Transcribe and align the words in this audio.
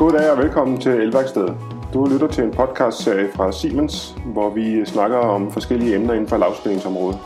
Goddag 0.00 0.30
og 0.30 0.38
velkommen 0.38 0.80
til 0.80 0.92
Elværkstedet. 0.92 1.56
Du 1.94 2.06
lytter 2.06 2.28
til 2.28 2.44
en 2.44 2.50
podcastserie 2.50 3.28
fra 3.34 3.52
Siemens, 3.52 4.14
hvor 4.26 4.50
vi 4.50 4.84
snakker 4.84 5.16
om 5.16 5.52
forskellige 5.52 5.94
emner 5.94 6.14
inden 6.14 6.28
for 6.28 6.36
lavspændingsområdet. 6.36 7.18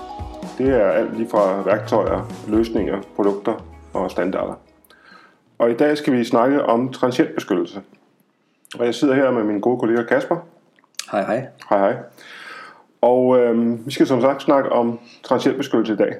Det 0.58 0.68
er 0.68 0.86
alt 0.86 1.16
lige 1.16 1.28
fra 1.28 1.62
værktøjer, 1.62 2.32
løsninger, 2.48 3.02
produkter 3.16 3.64
og 3.92 4.10
standarder. 4.10 4.54
Og 5.58 5.70
i 5.70 5.74
dag 5.74 5.98
skal 5.98 6.12
vi 6.12 6.24
snakke 6.24 6.64
om 6.64 6.92
transientbeskyttelse. 6.92 7.82
Og 8.78 8.86
jeg 8.86 8.94
sidder 8.94 9.14
her 9.14 9.30
med 9.30 9.44
min 9.44 9.60
gode 9.60 9.80
kollega 9.80 10.02
Kasper. 10.02 10.36
Hej 11.12 11.24
hej. 11.24 11.46
Hej 11.70 11.78
hej. 11.78 11.96
Og 13.00 13.38
øh, 13.38 13.86
vi 13.86 13.92
skal 13.92 14.06
som 14.06 14.20
sagt 14.20 14.42
snakke 14.42 14.72
om 14.72 14.98
transientbeskyttelse 15.22 15.92
i 15.92 15.96
dag. 15.96 16.14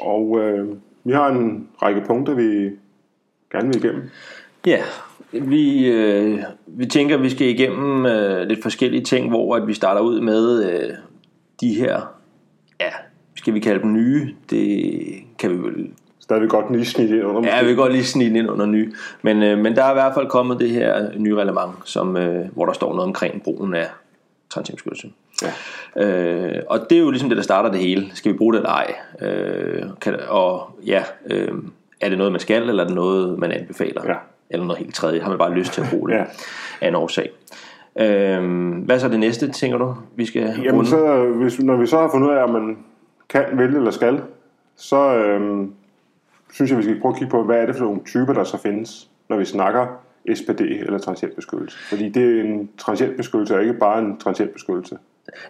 Og 0.00 0.40
øh, 0.40 0.76
vi 1.04 1.12
har 1.12 1.28
en 1.28 1.68
række 1.82 2.00
punkter, 2.06 2.34
vi 2.34 2.70
gerne 3.52 3.66
vil 3.68 3.84
igennem. 3.84 4.10
Ja, 4.66 4.82
vi, 5.42 5.86
øh, 5.86 6.38
vi 6.66 6.86
tænker, 6.86 7.16
at 7.16 7.22
vi 7.22 7.30
skal 7.30 7.46
igennem 7.46 8.06
øh, 8.06 8.48
lidt 8.48 8.62
forskellige 8.62 9.02
ting, 9.02 9.28
hvor 9.28 9.56
at 9.56 9.66
vi 9.66 9.74
starter 9.74 10.00
ud 10.00 10.20
med 10.20 10.72
øh, 10.72 10.90
de 11.60 11.74
her, 11.74 12.14
ja, 12.80 12.90
skal 13.34 13.54
vi 13.54 13.60
kalde 13.60 13.82
dem 13.82 13.92
nye, 13.92 14.34
det 14.50 15.04
kan 15.38 15.50
vi 15.50 15.56
vel 15.56 15.90
Stadigvæk 16.24 16.50
godt 16.50 16.72
lige 16.72 16.84
snit 16.84 17.10
ind 17.10 17.24
under. 17.24 17.56
Ja, 17.56 17.62
vi 17.62 17.66
kan 17.66 17.76
godt 17.76 17.92
lige 17.92 18.04
snit 18.04 18.36
ind 18.36 18.50
under 18.50 18.66
ny. 18.66 18.94
Men, 19.22 19.42
øh, 19.42 19.58
men 19.58 19.76
der 19.76 19.84
er 19.84 19.90
i 19.90 19.94
hvert 19.94 20.14
fald 20.14 20.26
kommet 20.26 20.60
det 20.60 20.70
her 20.70 21.10
nye 21.16 21.34
reglement, 21.34 21.72
som, 21.84 22.16
øh, 22.16 22.46
hvor 22.52 22.66
der 22.66 22.72
står 22.72 22.90
noget 22.90 23.06
omkring 23.06 23.42
brugen 23.42 23.74
af 23.74 23.86
transientbeskyttelse. 24.50 25.08
Ja. 25.96 26.06
Øh, 26.06 26.62
og 26.68 26.86
det 26.90 26.98
er 26.98 27.02
jo 27.02 27.10
ligesom 27.10 27.28
det, 27.28 27.36
der 27.36 27.42
starter 27.42 27.70
det 27.70 27.80
hele. 27.80 28.10
Skal 28.14 28.32
vi 28.32 28.36
bruge 28.36 28.52
det 28.52 28.58
eller 28.58 28.70
ej? 28.70 28.94
Øh, 29.20 29.82
kan, 30.00 30.16
og 30.28 30.78
ja, 30.86 31.02
øh, 31.26 31.52
er 32.00 32.08
det 32.08 32.18
noget, 32.18 32.32
man 32.32 32.40
skal, 32.40 32.68
eller 32.68 32.82
er 32.82 32.86
det 32.86 32.96
noget, 32.96 33.38
man 33.38 33.52
anbefaler? 33.52 34.02
Ja. 34.06 34.14
Eller 34.50 34.66
noget 34.66 34.78
helt 34.78 34.94
tredje? 34.94 35.20
Har 35.20 35.28
man 35.28 35.38
bare 35.38 35.54
lyst 35.54 35.72
til 35.72 35.80
at 35.80 35.86
bruge 35.90 36.08
det 36.10 36.16
Ja. 36.16 36.24
af 36.80 36.88
en 36.88 36.94
årsag? 36.94 37.30
Øh, 38.00 38.72
hvad 38.84 38.98
så 38.98 39.06
er 39.06 39.10
det 39.10 39.20
næste, 39.20 39.50
tænker 39.52 39.78
du, 39.78 39.94
vi 40.16 40.26
skal 40.26 40.42
Jamen 40.42 40.70
runde? 40.74 40.90
så, 40.90 41.24
hvis, 41.24 41.60
når 41.62 41.76
vi 41.76 41.86
så 41.86 41.98
har 41.98 42.08
fundet 42.12 42.28
ud 42.28 42.32
af, 42.34 42.42
om 42.42 42.50
man 42.50 42.78
kan, 43.28 43.44
vil 43.52 43.76
eller 43.76 43.90
skal, 43.90 44.20
så 44.76 45.16
øhm, 45.16 45.72
synes 46.52 46.70
jeg, 46.70 46.78
vi 46.78 46.82
skal 46.82 47.00
prøve 47.00 47.12
at 47.14 47.18
kigge 47.18 47.30
på, 47.30 47.42
hvad 47.44 47.56
er 47.56 47.66
det 47.66 47.76
for 47.76 47.84
nogle 47.84 48.00
typer, 48.06 48.32
der 48.32 48.44
så 48.44 48.58
findes, 48.62 49.08
når 49.28 49.36
vi 49.36 49.44
snakker 49.44 49.86
SPD 50.34 50.60
eller 50.60 50.98
transientbeskyttelse. 50.98 51.78
Fordi 51.88 52.08
det 52.08 52.38
er 52.38 52.42
en 52.44 52.70
transientbeskyttelse, 52.78 53.54
og 53.54 53.60
ikke 53.60 53.74
bare 53.74 53.98
en 53.98 54.18
transientbeskyttelse. 54.18 54.96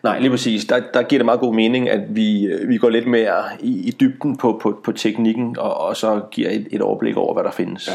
Nej, 0.02 0.18
lige 0.18 0.30
præcis. 0.30 0.64
Der, 0.64 0.80
der 0.94 1.02
giver 1.02 1.18
det 1.18 1.24
meget 1.24 1.40
god 1.40 1.54
mening, 1.54 1.90
at 1.90 2.00
vi, 2.16 2.44
øh, 2.46 2.68
vi 2.68 2.76
går 2.78 2.88
lidt 2.88 3.06
mere 3.06 3.42
i, 3.60 3.88
i 3.88 3.90
dybden 4.00 4.36
på, 4.36 4.58
på, 4.62 4.80
på 4.84 4.92
teknikken, 4.92 5.56
og, 5.58 5.76
og 5.80 5.96
så 5.96 6.20
giver 6.30 6.50
et, 6.50 6.66
et 6.70 6.82
overblik 6.82 7.16
over, 7.16 7.34
hvad 7.34 7.44
der 7.44 7.50
findes. 7.50 7.88
Ja. 7.88 7.92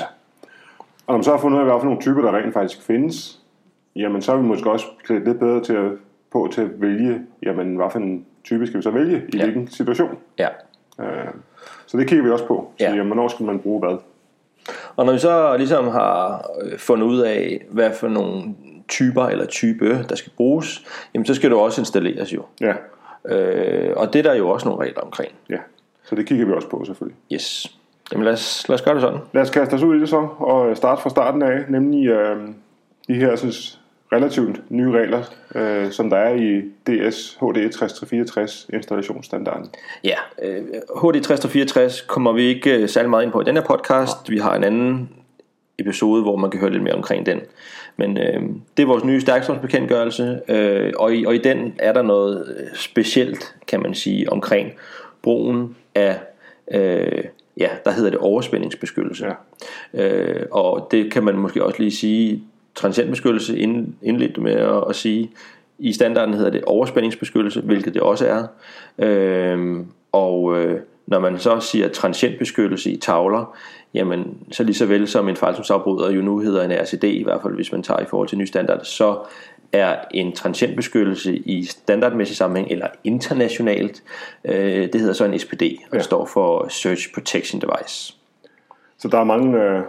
Og 1.10 1.14
når 1.14 1.18
man 1.18 1.24
så 1.24 1.32
har 1.32 1.38
fundet 1.38 1.64
ud 1.64 1.70
af, 1.70 1.84
nogle 1.84 2.02
typer, 2.02 2.22
der 2.22 2.38
rent 2.38 2.54
faktisk 2.54 2.82
findes, 2.82 3.40
jamen 3.96 4.22
så 4.22 4.32
er 4.34 4.38
vi 4.38 4.44
måske 4.44 4.72
også 4.72 4.86
klædt 5.04 5.26
lidt 5.26 5.40
bedre 5.40 5.64
til 5.64 5.74
at, 5.74 5.92
på 6.32 6.50
til 6.54 6.62
at 6.62 6.82
vælge, 6.82 7.22
jamen 7.44 7.76
hvad 7.76 7.86
for 7.92 8.00
en 8.00 8.26
type 8.44 8.68
skal 8.68 8.78
vi 8.78 8.82
så 8.84 8.92
vælge, 8.92 9.24
i 9.34 9.38
Ja. 9.38 9.44
hvilken 9.44 9.68
situation. 9.68 10.18
ja. 10.40 10.48
Øh, 11.00 11.28
så 11.88 11.98
det 11.98 12.08
kigger 12.08 12.26
vi 12.26 12.32
også 12.32 12.46
på. 12.48 12.72
Så 12.80 12.84
Ja. 12.86 12.90
jamen, 12.92 13.06
hvornår 13.06 13.28
skal 13.28 13.46
man 13.46 13.60
bruge 13.60 13.80
hvad? 13.80 13.98
Og 14.96 15.06
når 15.06 15.14
vi 15.14 15.20
så 15.20 15.58
ligesom 15.58 15.88
har 15.88 16.46
øh, 16.62 16.78
fundet 16.80 17.08
ud 17.08 17.20
af, 17.20 17.66
hvad 17.72 17.92
for 17.94 18.08
nogle 18.08 18.44
typer 18.88 19.24
eller 19.26 19.46
type, 19.46 20.04
der 20.10 20.16
skal 20.16 20.32
bruges, 20.38 20.86
jamen 21.14 21.26
så 21.26 21.34
skal 21.34 21.50
det 21.50 21.58
også 21.60 21.82
installeres 21.82 22.34
jo. 22.34 22.44
Ja, 22.62 22.74
Øh, 23.30 23.94
og 23.98 24.14
det 24.14 24.20
er 24.20 24.24
der 24.24 24.34
jo 24.34 24.50
også 24.50 24.68
nogle 24.70 24.86
regler 24.86 25.02
omkring. 25.02 25.32
ja. 25.50 25.58
Så 26.04 26.16
det 26.16 26.26
kigger 26.26 26.46
vi 26.46 26.52
også 26.54 26.70
på 26.70 26.86
selvfølgelig. 26.86 27.18
Yes. 27.34 27.79
Jamen 28.12 28.26
lad 28.26 28.34
os, 28.34 28.70
lad 28.70 28.76
os 28.76 28.82
gøre 28.82 28.94
det 28.94 29.02
sådan. 29.02 29.20
Lad 29.34 29.42
os 29.42 29.50
kaste 29.50 29.74
os 29.74 29.84
ud 29.84 29.96
i 29.96 30.00
det 30.00 30.10
så, 30.10 30.28
og 30.38 30.78
starte 30.78 31.02
fra 31.02 31.10
starten 31.10 31.42
af, 31.42 31.64
nemlig 31.70 32.08
øh, 32.08 32.38
de 33.08 33.14
her 33.14 33.36
synes, 33.36 33.80
relativt 34.12 34.72
nye 34.72 34.92
regler, 34.92 35.24
øh, 35.56 35.92
som 35.92 36.10
der 36.10 36.18
er 36.18 36.36
i 36.36 36.60
DS 36.60 37.38
HD 37.42 37.72
6364 37.72 38.68
installationsstandarden. 38.74 39.70
Ja, 40.04 40.18
øh, 40.42 40.64
HD 41.02 41.24
6064 41.24 42.02
kommer 42.02 42.32
vi 42.32 42.44
ikke 42.44 42.78
øh, 42.78 42.90
særlig 42.90 43.10
meget 43.10 43.24
ind 43.24 43.32
på 43.32 43.42
i 43.42 43.44
den 43.44 43.56
her 43.56 43.64
podcast. 43.64 44.30
Vi 44.30 44.38
har 44.38 44.56
en 44.56 44.64
anden 44.64 45.10
episode, 45.80 46.22
hvor 46.22 46.36
man 46.36 46.52
kan 46.52 46.60
høre 46.60 46.72
lidt 46.72 46.84
mere 46.84 46.94
omkring 46.94 47.26
den. 47.26 47.42
Men 47.98 48.18
øh, 48.18 48.42
det 48.78 48.84
er 48.84 48.88
vores 48.88 49.04
nye 49.04 49.22
stærkstrømsbekendtgørelse, 49.22 50.40
øh, 50.48 50.94
og, 51.00 51.16
i, 51.16 51.26
og 51.26 51.36
i 51.36 51.38
den 51.38 51.76
er 51.80 51.94
der 51.94 52.02
noget 52.02 52.56
øh, 52.60 52.76
specielt, 52.76 53.56
kan 53.68 53.82
man 53.82 53.94
sige, 53.94 54.32
omkring 54.32 54.72
brugen 55.22 55.76
af, 55.96 56.20
øh, 56.72 57.24
ja, 57.60 57.70
der 57.86 57.92
hedder 57.92 58.10
det 58.10 58.20
overspændingsbeskyttelse. 58.20 59.26
Ja. 59.26 60.04
Øh, 60.04 60.46
og 60.52 60.88
det 60.92 61.12
kan 61.12 61.24
man 61.24 61.38
måske 61.38 61.64
også 61.64 61.80
lige 61.80 61.92
sige, 61.92 62.44
transientbeskyttelse 62.76 63.58
ind, 63.58 63.94
indledt 64.02 64.38
med 64.38 64.54
at, 64.54 64.84
at 64.90 64.96
sige, 64.96 65.32
i 65.80 65.94
standarden 65.94 66.34
hedder 66.34 66.50
det 66.50 66.64
overspændingsbeskyttelse, 66.64 67.62
hvilket 67.62 67.94
det 67.94 68.02
også 68.02 68.28
er. 68.28 68.48
Øh, 69.06 69.80
og 70.12 70.60
øh, 70.60 70.80
når 71.08 71.20
man 71.20 71.40
så 71.40 71.60
siger 71.60 71.88
transientbeskyttelse 71.88 72.92
i 72.92 72.98
tavler, 72.98 73.58
jamen 73.94 74.38
så 74.52 74.64
lige 74.64 74.76
så 74.76 74.86
vel 74.86 75.08
som 75.08 75.30
en 75.30 75.36
fejlsomsafbryder 75.36 76.12
jo 76.12 76.22
nu 76.22 76.40
hedder 76.40 76.64
en 76.64 76.72
RCD, 76.72 77.04
i 77.04 77.24
hvert 77.24 77.42
fald 77.42 77.56
hvis 77.56 77.72
man 77.72 77.84
tager 77.84 78.00
i 78.00 78.06
forhold 78.06 78.28
til 78.28 78.38
ny 78.38 78.46
standard, 78.46 78.84
så 78.84 79.18
er 79.74 79.96
en 80.12 80.32
transientbeskyttelse 80.36 81.36
i 81.36 81.64
standardmæssig 81.66 82.38
sammenhæng 82.38 82.72
eller 82.72 82.88
internationalt, 83.04 84.04
øh, 84.46 84.94
det 84.94 84.96
hedder 85.02 85.14
så 85.14 85.26
en 85.26 85.40
SPD, 85.40 85.62
og 85.92 85.98
Ja. 85.98 86.02
står 86.02 86.26
for 86.26 86.68
Search 86.70 87.14
Protection 87.14 87.62
Device. 87.62 88.14
Så 88.98 89.08
der 89.08 89.18
er 89.20 89.24
mange, 89.24 89.64
øh, 89.64 89.82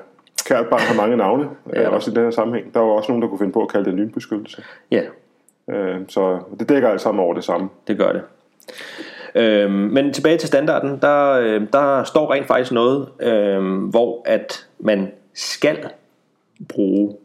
kært 0.46 0.66
barn 0.70 0.80
har 0.80 0.94
mange 0.94 1.16
navne, 1.16 1.48
Ja. 1.74 1.82
øh, 1.82 1.92
også 1.92 2.10
i 2.10 2.14
den 2.14 2.24
her 2.24 2.30
sammenhæng. 2.30 2.74
Der 2.74 2.80
er 2.80 2.84
jo 2.84 2.90
også 2.90 3.08
nogen, 3.12 3.22
der 3.22 3.28
kunne 3.28 3.38
finde 3.38 3.52
på 3.52 3.62
at 3.62 3.68
kalde 3.68 3.84
det 3.84 3.94
lynbeskyttelse. 3.94 4.62
Ja, 4.90 5.02
Øh, 5.70 5.96
så 6.08 6.40
det 6.60 6.68
dækker 6.68 6.88
alt 6.88 7.00
sammen 7.00 7.24
over 7.24 7.34
det 7.34 7.44
samme. 7.44 7.68
det 7.88 7.98
gør 7.98 8.12
det. 8.12 8.22
Øhm, 9.34 9.72
men 9.72 10.12
tilbage 10.12 10.38
til 10.38 10.48
standarden, 10.48 10.98
der, 11.02 11.30
øh, 11.30 11.66
der 11.72 12.04
står 12.04 12.32
rent 12.32 12.46
faktisk 12.46 12.72
noget, 12.72 13.08
øh, 13.20 13.62
hvor 13.84 14.22
at 14.24 14.66
man 14.78 15.12
skal 15.34 15.88
bruge 16.68 17.16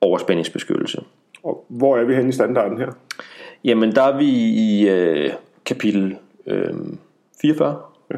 overspændingsbeskyttelse. 0.00 1.02
Og 1.42 1.64
hvor 1.68 1.96
er 1.96 2.04
vi 2.04 2.14
henne 2.14 2.28
i 2.28 2.32
standarden 2.32 2.78
her? 2.78 2.90
Jamen 3.64 3.94
der 3.94 4.02
er 4.02 4.16
vi 4.16 4.28
i 4.28 4.88
øh, 4.88 5.32
kapitel 5.64 6.16
øh, 6.46 6.74
44. 7.42 7.80
Ja. 8.10 8.16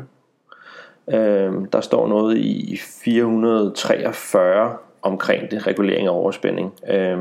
Øh, 1.18 1.52
der 1.72 1.80
står 1.80 2.08
noget 2.08 2.36
i 2.38 2.80
443 3.04 4.76
omkring 5.02 5.50
det, 5.50 5.66
regulering 5.66 6.06
af 6.06 6.12
overspænding. 6.12 6.72
Øh, 6.88 7.18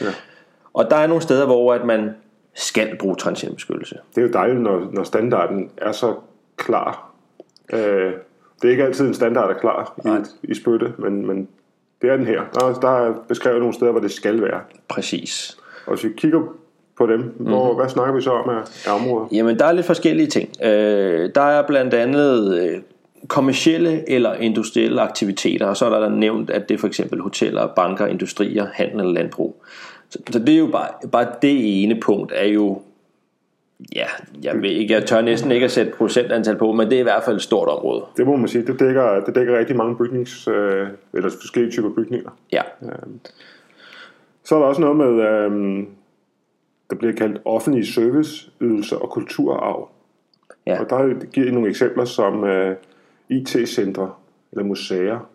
Ja. 0.00 0.06
Og 0.74 0.90
der 0.90 0.96
er 0.96 1.06
nogle 1.06 1.22
steder, 1.22 1.46
hvor 1.46 1.74
at 1.74 1.84
man 1.84 2.10
skal 2.54 2.96
bruge 2.98 3.16
transientbeskyttelse. 3.16 3.98
Det 4.14 4.22
er 4.22 4.26
jo 4.26 4.32
dejligt, 4.32 4.60
når, 4.60 4.88
når 4.92 5.02
standarden 5.02 5.70
er 5.76 5.92
så 5.92 6.14
klar. 6.56 7.12
Øh, 7.72 8.12
det 8.62 8.68
er 8.68 8.70
ikke 8.70 8.84
altid 8.84 9.06
en 9.06 9.14
standard 9.14 9.50
er 9.50 9.54
klar 9.54 9.94
i, 10.04 10.50
i 10.50 10.54
spytte, 10.54 10.92
men, 10.98 11.26
men 11.26 11.48
det 12.02 12.10
er 12.10 12.16
den 12.16 12.26
her. 12.26 12.40
Der, 12.54 12.74
der 12.80 12.88
er 12.88 13.12
beskrevet 13.28 13.58
nogle 13.58 13.74
steder, 13.74 13.90
hvor 13.90 14.00
det 14.00 14.12
skal 14.12 14.42
være. 14.42 14.60
Præcis. 14.88 15.56
Og 15.86 15.94
hvis 15.94 16.04
vi 16.04 16.10
kigger 16.16 16.40
på 16.98 17.06
dem, 17.06 17.34
hvor, 17.38 17.74
hvad 17.74 17.88
snakker 17.88 18.14
vi 18.14 18.20
så 18.20 18.30
om 18.30 18.48
af, 18.48 18.62
af 18.86 18.94
områder? 18.94 19.26
Jamen, 19.32 19.58
der 19.58 19.64
er 19.64 19.72
lidt 19.72 19.86
forskellige 19.86 20.26
ting. 20.26 20.48
Øh, 20.64 21.30
der 21.34 21.42
er 21.42 21.66
blandt 21.66 21.94
andet 21.94 22.58
øh, 22.58 22.78
kommercielle 23.28 24.10
eller 24.10 24.34
industrielle 24.34 25.00
aktiviteter, 25.00 25.66
og 25.66 25.76
så 25.76 25.86
er 25.86 26.00
der 26.00 26.08
nævnt, 26.08 26.50
at 26.50 26.68
det 26.68 26.74
er 26.74 26.78
for 26.78 26.86
eksempel 26.86 27.20
hoteller, 27.20 27.66
banker, 27.66 28.06
industrier, 28.06 28.66
handel 28.72 29.00
eller 29.00 29.12
landbrug. 29.12 29.64
Så, 30.08 30.18
så 30.30 30.38
det 30.38 30.54
er 30.54 30.58
jo 30.58 30.66
bare, 30.66 30.88
bare 31.12 31.26
det 31.42 31.82
ene 31.82 32.00
punkt 32.00 32.32
er 32.34 32.48
jo, 32.48 32.82
ja, 33.94 34.06
jeg, 34.42 34.62
ved 34.62 34.70
ikke, 34.70 34.94
jeg 34.94 35.06
tør 35.06 35.20
næsten 35.20 35.52
ikke 35.52 35.64
at 35.64 35.70
sætte 35.70 35.92
procentantal 35.92 36.56
på, 36.56 36.72
men 36.72 36.90
det 36.90 36.96
er 36.96 37.00
i 37.00 37.02
hvert 37.02 37.24
fald 37.24 37.36
et 37.36 37.42
stort 37.42 37.68
område. 37.68 38.04
Det 38.16 38.26
må 38.26 38.36
man 38.36 38.48
sige, 38.48 38.66
det 38.66 38.80
dækker, 38.80 39.20
det 39.20 39.34
dækker 39.34 39.58
rigtig 39.58 39.76
mange 39.76 39.96
bygnings, 39.96 40.48
øh, 40.48 40.88
eller 41.14 41.30
forskellige 41.30 41.72
typer 41.72 41.90
bygninger. 41.90 42.30
Ja, 42.52 42.62
Så 44.44 44.54
er 44.54 44.58
der 44.58 44.66
også 44.66 44.80
noget 44.80 44.96
med, 44.96 45.24
øh, 45.28 45.86
der 46.90 46.96
bliver 46.96 47.12
kaldt 47.12 47.40
offentlige 47.44 47.86
serviceydelser 47.86 48.96
og 48.96 49.10
kulturarv. 49.10 49.88
Ja. 50.66 50.80
Og 50.80 50.90
der 50.90 51.24
giver 51.32 51.46
I 51.46 51.50
nogle 51.50 51.68
eksempler 51.68 52.04
som 52.04 52.44
øh, 52.44 52.76
IT-centre 53.28 54.10
eller 54.52 54.64
museer, 54.64 55.28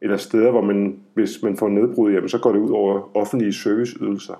eller 0.00 0.16
steder, 0.16 0.50
hvor 0.50 0.60
man, 0.60 0.98
hvis 1.14 1.42
man 1.42 1.56
får 1.56 1.68
nedbrud, 1.68 2.12
jamen, 2.12 2.28
så 2.28 2.38
går 2.38 2.52
det 2.52 2.58
ud 2.58 2.70
over 2.70 3.16
offentlige 3.16 3.52
serviceydelser. 3.52 4.34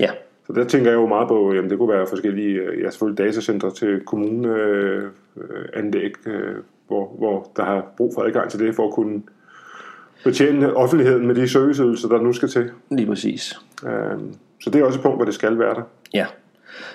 ja, 0.00 0.10
Så 0.46 0.52
der 0.52 0.64
tænker 0.64 0.90
jeg 0.90 0.96
jo 0.96 1.06
meget 1.06 1.28
på, 1.28 1.52
jamen 1.54 1.70
det 1.70 1.78
kunne 1.78 1.92
være 1.94 2.06
forskellige, 2.06 2.54
øh, 2.54 2.80
ja 2.82 2.90
selvfølgelig 2.90 3.24
datacentre 3.26 3.70
til 3.70 4.00
kommuneanlæg, 4.06 5.02
øh, 5.36 5.64
anlæg, 5.74 6.12
øh, 6.26 6.54
hvor, 6.88 7.14
hvor 7.18 7.50
der 7.56 7.64
har 7.64 7.84
brug 7.96 8.12
for 8.14 8.22
adgang 8.22 8.50
til 8.50 8.60
det, 8.60 8.74
for 8.74 8.86
at 8.88 8.94
kunne 8.94 9.22
betjene 10.24 10.76
offentligheden 10.76 11.26
med 11.26 11.34
de 11.34 11.48
serviceydelser, 11.48 12.08
der 12.08 12.20
nu 12.20 12.32
skal 12.32 12.48
til. 12.48 12.70
lige 12.90 13.06
præcis. 13.06 13.54
Øh, 13.86 14.18
så 14.60 14.70
det 14.70 14.80
er 14.80 14.84
også 14.84 14.98
et 14.98 15.02
punkt, 15.02 15.18
hvor 15.18 15.24
det 15.24 15.34
skal 15.34 15.58
være 15.58 15.74
der. 15.74 15.82
Ja. 16.14 16.26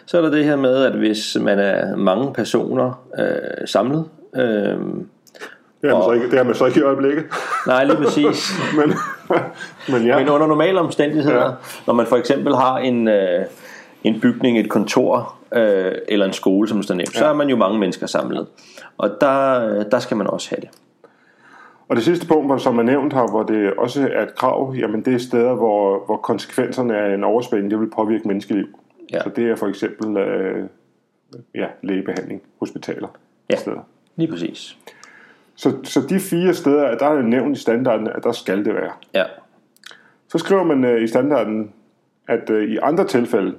Så 0.06 0.18
er 0.18 0.22
der 0.22 0.30
det 0.30 0.46
her 0.46 0.56
med, 0.56 0.84
at 0.84 0.94
hvis 0.98 1.38
man 1.42 1.60
er 1.60 1.96
mange 1.96 2.34
personer 2.34 3.06
øh, 3.20 3.68
samlet, 3.68 4.06
øh, 4.36 4.44
Det 5.82 5.90
er, 5.90 5.94
man 5.94 6.04
så 6.04 6.12
ikke, 6.12 6.32
det 6.32 6.40
er 6.40 6.44
man 6.44 6.56
så 6.56 6.66
ikke 6.66 6.80
i 6.80 6.84
øjeblikket. 6.84 7.26
nej, 7.68 7.84
lige 7.86 7.98
præcis, 7.98 8.52
Men 8.78 8.94
Men 9.92 10.06
ja, 10.06 10.20
Men 10.20 10.30
under 10.30 10.48
normale 10.48 10.80
omstændigheder, 10.80 11.46
Ja. 11.46 11.52
når 11.88 11.94
man 11.94 12.06
for 12.08 12.16
eksempel 12.16 12.56
har 12.56 12.78
en, 12.78 13.08
øh, 13.08 13.46
en 14.04 14.20
bygning, 14.22 14.60
et 14.60 14.70
kontor 14.70 15.36
øh, 15.54 15.92
eller 16.08 16.26
en 16.26 16.34
skole, 16.34 16.68
som 16.70 16.84
står 16.84 16.96
nævnt, 16.96 17.14
ja. 17.16 17.20
så 17.20 17.26
er 17.26 17.34
man 17.34 17.50
jo 17.50 17.56
mange 17.56 17.80
mennesker 17.80 18.08
samlet. 18.08 18.48
Og 18.98 19.10
der, 19.22 19.68
øh, 19.70 19.86
der 19.92 20.00
skal 20.00 20.18
man 20.18 20.28
også 20.28 20.50
have 20.50 20.62
det. 20.62 20.70
og 21.90 21.96
det 21.96 22.04
sidste 22.04 22.28
punkt, 22.28 22.62
som 22.62 22.80
er 22.80 22.84
nævnt 22.84 23.14
her, 23.14 23.30
hvor 23.30 23.44
det 23.44 23.74
også 23.74 24.10
er 24.14 24.24
et 24.24 24.36
krav, 24.36 24.74
jamen 24.78 25.06
det 25.06 25.14
er 25.14 25.18
steder, 25.20 25.54
hvor, 25.54 26.06
hvor 26.06 26.18
konsekvenserne 26.18 26.98
af 26.98 27.14
en 27.14 27.24
overspænding, 27.24 27.72
det 27.72 27.80
vil 27.80 27.90
påvirke 27.96 28.28
menneskeliv. 28.28 28.66
Ja. 29.14 29.24
Så 29.24 29.30
det 29.36 29.50
er 29.50 29.56
for 29.56 29.68
eksempel 29.68 30.18
øh, 30.18 30.64
ja, 31.56 31.66
lægebehandling, 31.84 32.42
hospitaler, 32.60 33.08
Ja. 33.50 33.56
steder. 33.56 33.80
Lige 34.16 34.32
præcis. 34.32 34.78
Så, 35.58 35.78
så 35.84 36.02
de 36.10 36.20
fire 36.20 36.54
steder, 36.54 36.98
der 36.98 37.06
er 37.06 37.22
nævnt 37.22 37.58
i 37.58 37.62
standarden, 37.62 38.08
at 38.08 38.24
der 38.24 38.32
skal 38.32 38.66
det 38.66 38.76
være. 38.76 38.92
Ja. 39.14 39.24
Så 40.28 40.38
skriver 40.38 40.64
man 40.64 40.84
øh, 40.84 41.04
i 41.04 41.08
standarden, 41.08 41.74
at 42.28 42.50
øh, 42.50 42.70
i 42.70 42.78
andre 42.78 43.08
tilfælde, 43.08 43.56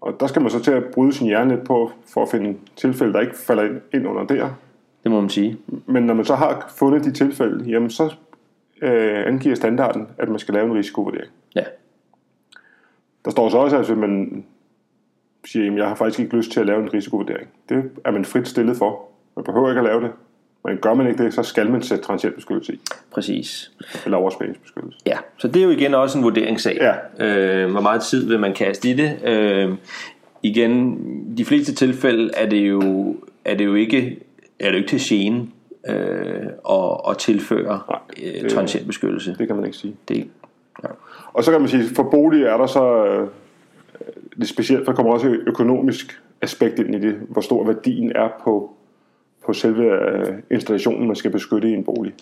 og 0.00 0.16
der 0.20 0.26
skal 0.26 0.42
man 0.42 0.50
så 0.50 0.62
til 0.62 0.70
at 0.70 0.84
bryde 0.84 1.12
sin 1.12 1.26
hjerne 1.26 1.54
lidt 1.54 1.64
på, 1.64 1.90
for 2.12 2.22
at 2.22 2.28
finde 2.28 2.58
tilfælde, 2.76 3.12
der 3.12 3.20
ikke 3.20 3.36
falder 3.36 3.62
ind, 3.62 3.80
ind 3.94 4.06
under 4.06 4.24
der. 4.24 4.50
Det 5.02 5.10
må 5.10 5.20
man 5.20 5.30
sige. 5.30 5.58
Men 5.86 6.02
når 6.02 6.14
man 6.14 6.24
så 6.24 6.34
har 6.34 6.72
fundet 6.76 7.04
de 7.04 7.12
tilfælde, 7.12 7.70
jamen 7.70 7.90
så 7.90 8.14
øh, 8.82 9.26
angiver 9.26 9.54
standarden, 9.54 10.08
at 10.18 10.28
man 10.28 10.38
skal 10.38 10.54
lave 10.54 10.66
en 10.66 10.74
risikovurdering. 10.74 11.32
Ja. 11.54 11.64
Der 13.24 13.30
står 13.30 13.48
så 13.48 13.58
også, 13.58 13.78
at 13.78 13.86
hvis 13.86 13.98
man 13.98 14.44
siger, 15.44 15.72
at 15.72 15.78
jeg 15.78 15.88
har 15.88 15.94
faktisk 15.94 16.20
ikke 16.20 16.36
lyst 16.36 16.52
til 16.52 16.60
at 16.60 16.66
lave 16.66 16.82
en 16.82 16.94
risikovurdering. 16.94 17.48
Det 17.68 17.90
er 18.04 18.10
man 18.10 18.24
frit 18.24 18.48
stillet 18.48 18.76
for. 18.76 19.08
Man 19.36 19.44
behøver 19.44 19.68
ikke 19.68 19.78
at 19.78 19.84
lave 19.84 20.00
det. 20.00 20.10
Men 20.66 20.76
gør 20.78 20.94
man 20.94 21.06
ikke 21.06 21.24
det, 21.24 21.34
så 21.34 21.42
skal 21.42 21.70
man 21.70 21.82
sætte 21.82 22.04
transientbeskyttelse 22.04 22.72
i. 22.74 22.80
Præcis. 23.10 23.72
Eller 24.04 24.18
overspændingsbeskyttelse. 24.18 24.98
Ja, 25.06 25.18
så 25.36 25.48
det 25.48 25.56
er 25.60 25.64
jo 25.64 25.70
igen 25.70 25.94
også 25.94 26.18
en 26.18 26.24
vurderingssag. 26.24 26.78
Ja. 26.80 27.26
Øh, 27.26 27.70
hvor 27.70 27.80
meget 27.80 28.02
tid 28.02 28.28
vil 28.28 28.40
man 28.40 28.54
kaste 28.54 28.88
i 28.88 28.92
det? 28.92 29.18
Øh, 29.24 29.72
igen, 30.42 30.98
de 31.38 31.44
fleste 31.44 31.74
tilfælde 31.74 32.30
er 32.36 32.48
det 32.48 32.56
jo, 32.68 33.16
er 33.44 33.54
det 33.54 33.64
jo 33.64 33.74
ikke, 33.74 34.18
er 34.60 34.64
det 34.64 34.72
jo 34.72 34.76
ikke 34.76 34.88
til 34.98 35.00
gene 35.08 35.46
øh, 35.88 36.46
at, 36.70 37.00
at 37.10 37.18
tilføre 37.18 37.80
Nej, 37.88 37.98
øh, 38.22 38.42
det- 38.42 38.50
transientbeskyttelse. 38.52 39.34
Det 39.38 39.46
kan 39.46 39.56
man 39.56 39.64
ikke 39.64 39.76
sige. 39.76 39.96
Det, 40.08 40.16
ja. 40.82 40.88
Og 41.32 41.44
så 41.44 41.50
kan 41.50 41.60
man 41.60 41.68
sige, 41.70 41.84
for 41.94 42.02
bolig 42.02 42.42
er 42.44 42.56
der 42.56 42.66
så 42.66 43.04
øh, 43.06 43.28
lidt 44.36 44.48
specielt, 44.50 44.84
for 44.84 44.92
der 44.92 44.96
kommer 44.96 45.12
også 45.12 45.28
et 45.28 45.40
økonomisk 45.46 46.20
aspekt 46.42 46.78
ind 46.78 46.94
i 46.94 46.98
det, 46.98 47.14
hvor 47.28 47.40
stor 47.40 47.64
værdien 47.66 48.12
er 48.14 48.28
på, 48.44 48.72
på 49.46 49.52
selve 49.52 49.84
øh, 49.84 50.26
installationen, 50.50 51.06
man 51.06 51.16
skal 51.16 51.30
beskytte 51.30 51.68
i 51.68 51.72
en 51.72 51.84
bolig. 51.84 52.12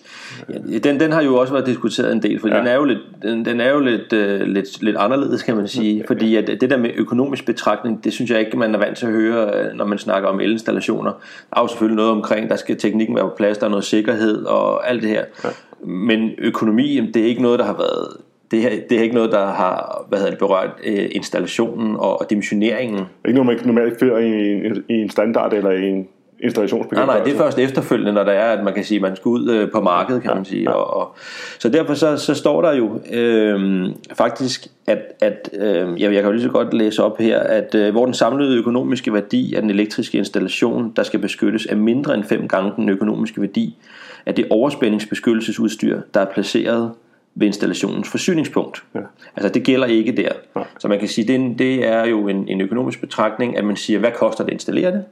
Ja, 0.49 0.77
den, 0.77 0.99
den 0.99 1.11
har 1.11 1.21
jo 1.23 1.35
også 1.35 1.53
været 1.53 1.65
diskuteret 1.65 2.11
en 2.11 2.21
del, 2.23 2.39
for 2.39 2.47
Ja. 2.47 2.53
ja. 2.53 2.59
den 2.59 2.67
er 2.67 2.75
jo 2.75 2.83
lidt, 2.83 2.99
den, 3.23 3.45
den 3.45 3.59
er 3.61 3.71
jo 3.71 3.79
lidt, 3.79 4.13
øh, 4.13 4.41
lidt, 4.41 4.83
lidt 4.83 4.97
anderledes, 4.97 5.43
kan 5.43 5.55
man 5.55 5.67
sige. 5.67 6.03
Fordi 6.07 6.35
at 6.35 6.47
det 6.61 6.69
der 6.69 6.77
med 6.77 6.89
økonomisk 6.95 7.45
betragtning, 7.45 8.03
det 8.03 8.13
synes 8.13 8.31
jeg 8.31 8.39
ikke, 8.39 8.57
man 8.57 8.75
er 8.75 8.79
vant 8.79 8.97
til 8.97 9.05
at 9.05 9.11
høre, 9.11 9.51
øh, 9.59 9.73
når 9.73 9.85
man 9.85 9.97
snakker 9.97 10.29
om 10.29 10.39
elinstallationer. 10.39 11.11
Der 11.49 11.57
er 11.57 11.61
jo 11.61 11.67
selvfølgelig 11.67 11.95
noget 11.95 12.11
omkring, 12.11 12.49
der 12.49 12.55
skal 12.55 12.77
teknikken 12.77 13.15
være 13.15 13.25
på 13.25 13.33
plads, 13.37 13.57
der 13.57 13.65
er 13.65 13.69
noget 13.69 13.85
sikkerhed 13.85 14.43
og 14.45 14.89
alt 14.89 15.01
det 15.01 15.09
her. 15.09 15.23
Ja. 15.43 15.49
Men 15.87 16.29
økonomi, 16.37 17.11
det 17.13 17.21
er 17.21 17.25
ikke 17.25 17.41
noget, 17.41 17.59
der 17.59 17.65
har 17.65 17.73
været... 17.77 18.07
Det, 18.51 18.61
her, 18.61 18.69
det 18.89 18.97
er 18.97 19.01
ikke 19.01 19.15
noget, 19.15 19.31
der 19.31 19.45
har 19.45 20.05
hvad 20.09 20.19
hedder 20.19 20.31
det, 20.31 20.39
berørt 20.39 20.69
øh, 20.85 21.07
installationen 21.11 21.95
og, 21.95 22.21
og 22.21 22.29
dimensioneringen. 22.29 22.99
Er 22.99 23.27
ikke 23.27 23.43
noget, 23.43 23.57
man 23.57 23.67
normalt 23.67 23.99
finder 23.99 24.17
i 24.17 24.53
en, 24.65 24.83
i 24.89 24.93
en 24.93 25.09
standard 25.09 25.53
eller 25.53 25.71
i 25.71 25.89
en 25.89 26.07
Nej, 26.39 26.47
installationsbekendtgørelse. 26.47 27.17
nej, 27.17 27.23
det 27.23 27.33
er 27.33 27.37
først 27.37 27.59
efterfølgende, 27.59 28.13
når 28.13 28.23
der 28.23 28.31
er, 28.31 28.57
at 28.57 28.63
man 28.63 28.73
kan 28.73 28.83
sige, 28.83 28.95
at 28.95 29.01
man 29.01 29.15
skal 29.15 29.29
ud 29.29 29.49
øh, 29.49 29.71
på 29.71 29.81
markedet, 29.81 30.21
kan 30.21 30.35
man 30.35 30.45
sige. 30.45 30.73
Og, 30.73 30.97
og, 30.97 31.15
så 31.59 31.69
derfor 31.69 31.93
så, 31.93 32.17
så 32.17 32.33
står 32.33 32.61
der 32.61 32.73
jo 32.73 32.99
øh, 33.11 33.85
faktisk, 34.13 34.67
at, 34.87 34.99
at 35.21 35.49
øh, 35.53 36.01
jeg, 36.01 36.13
jeg 36.13 36.21
kan 36.21 36.25
jo 36.25 36.31
lige 36.31 36.43
så 36.43 36.49
godt 36.49 36.73
læse 36.73 37.03
op 37.03 37.17
her, 37.17 37.39
at 37.39 37.75
øh, 37.75 37.91
hvor 37.91 38.05
den 38.05 38.13
samlede 38.13 38.57
økonomiske 38.57 39.13
værdi 39.13 39.55
af 39.55 39.61
den 39.61 39.69
elektriske 39.69 40.17
installation, 40.17 40.93
der 40.95 41.03
skal 41.03 41.19
beskyttes, 41.19 41.65
er 41.65 41.75
mindre 41.75 42.13
end 42.13 42.23
fem 42.23 42.47
gange 42.47 42.71
den 42.75 42.89
økonomiske 42.89 43.41
værdi 43.41 43.77
af 44.25 44.35
det 44.35 44.45
overspændingsbeskyttelsesudstyr, 44.49 46.01
der 46.13 46.19
er 46.19 46.25
placeret 46.25 46.91
ved 47.35 47.47
installationens 47.47 48.09
forsyningspunkt. 48.09 48.83
Ja. 48.95 48.99
Altså 49.35 49.49
det 49.49 49.63
gælder 49.63 49.87
ikke 49.87 50.11
der. 50.11 50.29
Nej. 50.55 50.65
Så 50.79 50.87
man 50.87 50.99
kan 50.99 51.07
sige, 51.07 51.27
det, 51.27 51.35
er 51.35 51.55
det 51.57 51.87
er 51.87 52.05
jo 52.05 52.27
en, 52.27 52.47
en 52.47 52.61
økonomisk 52.61 53.01
betragtning, 53.01 53.57
at 53.57 53.65
man 53.65 53.75
siger, 53.75 53.99
hvad 53.99 54.11
koster 54.11 54.43
det 54.43 54.49
at 54.49 54.53
installere 54.53 54.91
det? 54.91 55.03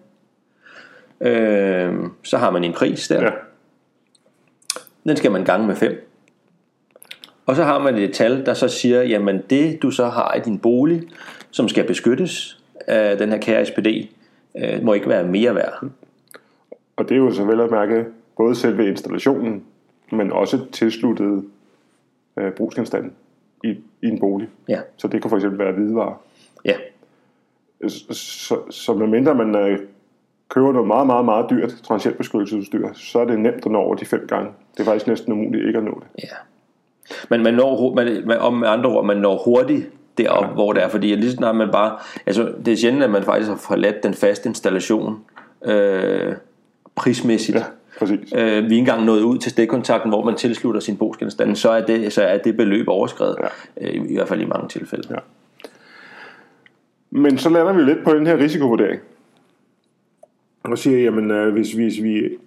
Øh, 1.21 1.93
så 2.23 2.37
har 2.37 2.51
man 2.51 2.63
en 2.63 2.73
pris 2.73 3.07
der. 3.07 3.23
Ja. 3.23 3.31
Den 5.03 5.17
skal 5.17 5.31
man 5.31 5.45
gange 5.45 5.67
med 5.67 5.75
5. 5.75 6.09
Og 7.45 7.55
så 7.55 7.63
har 7.63 7.79
man 7.79 7.97
et 7.97 8.13
tal, 8.13 8.45
der 8.45 8.53
så 8.53 8.67
siger, 8.67 9.03
jamen 9.03 9.41
det 9.49 9.81
du 9.81 9.91
så 9.91 10.05
har 10.05 10.33
i 10.33 10.39
din 10.39 10.59
bolig, 10.59 11.03
som 11.51 11.69
skal 11.69 11.87
beskyttes 11.87 12.63
af 12.87 13.17
den 13.17 13.29
her 13.29 13.37
kære 13.37 13.65
SPD, 13.65 13.87
øh, 14.57 14.83
må 14.83 14.93
ikke 14.93 15.09
være 15.09 15.23
mere 15.23 15.55
værd. 15.55 15.83
Og 16.95 17.09
det 17.09 17.11
er 17.11 17.19
jo 17.19 17.31
så 17.31 17.43
vel 17.45 17.59
at 17.59 17.71
mærke 17.71 18.05
både 18.37 18.55
selve 18.55 18.87
installationen, 18.87 19.63
men 20.11 20.31
også 20.31 20.65
tilsluttet 20.71 21.45
øh, 22.37 22.51
brugsgenstanden 22.51 23.13
i, 23.63 23.69
i 24.01 24.07
en 24.07 24.19
bolig. 24.19 24.49
Ja, 24.69 24.79
Så 24.97 25.07
det 25.07 25.21
kan 25.21 25.29
for 25.29 25.37
eksempel 25.37 25.59
være 25.59 25.71
hvidevarer. 25.71 26.21
ja, 26.65 26.75
Så, 27.87 28.13
så, 28.13 28.71
så 28.71 28.93
medmindre 28.93 29.35
man 29.35 29.55
øh, 29.55 29.79
køber 30.53 30.71
noget 30.71 30.87
meget, 30.87 31.07
meget, 31.07 31.25
meget 31.25 31.45
dyrt 31.49 31.75
transientbeskyttelsesudstyr, 31.83 32.87
så 32.93 33.19
er 33.19 33.25
det 33.25 33.39
nemt 33.39 33.65
at 33.65 33.71
nå 33.71 33.77
over 33.77 33.95
de 33.95 34.05
fem 34.05 34.25
gange. 34.27 34.49
Det 34.73 34.79
er 34.79 34.83
faktisk 34.85 35.07
næsten 35.07 35.33
umuligt 35.33 35.67
ikke 35.67 35.77
at 35.77 35.83
nå 35.85 36.01
det. 36.03 36.23
ja. 36.23 36.35
Men 37.29 37.43
man 37.43 37.53
når, 37.53 37.93
man, 37.95 38.21
man, 38.25 38.37
om 38.37 38.53
med 38.53 38.67
andre 38.67 38.89
ord, 38.89 39.05
man 39.05 39.17
når 39.17 39.37
hurtigt 39.45 39.89
derop, 40.17 40.43
ja. 40.43 40.49
hvor 40.49 40.73
det 40.73 40.83
er, 40.83 40.87
fordi 40.89 41.15
lige 41.15 41.31
snart 41.31 41.55
man 41.55 41.69
bare, 41.71 41.97
altså 42.25 42.51
det 42.65 42.73
er 42.73 42.77
sjældent, 42.77 43.03
at 43.03 43.09
man 43.09 43.23
faktisk 43.23 43.49
har 43.49 43.57
forladt 43.57 44.03
den 44.03 44.13
faste 44.13 44.49
installation 44.49 45.19
øh, 45.65 46.33
prismæssigt. 46.95 47.57
Ja, 47.57 47.63
præcis. 47.99 48.33
øh, 48.35 48.69
vi 48.69 48.75
er 48.75 48.79
engang 48.79 49.05
nået 49.05 49.21
ud 49.21 49.37
til 49.37 49.51
stikkontakten, 49.51 50.09
hvor 50.11 50.23
man 50.25 50.35
tilslutter 50.35 50.81
sin 50.81 50.97
brugsgenstand, 50.97 51.55
så 51.55 51.69
er 51.69 51.81
det, 51.85 52.13
så 52.13 52.23
er 52.23 52.37
det 52.37 52.57
beløb 52.57 52.87
overskrevet, 52.87 53.35
Ja. 53.81 53.87
øh, 53.87 53.93
i 54.09 54.15
hvert 54.15 54.27
fald 54.27 54.41
i 54.41 54.45
mange 54.45 54.67
tilfælde. 54.69 55.07
Ja. 55.09 55.15
Men 57.11 57.37
så 57.37 57.49
lander 57.49 57.73
vi 57.73 57.81
lidt 57.81 58.03
på 58.03 58.13
den 58.13 58.27
her 58.27 58.37
risikovurdering. 58.37 59.01
Og 60.63 60.77
siger, 60.77 60.99
jamen 60.99 61.31
øh, 61.31 61.53
hvis, 61.53 61.73
hvis 61.73 62.03
vi 62.03 62.37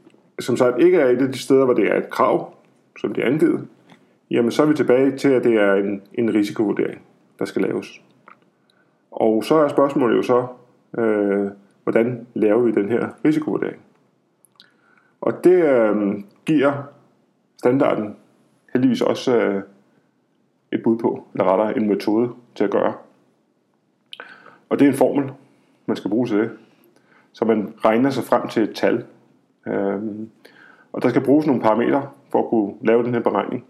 som 0.41 0.57
sagt 0.57 0.83
ikke 0.83 0.99
er 0.99 1.07
et 1.07 1.23
af 1.23 1.33
de 1.33 1.39
steder, 1.39 1.65
hvor 1.65 1.75
det 1.75 1.93
er 1.93 1.97
et 1.97 2.11
krav, 2.11 2.55
som 3.01 3.15
det 3.15 3.25
er 3.25 3.29
angivet, 3.29 3.69
jamen 4.31 4.51
så 4.51 4.63
er 4.63 4.67
vi 4.67 4.75
tilbage 4.75 5.17
til, 5.17 5.29
at 5.29 5.45
det 5.45 5.55
er 5.55 5.75
en, 5.75 6.03
en 6.15 6.35
risikovurdering, 6.35 7.03
der 7.39 7.45
skal 7.45 7.63
laves. 7.63 8.03
Og 9.11 9.45
så 9.45 9.55
er 9.55 9.69
spørgsmålet 9.69 10.17
jo 10.17 10.23
så, 10.23 10.47
øh, 10.99 11.51
hvordan 11.85 12.27
laver 12.35 12.63
vi 12.63 12.73
den 12.73 12.89
her 12.89 13.09
risikovurdering? 13.25 13.79
Og 15.21 15.45
det 15.45 15.65
øh, 15.65 16.23
giver 16.47 16.73
standarden 17.59 18.17
heldigvis 18.73 19.01
også 19.01 19.37
øh, 19.37 19.63
et 20.73 20.83
bud 20.83 20.99
på, 20.99 21.27
eller 21.35 21.45
rettere 21.45 21.77
en 21.77 21.89
metode 21.89 22.31
til 22.55 22.65
at 22.65 22.71
gøre. 22.71 22.95
Og 24.69 24.79
det 24.79 24.85
er 24.85 24.91
en 24.91 24.97
formel, 24.97 25.31
man 25.87 25.97
skal 25.97 26.11
bruge 26.11 26.27
til 26.27 26.39
det. 26.39 26.51
Så 27.37 27.45
man 27.45 27.75
regner 27.85 28.11
sig 28.11 28.25
frem 28.25 28.49
til 28.49 28.62
et 28.62 28.75
tal. 28.75 29.05
Øhm, 29.66 30.31
og 30.93 31.02
der 31.02 31.09
skal 31.09 31.25
bruges 31.25 31.47
nogle 31.47 31.62
parametre 31.62 32.11
for 32.31 32.43
at 32.43 32.49
kunne 32.49 32.75
lave 32.83 33.02
den 33.02 33.14
her 33.14 33.21
beregning. 33.21 33.64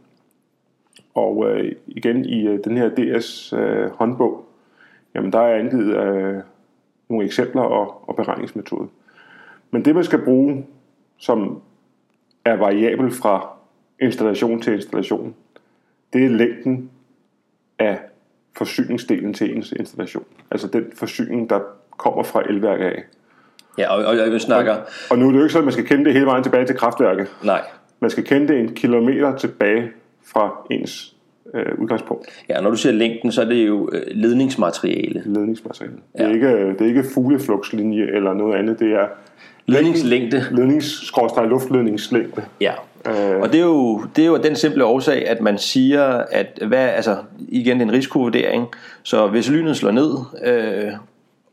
Og 1.15 1.51
øh, 1.51 1.73
igen 1.87 2.25
i 2.25 2.47
øh, 2.47 2.65
den 2.65 2.77
her 2.77 2.89
DS 2.89 3.53
øh, 3.53 3.91
håndbog, 3.91 4.45
jamen 5.15 5.33
der 5.33 5.39
er 5.39 5.59
angivet 5.59 5.97
øh, 5.97 6.43
nogle 7.09 7.25
eksempler 7.25 7.63
og, 7.63 8.09
og 8.09 8.17
beregningsmetode. 8.17 8.89
Men 9.71 9.85
det 9.85 9.95
man 9.95 10.05
skal 10.05 10.25
bruge, 10.25 10.67
som 11.17 11.63
er 12.45 12.57
variabel 12.57 13.11
fra 13.11 13.49
installation 14.01 14.61
til 14.61 14.73
installation, 14.73 15.35
det 16.13 16.25
er 16.25 16.29
længden 16.29 16.91
af 17.79 18.01
forsyningsdelen 18.57 19.35
til 19.35 19.57
ens 19.57 19.73
installation. 19.73 20.25
Altså 20.51 20.69
den 20.69 20.93
forsyning, 20.95 21.51
der 21.51 21.61
kommer 21.97 22.23
fra 22.23 22.43
elværket 22.49 22.85
af. 22.85 23.05
Ja, 23.79 23.93
og, 23.97 24.05
og 24.05 24.33
jeg 24.33 24.41
snakker, 24.41 24.77
Og 25.11 25.19
nu 25.19 25.27
er 25.27 25.31
det 25.33 25.39
jo 25.39 25.43
ikke 25.45 25.53
sådan, 25.53 25.63
at 25.63 25.65
man 25.65 25.73
skal 25.73 25.87
kende 25.87 26.05
det 26.05 26.13
hele 26.13 26.27
vejen 26.27 26.43
tilbage 26.43 26.67
til 26.67 26.77
kraftværket. 26.77 27.27
nej, 27.43 27.61
Man 28.01 28.11
skal 28.11 28.25
kende 28.25 28.49
det 28.49 28.61
en 28.61 28.75
kilometer 28.75 29.37
tilbage 29.37 29.91
fra 30.27 30.51
ens 30.71 31.15
øh, 31.55 31.67
udgangspunkt. 31.79 32.27
ja, 32.49 32.61
når 32.61 32.71
du 32.71 32.77
siger 32.77 32.93
længden, 32.93 33.33
så 33.33 33.41
er 33.41 33.45
det 33.45 33.67
jo 33.67 33.91
øh, 33.93 34.03
ledningsmateriale. 34.11 35.23
Ledningsmateriale. 35.27 35.97
Det, 36.19 36.27
er 36.27 36.31
ikke, 36.35 36.69
det 36.69 36.81
er 36.81 36.87
ikke 36.87 37.05
fugleflugtslinje 37.15 38.03
eller 38.15 38.35
noget 38.35 38.55
andet. 38.55 38.79
Det 38.79 38.93
er 38.93 39.07
Ledningslængde, 39.67 40.45
lednings 40.51 41.13
luftledningslængde. 41.51 42.43
ja. 42.61 42.73
Øh, 43.07 43.41
Og 43.41 43.53
det 43.53 43.61
er, 43.61 43.65
jo, 43.65 44.03
det 44.17 44.23
er 44.23 44.27
jo 44.29 44.37
den 44.37 44.57
simple 44.57 44.85
årsag, 44.85 45.29
at 45.29 45.41
man 45.41 45.59
siger, 45.59 46.05
at 46.31 46.59
hvad, 46.67 46.79
altså, 46.89 47.17
igen 47.49 47.77
det 47.77 47.83
er 47.85 47.89
en 47.89 47.93
risikovurdering, 47.93 48.67
så 49.03 49.27
hvis 49.27 49.51
lynet 49.51 49.77
slår 49.77 49.91
ned, 49.91 50.11
øh, 50.45 50.93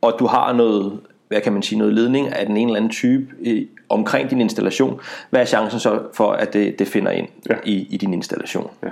og 0.02 0.16
du 0.20 0.26
har 0.26 0.54
noget, 0.54 1.00
hvad 1.34 1.42
kan 1.42 1.54
man 1.54 1.62
sige, 1.62 1.80
noget 1.80 1.94
ledning 1.94 2.28
af 2.28 2.46
den 2.46 2.58
ene 2.58 2.70
eller 2.70 2.78
anden 2.78 2.92
type 2.92 3.26
i, 3.42 3.68
omkring 3.90 4.30
din 4.30 4.42
installation, 4.42 5.00
hvad 5.30 5.42
er 5.42 5.46
chancen 5.46 5.80
så 5.80 6.02
for, 6.14 6.32
at 6.32 6.54
det, 6.54 6.80
det 6.80 6.88
finder 6.88 7.12
ind 7.12 7.28
Ja. 7.50 7.56
i, 7.64 7.88
i 7.90 7.98
din 7.98 8.14
installation? 8.14 8.72
Ja. 8.84 8.90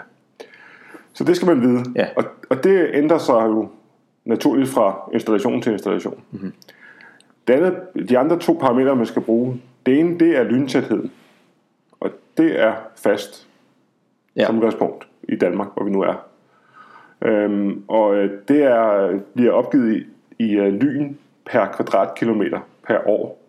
Så 1.14 1.24
det 1.24 1.36
skal 1.36 1.46
man 1.48 1.62
vide. 1.62 1.84
Ja. 1.96 2.08
Og, 2.16 2.24
og 2.50 2.64
det 2.64 2.90
ændrer 2.94 3.18
sig 3.18 3.34
jo 3.46 3.70
naturligt 4.26 4.70
fra 4.70 5.10
installation 5.14 5.62
til 5.62 5.72
installation. 5.72 6.20
Mhm. 6.32 6.42
Mm-hmm. 6.42 6.54
Det 7.48 7.54
andet, 7.54 7.76
de 8.10 8.18
andre 8.18 8.40
to 8.40 8.58
parametre, 8.62 8.96
man 8.96 9.06
skal 9.06 9.22
bruge, 9.22 9.62
det 9.86 10.00
ene, 10.00 10.20
det 10.20 10.38
er 10.38 10.44
lyntætheden. 10.44 11.12
Og 12.00 12.10
det 12.38 12.62
er 12.62 12.74
fast 12.96 13.48
Ja. 14.36 14.46
som 14.46 14.56
udgangspunkt 14.56 15.08
i 15.24 15.36
Danmark, 15.36 15.68
hvor 15.74 15.84
vi 15.84 15.92
nu 15.92 16.02
er. 16.02 16.26
Øhm, 17.22 17.84
og 17.88 18.16
øh, 18.16 18.32
det 18.48 18.64
er, 18.64 19.20
bliver 19.34 19.52
opgivet 19.52 19.96
i, 20.40 20.44
i 20.44 20.60
uh, 20.60 20.66
lyn 20.68 21.14
per 21.46 21.66
kvadratkilometer 21.66 22.60
per 22.88 23.08
år. 23.08 23.42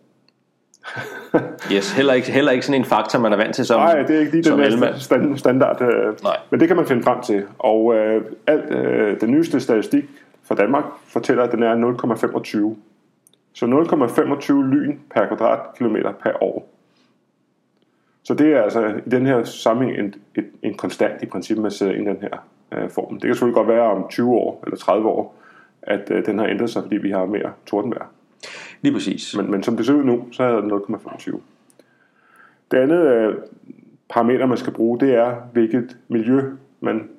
Yes, 1.71 1.91
heller 1.91 2.13
ikke, 2.13 2.31
heller 2.31 2.51
ikke 2.51 2.65
sådan 2.65 2.81
en 2.81 2.85
faktor, 2.85 3.19
man 3.19 3.33
er 3.33 3.37
vant 3.37 3.55
til 3.55 3.65
som, 3.65 3.79
Nej, 3.79 4.01
det 4.01 4.15
er 4.15 4.19
ikke 4.19 4.31
lige 4.31 4.43
den 4.43 4.99
stand, 4.99 5.37
standard, 5.37 5.81
øh, 5.81 6.13
Nej. 6.23 6.37
men 6.49 6.59
det 6.59 6.67
kan 6.67 6.77
man 6.77 6.85
finde 6.85 7.03
frem 7.03 7.21
til. 7.21 7.43
Og 7.59 7.95
øh, 7.95 8.25
alt, 8.47 8.71
øh, 8.71 9.21
den 9.21 9.31
nyeste 9.31 9.59
statistik 9.59 10.03
for 10.43 10.55
Danmark 10.55 10.83
fortæller, 11.07 11.43
at 11.43 11.51
den 11.51 11.63
er 11.63 11.75
0,25. 12.73 12.77
Så 13.53 13.65
0,25 13.65 14.53
lyn 14.53 14.97
per 15.13 15.25
kvadratkilometer 15.27 16.11
per 16.11 16.43
år. 16.43 16.69
Så 18.23 18.33
det 18.33 18.53
er 18.53 18.61
altså 18.61 18.93
i 19.05 19.09
den 19.09 19.25
her 19.25 19.43
sammenhæng 19.43 19.99
en, 19.99 20.13
et, 20.35 20.45
en 20.61 20.77
konstant 20.77 21.23
i 21.23 21.25
princippet, 21.25 21.63
man 21.81 21.95
ind 21.95 22.07
i 22.07 22.09
den 22.09 22.21
her 22.21 22.47
øh, 22.71 22.89
form. 22.89 23.13
Det 23.13 23.21
kan 23.21 23.33
selvfølgelig 23.33 23.55
godt 23.55 23.67
være 23.67 23.81
om 23.81 24.05
20 24.09 24.31
år 24.31 24.63
eller 24.63 24.77
30 24.77 25.07
år, 25.07 25.35
at 25.83 26.11
øh, 26.11 26.25
den 26.25 26.39
har 26.39 26.47
ændret 26.47 26.69
sig, 26.69 26.83
fordi 26.83 26.97
vi 26.97 27.11
har 27.11 27.25
mere 27.25 27.51
tordenvejr. 27.65 28.05
Lige 28.81 28.93
præcis. 28.93 29.37
Men, 29.37 29.51
men 29.51 29.63
som 29.63 29.77
det 29.77 29.85
ser 29.85 29.93
ud 29.93 30.03
nu, 30.03 30.27
så 30.31 30.43
er 30.43 30.61
den 30.61 30.71
0,25. 30.71 31.39
Det 32.71 32.77
andet 32.77 33.07
øh, 33.07 33.35
parameter, 34.09 34.45
man 34.45 34.57
skal 34.57 34.73
bruge, 34.73 34.99
det 34.99 35.13
er, 35.15 35.35
hvilket 35.53 35.97
miljø 36.07 36.41
man 36.79 37.09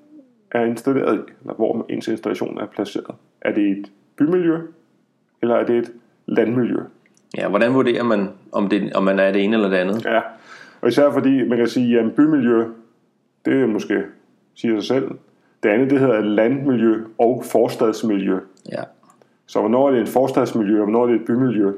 er 0.51 0.65
installeret 0.65 1.15
i, 1.15 1.33
eller 1.41 1.55
hvor 1.55 1.87
ens 1.89 2.09
installation 2.09 2.59
er 2.59 2.67
placeret. 2.67 3.15
Er 3.41 3.53
det 3.53 3.71
et 3.71 3.93
bymiljø, 4.17 4.59
eller 5.43 5.55
er 5.55 5.67
det 5.67 5.77
et 5.77 5.93
landmiljø? 6.27 6.81
Ja, 7.37 7.49
hvordan 7.49 7.75
vurderer 7.75 8.05
man, 8.05 8.29
om, 8.53 8.69
det, 8.69 8.93
om 8.97 9.05
man 9.05 9.19
er 9.19 9.33
det 9.33 9.45
ene 9.45 9.57
eller 9.57 9.69
det 9.69 9.77
andet? 9.77 10.05
Ja, 10.05 10.21
og 10.81 10.89
især 10.89 11.13
fordi 11.13 11.49
man 11.49 11.59
kan 11.59 11.69
sige, 11.69 12.01
at 12.01 12.15
bymiljø, 12.15 12.65
det 13.45 13.63
er 13.63 13.67
måske 13.67 14.03
siger 14.55 14.81
sig 14.81 14.87
selv. 14.87 15.11
Det 15.65 15.71
andet, 15.71 15.91
det 15.91 16.01
hedder 16.01 16.21
landmiljø 16.21 17.05
og 17.19 17.43
forstadsmiljø. 17.45 18.39
Ja. 18.73 18.83
Så 19.47 19.61
hvornår 19.61 19.89
er 19.89 19.93
det 19.93 20.03
et 20.03 20.09
forstadsmiljø, 20.09 20.79
og 20.79 20.85
hvornår 20.85 21.03
er 21.03 21.07
det 21.07 21.21
et 21.21 21.27
bymiljø? 21.27 21.73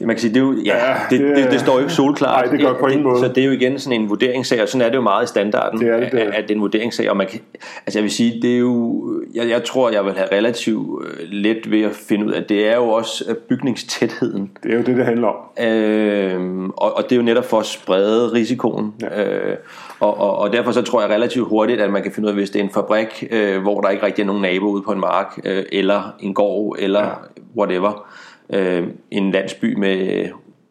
Man 0.00 0.08
kan 0.16 0.18
sige, 0.18 0.34
det, 0.34 0.40
er 0.40 0.44
jo, 0.44 0.56
ja, 0.64 0.76
Ja, 0.76 0.94
det, 1.10 1.20
det 1.20 1.36
det, 1.36 1.50
det, 1.50 1.60
står 1.60 1.72
jo 1.72 1.78
ikke 1.78 1.92
solklart. 1.92 2.44
Nej, 2.44 2.52
det 2.56 2.60
gør 2.66 2.74
på 2.80 2.86
ingen 2.86 3.02
måde. 3.02 3.20
Så 3.20 3.28
det 3.28 3.38
er 3.38 3.44
jo 3.44 3.52
igen 3.52 3.78
sådan 3.78 4.00
en 4.00 4.08
vurderingssag, 4.10 4.62
og 4.62 4.68
sådan 4.68 4.86
er 4.86 4.88
det 4.88 4.96
jo 4.96 5.00
meget 5.00 5.24
i 5.24 5.28
standarden, 5.28 5.80
Det 5.80 5.88
er 5.88 6.00
det, 6.00 6.12
det 6.12 6.22
er. 6.22 6.32
at 6.32 6.42
det 6.42 6.50
er 6.50 6.54
en 6.54 6.60
vurderingssag. 6.60 7.10
Og 7.10 7.16
man 7.16 7.26
kan, 7.26 7.40
altså 7.86 7.98
jeg 7.98 8.02
vil 8.02 8.10
sige, 8.10 8.42
det 8.42 8.54
er 8.54 8.58
jo, 8.58 9.02
jeg, 9.34 9.48
jeg 9.48 9.64
tror, 9.64 9.90
jeg 9.90 10.04
vil 10.04 10.12
have 10.12 10.28
relativt 10.32 11.04
øh, 11.04 11.28
let 11.30 11.70
ved 11.70 11.82
at 11.82 11.92
finde 11.92 12.26
ud 12.26 12.32
af, 12.32 12.44
det 12.44 12.68
er 12.68 12.76
jo 12.76 12.88
også 12.88 13.24
øh, 13.28 13.34
bygningstætheden. 13.36 14.50
Det 14.62 14.72
er 14.72 14.76
jo 14.76 14.82
det, 14.82 14.96
det 14.96 15.04
handler 15.04 15.28
om. 15.28 15.64
Øhm, 15.64 16.70
og, 16.70 16.96
og 16.96 17.02
det 17.02 17.12
er 17.12 17.16
jo 17.16 17.22
netop 17.22 17.44
for 17.44 17.58
at 17.60 17.66
sprede 17.66 18.32
risikoen. 18.32 18.94
Ja. 19.02 19.24
Øh, 19.24 19.56
og, 20.00 20.20
og, 20.20 20.38
og 20.38 20.52
derfor 20.52 20.72
så 20.72 20.82
tror 20.82 21.00
jeg 21.00 21.10
relativt 21.10 21.48
hurtigt, 21.48 21.80
at 21.80 21.90
man 21.90 22.02
kan 22.02 22.12
finde 22.12 22.26
ud 22.26 22.30
af, 22.30 22.36
hvis 22.36 22.50
det 22.50 22.60
er 22.60 22.64
en 22.64 22.70
fabrik, 22.74 23.24
øh, 23.30 23.62
hvor 23.62 23.80
der 23.80 23.88
ikke 23.88 24.06
rigtig 24.06 24.22
er 24.22 24.26
nogen 24.26 24.42
nabo 24.42 24.66
ude 24.66 24.82
på 24.82 24.92
en 24.92 25.00
mark, 25.00 25.40
øh, 25.44 25.62
eller 25.72 26.14
en 26.20 26.34
gård, 26.34 26.76
eller 26.78 27.00
ja. 27.00 27.12
whatever, 27.58 28.06
øh, 28.50 28.88
en 29.10 29.30
landsby 29.30 29.74
med 29.74 30.28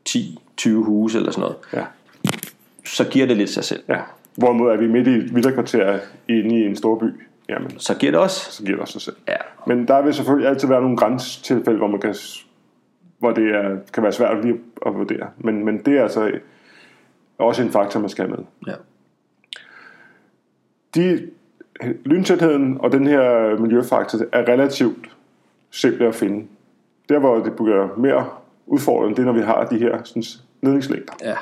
10-20 0.10 0.70
huse 0.70 1.18
eller 1.18 1.32
sådan 1.32 1.42
noget, 1.42 1.56
Ja. 1.74 1.86
så 2.86 3.10
giver 3.10 3.26
det 3.26 3.38
lidt 3.38 3.50
sig 3.50 3.64
selv. 3.64 3.84
Ja. 3.90 4.02
Hvorimod 4.38 4.72
er 4.72 4.78
vi 4.78 4.88
midt 4.88 5.08
i 5.08 5.12
et 5.12 5.36
villakvarter 5.36 6.00
inde 6.30 6.56
i 6.60 6.66
en 6.66 6.76
stor 6.76 7.00
by, 7.00 7.06
jamen, 7.50 7.80
Så 7.80 7.96
giver 7.98 8.12
det 8.12 8.20
også. 8.22 8.52
så 8.52 8.64
giver 8.64 8.76
det 8.76 8.82
også 8.82 8.92
sig 8.92 9.02
selv. 9.02 9.16
Ja. 9.28 9.36
Men 9.68 9.88
der 9.88 10.02
vil 10.02 10.14
selvfølgelig 10.14 10.50
altid 10.50 10.68
være 10.68 10.82
nogle 10.82 10.98
grænsetilfælde, 10.98 11.78
hvor 11.78 11.88
man 11.88 12.00
kan, 12.00 12.16
hvor 13.20 13.32
det 13.32 13.56
er, 13.56 13.78
kan 13.94 14.04
være 14.04 14.12
svært 14.12 14.46
lige 14.46 14.56
at 14.86 14.94
vurdere. 14.96 15.30
Men, 15.38 15.66
men 15.66 15.78
det 15.86 15.98
er 15.98 16.04
altså 16.04 16.32
også 17.38 17.62
en 17.64 17.72
faktor, 17.72 18.00
man 18.00 18.10
skal 18.10 18.26
have 18.28 18.38
med. 18.38 18.46
Ja. 18.68 18.74
De, 20.96 21.28
lyntætheden 22.06 22.78
og 22.80 22.92
den 22.92 23.08
her 23.08 23.58
miljøfaktor 23.60 24.20
er 24.32 24.48
relativt 24.48 25.10
simple 25.72 26.08
at 26.08 26.16
finde. 26.16 26.46
Der, 27.10 27.20
hvor 27.20 27.36
det 27.36 27.54
bliver 27.56 27.98
mere 27.98 28.30
udfordrende, 28.66 29.16
det 29.16 29.22
er, 29.22 29.26
når 29.26 29.34
vi 29.34 29.42
har 29.42 29.66
de 29.66 29.78
her 29.78 30.04
sådan, 30.04 30.24
ledningslængder. 30.62 31.14
ja. 31.24 31.36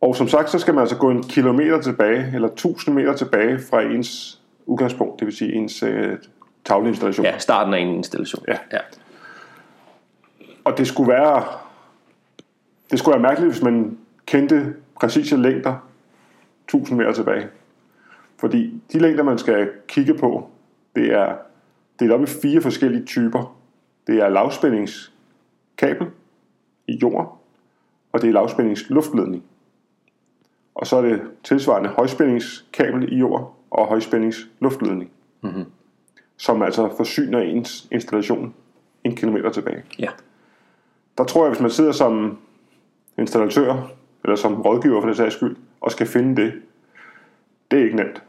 Og 0.00 0.16
som 0.16 0.28
sagt, 0.28 0.50
så 0.50 0.58
skal 0.58 0.74
man 0.74 0.80
altså 0.80 0.96
gå 0.96 1.10
en 1.10 1.22
kilometer 1.22 1.80
tilbage, 1.80 2.30
eller 2.34 2.48
1000 2.48 2.96
meter 2.96 3.12
tilbage 3.12 3.58
fra 3.70 3.82
ens 3.82 4.40
udgangspunkt, 4.66 5.20
det 5.20 5.26
vil 5.26 5.36
sige 5.36 5.52
ens 5.52 5.82
øh, 5.82 6.18
tavleinstallation. 6.64 7.26
Ja, 7.26 7.38
starten 7.38 7.74
af 7.74 7.78
en 7.78 7.88
installation. 7.88 8.44
Ja. 8.48 8.58
ja. 8.72 8.78
Og 10.64 10.78
det 10.78 10.86
skulle 10.86 11.12
være 11.12 11.44
det 12.90 12.98
skulle 12.98 13.12
være 13.12 13.22
mærkeligt, 13.22 13.52
hvis 13.52 13.62
man 13.62 13.98
kendte 14.26 14.74
præcise 15.00 15.36
længder 15.36 15.88
1000 16.64 16.98
meter 16.98 17.12
tilbage. 17.12 17.46
Fordi 18.38 18.82
de 18.92 18.98
længder, 18.98 19.22
man 19.22 19.38
skal 19.38 19.70
kigge 19.88 20.14
på, 20.14 20.50
det 20.96 21.12
er 21.12 21.36
delt 22.00 22.12
op 22.12 22.22
i 22.22 22.26
fire 22.26 22.60
forskellige 22.60 23.04
typer. 23.04 23.57
Det 24.08 24.20
er 24.20 24.28
lavspændingskabel 24.28 26.06
i 26.86 26.98
jord, 27.02 27.40
og 28.12 28.22
det 28.22 28.28
er 28.28 28.32
lavspændingsluftledning. 28.32 29.44
Og 30.74 30.86
så 30.86 30.96
er 30.96 31.02
det 31.02 31.22
tilsvarende 31.44 31.88
højspændingskabel 31.88 33.12
i 33.12 33.16
jord 33.16 33.56
og 33.70 33.86
højspændingsluftledning, 33.86 35.10
mm-hmm. 35.40 35.64
som 36.36 36.62
altså 36.62 36.96
forsyner 36.96 37.40
ens 37.40 37.88
installation 37.92 38.54
en 39.04 39.16
kilometer 39.16 39.50
tilbage. 39.50 39.82
ja. 39.98 40.08
Der 41.18 41.24
tror 41.24 41.44
jeg, 41.44 41.50
hvis 41.50 41.60
man 41.60 41.70
sidder 41.70 41.92
som 41.92 42.38
installatør, 43.18 43.90
eller 44.24 44.36
som 44.36 44.62
rådgiver 44.62 45.00
for 45.00 45.08
det 45.08 45.16
sags 45.16 45.34
skyld, 45.34 45.56
og 45.80 45.90
skal 45.90 46.06
finde 46.06 46.42
det, 46.42 46.62
det 47.70 47.78
er 47.78 47.84
ikke 47.84 47.96
nemt. 47.96 48.22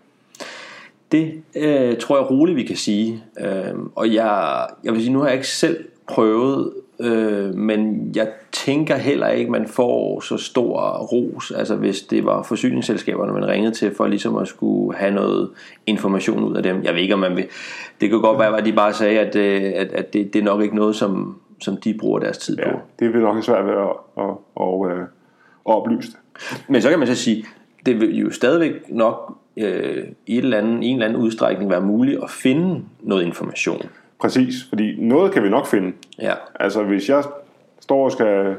Det 1.12 1.34
øh, 1.56 1.98
tror 1.98 2.18
jeg 2.18 2.32
roligt, 2.32 2.56
vi 2.56 2.64
kan 2.64 2.76
sige. 2.76 3.24
Øh, 3.40 3.74
og 3.96 4.14
jeg, 4.14 4.68
jeg 4.84 4.94
vil 4.94 5.02
sige, 5.02 5.14
nu 5.14 5.20
har 5.20 5.26
jeg 5.26 5.36
ikke 5.36 5.48
selv 5.48 5.86
prøvet, 6.08 6.74
øh, 7.00 7.56
men 7.56 8.12
jeg 8.16 8.28
tænker 8.52 8.96
heller 8.96 9.28
ikke, 9.28 9.52
man 9.52 9.68
får 9.68 10.20
så 10.20 10.38
stor 10.38 10.98
ros, 10.98 11.52
altså 11.52 11.76
hvis 11.76 12.02
det 12.02 12.26
var 12.26 12.44
forsyningsselskaberne, 12.44 13.34
man 13.34 13.48
ringede 13.48 13.76
til 13.76 13.96
for 13.96 14.08
ligesom 14.08 14.38
at 14.38 14.48
skulle 14.48 14.98
have 14.98 15.12
noget 15.14 15.50
information 15.86 16.44
ud 16.44 16.56
af 16.56 16.64
dem. 16.64 16.84
Jeg 16.84 16.94
ved 16.94 17.02
ikke, 17.02 17.14
om 17.14 17.20
man 17.20 17.36
vil. 17.36 17.46
Det 18.02 18.10
kan 18.10 18.22
godt 18.22 18.40
være, 18.40 18.58
at 18.58 18.66
de 18.66 18.74
bare 18.74 18.94
sagde, 18.94 19.20
at, 19.20 19.36
øh, 19.36 19.72
at, 19.76 19.88
at 19.94 20.14
det, 20.14 20.34
det 20.34 20.40
er 20.40 20.44
nok 20.44 20.62
ikke 20.62 20.76
noget, 20.76 20.96
som, 20.96 21.40
som 21.62 21.78
de 21.78 21.94
bruger 22.00 22.20
deres 22.20 22.38
tid 22.38 22.58
Ja, 22.58 22.72
på. 22.72 22.80
det 23.00 23.14
vil 23.14 23.22
nok 23.22 23.36
være 23.36 23.44
svært 23.44 23.66
ved 23.66 23.74
at, 23.74 23.90
at, 24.18 24.24
at, 24.62 24.92
at, 24.92 25.02
at 25.02 25.76
oplyse 25.76 26.12
det. 26.12 26.18
Men 26.68 26.82
så 26.82 26.90
kan 26.90 27.00
man 27.00 27.08
så 27.08 27.16
sige, 27.16 27.46
det 27.86 28.02
vil 28.02 28.18
jo 28.20 28.32
stadigvæk 28.32 28.72
nok 28.90 29.38
øh, 29.64 30.08
i, 30.26 30.38
et 30.38 30.44
eller 30.44 30.58
andet, 30.58 30.84
i 30.84 30.88
en 30.88 30.96
eller 30.96 31.08
anden 31.08 31.22
udstrækning 31.22 31.70
være 31.70 31.82
muligt 31.82 32.24
at 32.24 32.30
finde 32.30 32.84
noget 33.02 33.26
information. 33.26 33.82
Præcis, 34.20 34.54
fordi 34.70 34.96
noget 35.00 35.32
kan 35.32 35.44
vi 35.44 35.50
nok 35.50 35.68
finde. 35.68 35.94
Ja, 36.22 36.34
Altså 36.60 36.84
hvis 36.84 37.10
jeg 37.10 37.24
står 37.80 38.06
og 38.06 38.12
skal 38.12 38.56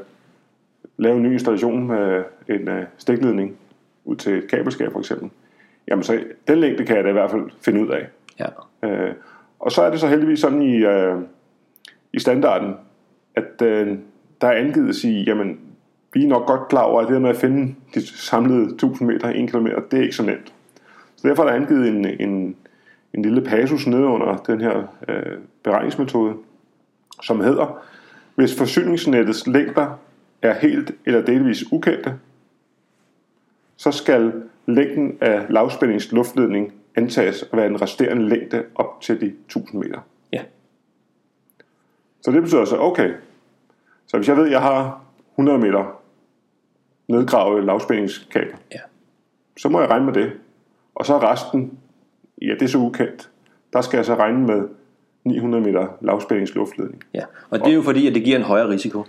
lave 0.97 1.17
en 1.17 1.23
ny 1.23 1.33
installation 1.33 1.87
med 1.87 2.23
en 2.49 2.67
uh, 2.67 2.83
stikledning 2.97 3.57
ud 4.05 4.15
til 4.15 4.37
et 4.37 4.47
kabelskab 4.49 4.91
for 4.91 4.99
eksempel, 4.99 5.29
jamen 5.87 6.03
så 6.03 6.19
den 6.47 6.57
længde 6.57 6.85
kan 6.85 6.95
jeg 6.95 7.03
da 7.03 7.09
i 7.09 7.13
hvert 7.13 7.31
fald 7.31 7.49
finde 7.61 7.81
ud 7.81 7.87
af. 7.87 8.07
ja, 8.39 8.45
Øh, 8.83 9.13
og 9.59 9.71
så 9.71 9.81
er 9.81 9.89
det 9.89 9.99
så 9.99 10.07
heldigvis 10.07 10.39
sådan 10.39 10.61
i, 10.61 10.75
øh, 10.75 11.17
i 12.13 12.19
standarden, 12.19 12.75
at 13.35 13.61
øh, 13.63 13.97
der 14.41 14.47
er 14.47 14.57
angivet 14.57 14.89
at 14.89 14.95
sige, 14.95 15.23
jamen, 15.23 15.59
vi 16.13 16.23
er 16.23 16.27
nok 16.27 16.45
godt 16.47 16.67
klar 16.69 16.81
over, 16.81 17.01
at 17.01 17.07
det 17.07 17.15
her 17.15 17.21
med 17.21 17.29
at 17.29 17.35
finde 17.35 17.75
de 17.95 18.07
samlede 18.07 18.73
1000 18.73 19.07
meter, 19.09 19.29
1 19.29 19.49
km, 19.49 19.67
det 19.91 19.99
er 19.99 20.03
ikke 20.03 20.15
så 20.15 20.23
nemt. 20.23 20.53
Så 21.21 21.27
derfor 21.27 21.43
er 21.43 21.47
der 21.47 21.55
angivet 21.55 21.87
en, 21.87 22.05
en, 22.05 22.55
en 23.13 23.21
lille 23.21 23.41
passus 23.41 23.87
nede 23.87 24.03
under 24.03 24.37
den 24.37 24.61
her 24.61 24.83
øh, 25.07 25.37
beregningsmetode, 25.63 26.35
som 27.21 27.39
hedder, 27.39 27.83
hvis 28.35 28.57
forsyningsnettets 28.57 29.47
længder 29.47 29.99
er 30.41 30.53
helt 30.53 30.91
eller 31.05 31.21
delvis 31.21 31.71
ukendte, 31.71 32.19
så 33.77 33.91
skal 33.91 34.43
længden 34.65 35.17
af 35.21 35.45
lavspændingsluftledning 35.49 36.73
antages 36.95 37.43
at 37.43 37.57
være 37.57 37.67
den 37.67 37.81
resterende 37.81 38.29
længde 38.29 38.63
op 38.75 39.01
til 39.01 39.21
de 39.21 39.25
1000 39.25 39.79
meter. 39.79 39.99
ja, 40.33 40.41
Så 42.21 42.31
det 42.31 42.41
betyder 42.41 42.65
så, 42.65 42.77
okay, 42.77 43.13
så 44.07 44.17
hvis 44.17 44.27
jeg 44.27 44.37
ved, 44.37 44.45
at 44.45 44.51
jeg 44.51 44.61
har 44.61 45.03
100 45.35 45.59
meter 45.59 46.01
nedgravet 47.07 47.63
lavspændingskabel, 47.63 48.55
ja, 48.71 48.79
så 49.57 49.69
må 49.69 49.81
jeg 49.81 49.89
regne 49.89 50.05
med 50.05 50.13
det. 50.13 50.31
Og 50.95 51.05
så 51.05 51.17
resten, 51.17 51.71
ja, 52.41 52.53
det 52.53 52.61
er 52.61 52.67
så 52.67 52.77
ukendt. 52.77 53.29
Der 53.73 53.81
skal 53.81 53.97
jeg 53.97 54.05
så 54.05 54.15
regne 54.15 54.47
med 54.47 54.61
900 55.25 55.63
meter 55.63 55.87
lavspændingsluftledning. 56.01 57.03
ja. 57.13 57.21
Og 57.49 57.59
det 57.59 57.67
er 57.67 57.73
jo 57.73 57.81
fordi, 57.81 58.07
at 58.07 58.15
det 58.15 58.23
giver 58.23 58.37
en 58.37 58.43
højere 58.43 58.69
risiko. 58.69 59.03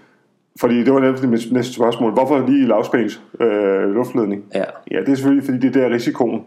Fordi 0.60 0.84
det 0.84 0.92
var 0.94 1.00
nemlig 1.00 1.28
mit 1.28 1.52
næste 1.52 1.72
spørgsmål. 1.74 2.12
Hvorfor 2.12 2.46
lige 2.48 2.66
lavspændings 2.68 3.22
øh, 3.40 3.94
luftledning? 3.94 4.44
Ja, 4.54 4.64
Ja, 4.90 5.00
det 5.00 5.08
er 5.08 5.14
selvfølgelig, 5.14 5.44
fordi 5.44 5.58
det 5.58 5.76
er 5.76 5.88
der 5.88 5.94
risikoen 5.94 6.44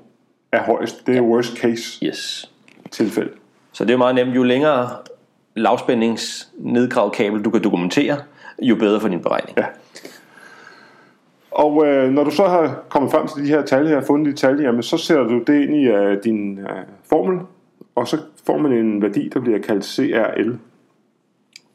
er 0.51 0.63
højst. 0.63 1.07
Det 1.07 1.17
er 1.17 1.21
worst 1.21 1.57
case 1.57 2.05
Yes. 2.05 2.51
tilfælde. 2.91 3.31
Så 3.71 3.85
det 3.85 3.93
er 3.93 3.97
meget 3.97 4.15
nemt. 4.15 4.35
Jo 4.35 4.43
længere 4.43 4.89
lavspændings 5.55 6.49
nedgravet 6.57 7.13
kabel 7.13 7.41
du 7.41 7.49
kan 7.49 7.63
dokumentere, 7.63 8.17
jo 8.61 8.75
bedre 8.75 8.99
for 9.01 9.07
din 9.07 9.21
beregning. 9.21 9.57
Ja. 9.57 9.65
Og 11.55 11.87
øh, 11.87 12.11
når 12.11 12.23
du 12.23 12.31
så 12.31 12.47
har 12.47 12.83
kommet 12.89 13.11
frem 13.11 13.27
til 13.27 13.43
de 13.43 13.47
her 13.47 13.65
tal 13.65 13.87
her, 13.87 14.01
fundet 14.01 14.35
de 14.35 14.39
tal, 14.39 14.61
jamen, 14.61 14.83
så 14.83 14.97
sætter 14.97 15.23
du 15.23 15.43
det 15.47 15.61
ind 15.61 15.75
i 15.75 15.87
øh, 15.87 16.23
din 16.23 16.59
øh, 16.59 16.83
formel, 17.09 17.39
og 17.95 18.07
så 18.07 18.17
får 18.47 18.57
man 18.57 18.71
en 18.71 19.01
værdi, 19.01 19.29
der 19.29 19.39
bliver 19.39 19.59
kaldt 19.59 19.85
CRL. 19.85 20.57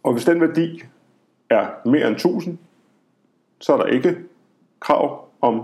Og 0.02 0.12
hvis 0.12 0.24
den 0.24 0.40
værdi 0.40 0.82
er 1.50 1.66
mere 1.84 2.06
end 2.06 2.16
1000, 2.16 2.58
så 3.60 3.72
er 3.72 3.76
der 3.76 3.86
ikke 3.86 4.16
krav 4.80 5.28
om 5.40 5.62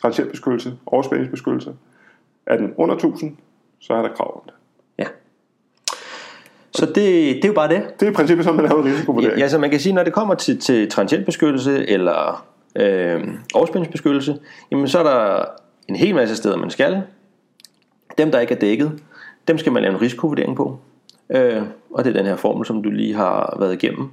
transientbeskyttelse, 0.00 0.72
overspændingsbeskyttelse. 0.86 1.74
Er 2.46 2.56
den 2.56 2.74
under 2.76 2.94
1000, 2.94 3.36
så 3.78 3.94
er 3.94 4.02
der 4.02 4.08
krav 4.08 4.36
om 4.36 4.42
det. 4.46 4.54
Ja. 4.98 5.04
Så 6.70 6.86
det, 6.86 6.94
det 6.94 7.44
er 7.44 7.48
jo 7.48 7.54
bare 7.54 7.68
det. 7.68 8.00
Det 8.00 8.06
er 8.06 8.10
i 8.10 8.14
princippet, 8.14 8.44
som 8.44 8.54
man 8.54 8.64
laver 8.64 8.84
risikovurdering. 8.84 9.38
Ja, 9.38 9.48
så 9.48 9.58
man 9.58 9.70
kan 9.70 9.80
sige, 9.80 9.92
når 9.92 10.04
det 10.04 10.12
kommer 10.12 10.34
til, 10.34 10.60
til 10.60 10.90
transientbeskyttelse 10.90 11.88
eller 11.88 12.49
øh, 12.76 13.28
overspændingsbeskyttelse, 13.54 14.38
jamen 14.70 14.88
så 14.88 14.98
er 14.98 15.02
der 15.02 15.44
en 15.88 15.96
hel 15.96 16.14
masse 16.14 16.36
steder, 16.36 16.56
man 16.56 16.70
skal. 16.70 17.02
Dem, 18.18 18.30
der 18.30 18.40
ikke 18.40 18.54
er 18.54 18.58
dækket, 18.58 18.92
dem 19.48 19.58
skal 19.58 19.72
man 19.72 19.82
lave 19.82 19.94
en 19.94 20.00
risikovurdering 20.00 20.56
på. 20.56 20.78
Øh, 21.30 21.62
og 21.90 22.04
det 22.04 22.10
er 22.10 22.14
den 22.18 22.26
her 22.26 22.36
formel, 22.36 22.66
som 22.66 22.82
du 22.82 22.90
lige 22.90 23.14
har 23.14 23.56
været 23.60 23.72
igennem, 23.82 24.08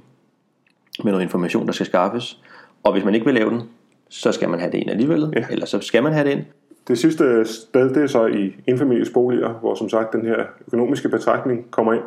med 1.04 1.12
noget 1.12 1.22
information, 1.24 1.66
der 1.66 1.72
skal 1.72 1.86
skaffes. 1.86 2.38
Og 2.82 2.92
hvis 2.92 3.04
man 3.04 3.14
ikke 3.14 3.26
vil 3.26 3.34
lave 3.34 3.50
den, 3.50 3.62
så 4.08 4.32
skal 4.32 4.48
man 4.48 4.60
have 4.60 4.72
det 4.72 4.78
ind 4.78 4.90
alligevel, 4.90 5.32
Ja. 5.36 5.44
eller 5.50 5.66
så 5.66 5.80
skal 5.80 6.02
man 6.02 6.12
have 6.12 6.24
det 6.24 6.30
ind. 6.30 6.44
Det 6.88 6.98
sidste 6.98 7.44
sted, 7.44 7.94
det 7.94 8.02
er 8.02 8.06
så 8.06 8.26
i 8.26 8.54
indfamilies 8.66 9.10
boliger, 9.10 9.48
hvor 9.48 9.74
som 9.74 9.88
sagt 9.88 10.12
den 10.12 10.26
her 10.26 10.36
økonomiske 10.66 11.08
betragtning 11.08 11.70
kommer 11.70 11.92
ind. 11.92 12.02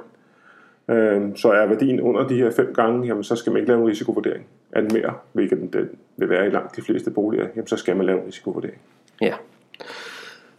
Øhm, 0.91 1.35
Så 1.35 1.51
er 1.51 1.65
værdien 1.65 2.01
under 2.01 2.27
de 2.27 2.35
her 2.35 2.51
fem 2.51 2.73
gange, 2.73 3.07
jamen 3.07 3.23
så 3.23 3.35
skal 3.35 3.51
man 3.51 3.59
ikke 3.59 3.71
lave 3.71 3.81
en 3.81 3.87
risikovurdering. 3.87 4.45
Er 4.71 4.81
den 4.81 4.89
mere, 4.93 5.13
hvilket 5.33 5.57
den- 5.57 5.69
den 5.73 5.89
vil 6.17 6.29
være 6.29 6.47
i 6.47 6.49
langt 6.49 6.75
de 6.75 6.81
fleste 6.81 7.11
boliger, 7.11 7.47
jamen 7.55 7.67
så 7.67 7.77
skal 7.77 7.95
man 7.97 8.05
lave 8.05 8.19
en 8.21 8.27
risikovurdering. 8.27 8.77
Ja. 9.21 9.33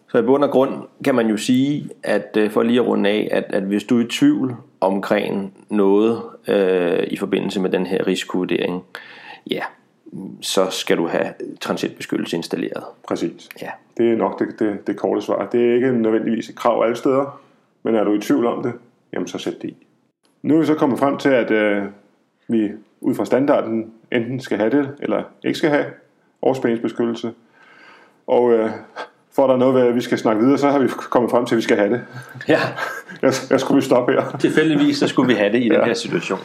Så 0.09 0.19
i 0.19 0.23
bund 0.23 0.45
og 0.45 0.51
grund 0.51 0.73
kan 1.05 1.15
man 1.15 1.27
jo 1.27 1.37
sige, 1.37 1.91
at 2.03 2.37
øh, 2.39 2.51
for 2.51 2.62
lige 2.62 2.81
at 2.81 2.87
runde 2.87 3.11
af, 3.11 3.29
at, 3.33 3.45
at 3.49 3.62
hvis 3.62 3.85
du 3.85 3.99
er 4.01 4.05
i 4.05 4.09
tvivl 4.09 4.57
omkring 4.81 5.55
noget 5.71 6.23
øh, 6.49 7.05
i 7.11 7.17
forbindelse 7.17 7.61
med 7.61 7.71
den 7.71 7.87
her 7.87 8.07
risikovurdering, 8.07 8.85
ja, 9.51 9.62
så 10.41 10.67
skal 10.71 10.97
du 10.97 11.07
have 11.07 11.27
transitbeskyttelse 11.61 12.37
installeret. 12.37 12.85
Præcis. 13.09 13.49
Ja. 13.62 13.69
Det 13.97 14.12
er 14.12 14.17
nok 14.17 14.39
det, 14.39 14.49
det, 14.59 14.87
det 14.87 14.97
korte 14.97 15.23
svar. 15.23 15.49
Det 15.53 15.71
er 15.71 15.75
ikke 15.75 15.93
nødvendigvis 15.93 16.49
et 16.49 16.57
krav 16.57 16.83
alle 16.85 16.97
steder, 16.97 17.41
men 17.83 17.95
er 17.95 18.05
du 18.05 18.12
i 18.15 18.19
tvivl 18.21 18.47
om 18.47 18.62
det, 18.62 18.73
jamen 19.12 19.29
så 19.29 19.39
sæt 19.39 19.62
det 19.62 19.69
i. 19.69 19.87
Nu 20.43 20.55
er 20.55 20.61
vi 20.61 20.67
så 20.67 20.75
kommet 20.75 20.99
frem 20.99 21.17
til, 21.19 21.29
at 21.29 21.51
øh, 21.51 21.83
vi 22.49 22.71
ud 23.01 23.15
fra 23.15 23.25
standarden 23.25 23.93
enten 24.13 24.41
skal 24.41 24.59
have 24.59 24.71
det, 24.71 24.91
eller 25.01 25.23
ikke 25.45 25.59
skal 25.59 25.71
have 25.71 25.85
overspændingsbeskyttelse. 26.43 27.33
Og 28.27 28.53
øh, 28.53 28.71
for 29.33 29.45
at 29.45 29.49
der 29.49 29.55
er 29.55 29.59
noget, 29.59 29.75
hvad 29.75 29.93
vi 29.93 30.01
skal 30.01 30.19
snakke 30.19 30.43
videre, 30.43 30.59
så 30.59 30.71
har 30.71 30.79
vi 30.79 30.89
kommet 30.89 31.31
frem 31.31 31.47
til, 31.47 31.55
at 31.55 31.57
vi 31.57 31.63
skal 31.63 31.77
have 31.77 31.91
det. 31.91 32.01
Ja, 32.49 32.59
Jeg, 33.23 33.33
jeg 33.51 33.61
skulle 33.61 33.77
vi 33.77 33.85
stoppe 33.85 34.13
her. 34.13 34.37
tilfældigvis 34.41 34.97
så 34.99 35.09
skulle 35.09 35.29
vi 35.29 35.35
have 35.35 35.53
det 35.53 35.59
i 35.59 35.65
den 35.65 35.73
Ja. 35.73 35.85
her 35.85 35.95
situation. 35.95 36.39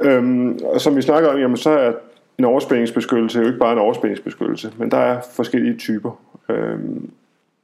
Øhm, 0.00 0.58
og 0.64 0.80
som 0.80 0.96
vi 0.96 1.02
snakker 1.02 1.30
om, 1.30 1.38
jamen, 1.38 1.56
så 1.56 1.70
er 1.70 1.92
en 2.38 2.44
overspændingsbeskyttelse 2.44 3.40
jo 3.40 3.46
ikke 3.46 3.58
bare 3.58 3.72
en 3.72 3.78
overspændingsbeskyttelse, 3.78 4.72
men 4.78 4.90
der 4.90 4.96
er 4.96 5.20
forskellige 5.36 5.76
typer. 5.76 6.10
Øhm, 6.48 7.10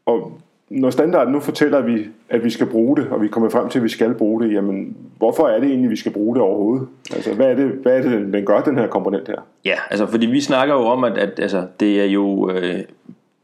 og 0.07 0.41
når 0.71 0.91
standarden 0.91 1.33
nu 1.33 1.41
fortæller, 1.41 1.79
at 1.79 1.87
vi, 1.87 2.07
at 2.29 2.45
vi 2.45 2.51
skal 2.51 2.67
bruge 2.67 2.97
det, 2.97 3.07
og 3.11 3.23
vi 3.23 3.29
kommer 3.29 3.51
frem 3.51 3.69
til, 3.69 3.79
at 3.79 3.83
vi 3.83 3.89
skal 3.89 4.15
bruge 4.15 4.45
det, 4.45 4.53
jamen 4.53 4.97
hvorfor 5.19 5.47
er 5.49 5.61
det 5.61 5.69
egentlig, 5.69 5.91
vi 5.91 5.97
skal 5.97 6.13
bruge 6.13 6.35
det 6.35 6.43
overhovedet? 6.43 6.89
Altså 7.15 7.35
hvad 7.35 7.47
er 7.47 7.55
det, 7.55 7.67
hvad 7.83 7.93
er 7.99 8.03
det 8.03 8.33
den- 8.33 8.45
gør, 8.45 8.61
den 8.61 8.79
her 8.79 8.87
komponent 8.87 9.29
her? 9.29 9.37
Ja, 9.65 9.75
altså 9.91 10.07
fordi 10.07 10.27
vi 10.27 10.41
snakker 10.41 10.75
jo 10.75 10.81
om, 10.81 11.05
at, 11.05 11.19
at 11.19 11.41
altså, 11.41 11.67
det 11.81 12.01
er 12.01 12.05
jo 12.05 12.51
øh, 12.51 12.79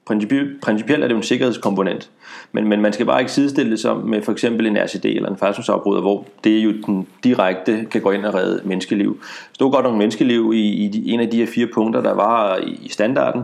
principielt, 0.07 0.61
principielt 0.61 1.03
er 1.03 1.09
det 1.09 1.13
jo 1.13 1.17
en 1.19 1.23
sikkerhedskomponent, 1.23 2.11
men, 2.53 2.69
men 2.69 2.81
man 2.83 2.93
skal 2.93 3.07
bare 3.07 3.21
ikke 3.21 3.33
sidestille 3.33 3.71
det 3.71 3.81
som 3.81 3.97
med 3.97 4.23
for 4.23 4.33
eksempel 4.33 4.67
en 4.67 4.77
RCD 4.77 5.05
eller 5.05 5.31
en 5.31 5.37
færdselsafbryder, 5.37 6.01
hvor 6.01 6.27
det 6.45 6.59
jo 6.59 6.73
den 6.87 7.07
direkte 7.25 7.87
kan 7.91 8.01
gå 8.01 8.11
ind 8.11 8.25
og 8.27 8.35
redde 8.35 8.61
menneskeliv. 8.65 9.21
Stod 9.53 9.73
godt 9.73 9.83
nogle 9.85 9.99
menneskeliv 9.99 10.53
i, 10.55 10.61
i 10.87 11.11
en 11.11 11.21
af 11.21 11.29
de 11.31 11.37
her 11.37 11.47
fire 11.47 11.67
punkter, 11.75 12.01
der 12.03 12.15
var 12.15 12.57
i, 12.57 12.81
i 12.83 12.89
standarden, 12.89 13.43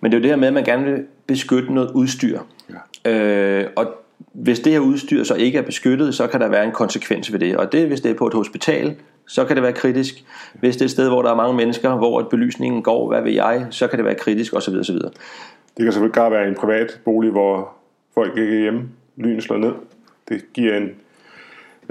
men 0.00 0.12
det 0.12 0.16
er 0.16 0.20
jo 0.20 0.22
det 0.22 0.30
her 0.30 0.36
med, 0.36 0.48
at 0.48 0.54
man 0.54 0.64
gerne 0.64 0.84
vil 0.84 1.04
beskytte 1.26 1.72
noget 1.74 1.90
udstyr. 1.94 2.38
Ja. 2.70 2.74
Øh, 3.04 3.64
og 3.76 3.86
hvis 4.32 4.60
det 4.60 4.72
her 4.72 4.80
udstyr 4.80 5.24
så 5.24 5.34
ikke 5.34 5.58
er 5.58 5.62
beskyttet, 5.62 6.14
så 6.14 6.26
kan 6.26 6.40
der 6.40 6.48
være 6.48 6.64
en 6.64 6.72
konsekvens 6.72 7.32
ved 7.32 7.38
det. 7.38 7.56
Og 7.56 7.72
det 7.72 7.86
hvis 7.86 8.00
det 8.00 8.10
er 8.10 8.14
på 8.14 8.26
et 8.26 8.34
hospital, 8.34 8.96
så 9.26 9.44
kan 9.44 9.56
det 9.56 9.62
være 9.62 9.72
kritisk. 9.72 10.24
Hvis 10.54 10.76
det 10.76 10.82
er 10.82 10.86
et 10.86 10.90
sted, 10.90 11.08
hvor 11.08 11.22
der 11.22 11.30
er 11.30 11.34
mange 11.36 11.56
mennesker, 11.56 11.96
hvor 11.96 12.22
belysningen 12.22 12.82
går, 12.82 13.08
hvad 13.08 13.22
ved 13.22 13.32
jeg, 13.32 13.66
så 13.70 13.86
kan 13.86 13.98
det 13.98 14.04
være 14.04 14.14
kritisk 14.14 14.54
osv. 14.54 14.74
osv. 14.74 14.94
Det 14.94 15.84
kan 15.84 15.92
selvfølgelig 15.92 16.14
godt 16.14 16.32
være 16.32 16.48
en 16.48 16.54
privat 16.54 17.00
bolig, 17.04 17.30
hvor 17.30 17.72
folk 18.14 18.38
ikke 18.38 18.56
er 18.56 18.60
hjemme, 18.60 18.88
lyn 19.16 19.40
slår 19.40 19.56
ned. 19.56 19.72
Det 20.28 20.52
giver 20.52 20.76
en, 20.76 20.90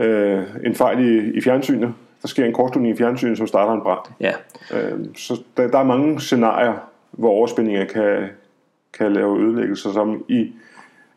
øh, 0.06 0.43
en 0.65 0.76
fejl 0.76 0.99
i, 0.99 1.38
i 1.38 1.41
fjernsynet. 1.41 1.93
Der 2.21 2.28
sker 2.28 2.45
en 2.45 2.54
kortslutning 2.54 2.95
i 2.95 2.97
fjernsynet, 2.97 3.38
som 3.38 3.47
starter 3.47 3.73
en 3.73 3.82
brand. 3.82 3.99
Ja. 4.19 4.32
Øh, 4.73 4.99
så 5.15 5.41
der, 5.58 5.67
der 5.67 5.80
er 5.80 5.84
mange 5.84 6.19
scenarier, 6.19 6.73
hvor 7.12 7.30
overspændinger 7.30 7.86
kan, 7.86 8.28
kan 8.97 9.13
lave 9.13 9.39
ødelæggelser, 9.39 9.91
som 9.91 10.26
i 10.28 10.52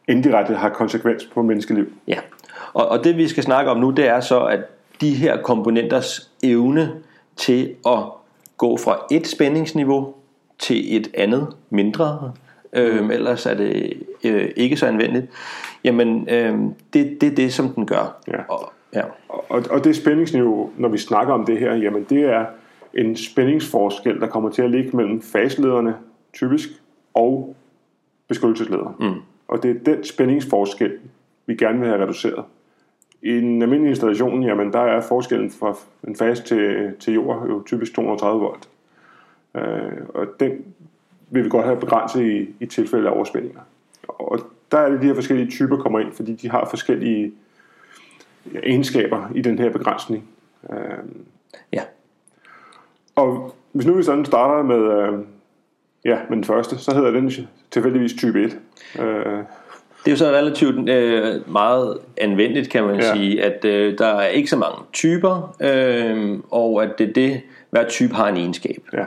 indirekte 0.09 0.55
har 0.55 0.69
konsekvens 0.69 1.25
på 1.35 1.43
menneskeliv. 1.43 1.93
ja. 2.09 2.19
Og, 2.73 2.89
og 2.89 3.05
det 3.05 3.17
vi 3.17 3.29
skal 3.29 3.43
snakke 3.43 3.71
om 3.71 3.77
nu, 3.77 3.91
det 3.91 4.09
er 4.09 4.21
så, 4.21 4.45
at 4.45 4.61
de 5.01 5.15
her 5.15 5.43
komponenters 5.43 6.31
evne 6.43 6.93
til 7.37 7.75
at 7.87 7.99
gå 8.57 8.77
fra 8.77 8.99
et 9.11 9.27
spændingsniveau 9.27 10.15
til 10.59 10.97
et 10.97 11.11
andet 11.15 11.49
mindre, 11.71 12.33
øhm, 12.73 13.11
ellers 13.11 13.47
er 13.47 13.55
det 13.55 13.93
øh, 14.25 14.51
ikke 14.57 14.77
så 14.77 14.87
anvendeligt, 14.87 15.27
jamen 15.85 16.29
øh, 16.31 16.59
det, 16.93 17.21
det 17.21 17.33
er 17.33 17.35
det, 17.35 17.53
som 17.53 17.69
den 17.69 17.87
gør. 17.87 18.17
Ja. 18.29 18.43
Og, 18.49 18.73
ja. 18.95 19.03
Og, 19.29 19.65
og 19.71 19.85
det 19.85 19.97
spændingsniveau, 19.97 20.71
når 20.77 20.89
vi 20.89 20.99
snakker 20.99 21.35
om 21.35 21.47
det 21.47 21.59
her, 21.59 21.75
jamen 21.75 22.07
det 22.11 22.21
er 22.21 22.45
en 22.95 23.17
spændingsforskel, 23.17 24.21
der 24.21 24.27
kommer 24.27 24.51
til 24.51 24.63
at 24.63 24.71
ligge 24.71 24.97
mellem 24.97 25.23
faselederne, 25.23 25.95
typisk, 26.35 26.69
og 27.15 27.57
beskyttelsesledere. 28.29 28.95
Mm. 29.01 29.21
Og 29.49 29.63
det 29.63 29.71
er 29.71 29.95
den 29.95 30.05
spændingsforskel, 30.05 30.99
vi 31.47 31.55
gerne 31.55 31.79
vil 31.79 31.89
have 31.89 32.03
reduceret. 32.03 32.45
I 33.23 33.31
en 33.31 33.63
almindelig 33.63 33.91
installation, 33.91 34.43
jamen 34.43 34.73
der 34.73 34.81
er 34.81 35.01
forskellen 35.01 35.51
fra 35.51 35.77
en 36.09 36.17
fase 36.17 36.43
til, 36.43 36.93
til 37.01 37.15
jord 37.15 37.49
jo 37.49 37.63
typisk 37.67 37.95
230 37.95 38.41
volt. 38.41 38.69
Øh, 39.55 40.07
og 40.09 40.27
den 40.41 40.65
vil 41.31 41.45
vi 41.45 41.49
godt 41.49 41.65
have 41.65 41.81
begrænset 41.81 42.23
i, 42.23 42.55
i 42.61 42.67
tilfælde 42.67 43.09
af 43.09 43.13
overspændinger. 43.13 43.61
Og 44.09 44.41
der 44.73 44.79
er 44.79 44.91
det 44.91 45.01
de 45.01 45.07
her 45.07 45.15
forskellige 45.15 45.51
typer 45.51 45.77
kommer 45.77 45.99
ind, 45.99 46.13
fordi 46.13 46.35
de 46.35 46.51
har 46.51 46.67
forskellige 46.71 47.33
egenskaber 48.63 49.31
i 49.35 49.41
den 49.41 49.59
her 49.59 49.71
begrænsning. 49.71 50.29
Øh, 50.71 50.79
ja. 51.73 51.83
og 53.15 53.55
hvis 53.73 53.87
nu 53.87 53.95
vi 53.95 54.03
sådan 54.03 54.25
starter 54.25 54.63
med, 54.63 54.77
øh, 54.77 55.19
ja, 56.07 56.19
med 56.29 56.37
den 56.37 56.45
første, 56.45 56.79
så 56.79 56.95
hedder 56.95 57.11
den 57.11 57.33
tilfældigvis 57.71 58.13
type 58.13 58.43
1. 58.45 58.59
Øh, 59.01 59.05
Det 59.05 59.43
er 60.07 60.11
jo 60.11 60.17
så 60.17 60.27
relativt 60.31 60.89
øh, 60.89 61.53
meget 61.53 61.99
anvendeligt, 62.17 62.71
kan 62.71 62.85
man 62.85 62.95
Ja. 62.97 63.15
sige, 63.15 63.43
at 63.45 63.65
øh, 63.65 63.99
der 63.99 64.07
er 64.07 64.27
ikke 64.27 64.51
så 64.51 64.57
mange 64.57 64.77
typer, 64.93 65.57
øh, 65.63 66.39
og 66.51 66.83
at 66.83 66.99
det, 66.99 67.15
det 67.15 67.41
hver 67.71 67.89
type 67.89 68.15
har 68.15 68.29
en 68.29 68.37
egenskab. 68.37 68.83
ja. 68.93 69.05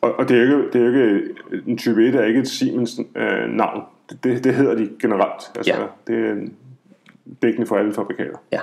Og, 0.00 0.18
og 0.18 0.28
det, 0.28 0.36
er 0.36 0.44
jo 0.44 0.58
ikke, 0.58 0.70
det 0.72 0.82
er 0.82 0.86
ikke, 0.86 1.20
en 1.66 1.78
type 1.78 2.08
1 2.08 2.14
er 2.14 2.24
ikke 2.24 2.40
et 2.40 2.48
Siemens 2.48 3.00
øh, 3.16 3.48
navn. 3.50 3.82
Det, 4.10 4.24
det, 4.24 4.44
det 4.44 4.54
hedder 4.54 4.74
de 4.74 4.88
generelt. 5.02 5.42
Altså, 5.56 5.72
Ja. 5.74 5.78
Det 6.06 6.26
er 6.28 6.32
en 6.32 6.54
dækkende 7.42 7.66
for 7.66 7.76
alle 7.76 7.92
fabrikater. 7.94 8.38
Ja. 8.52 8.60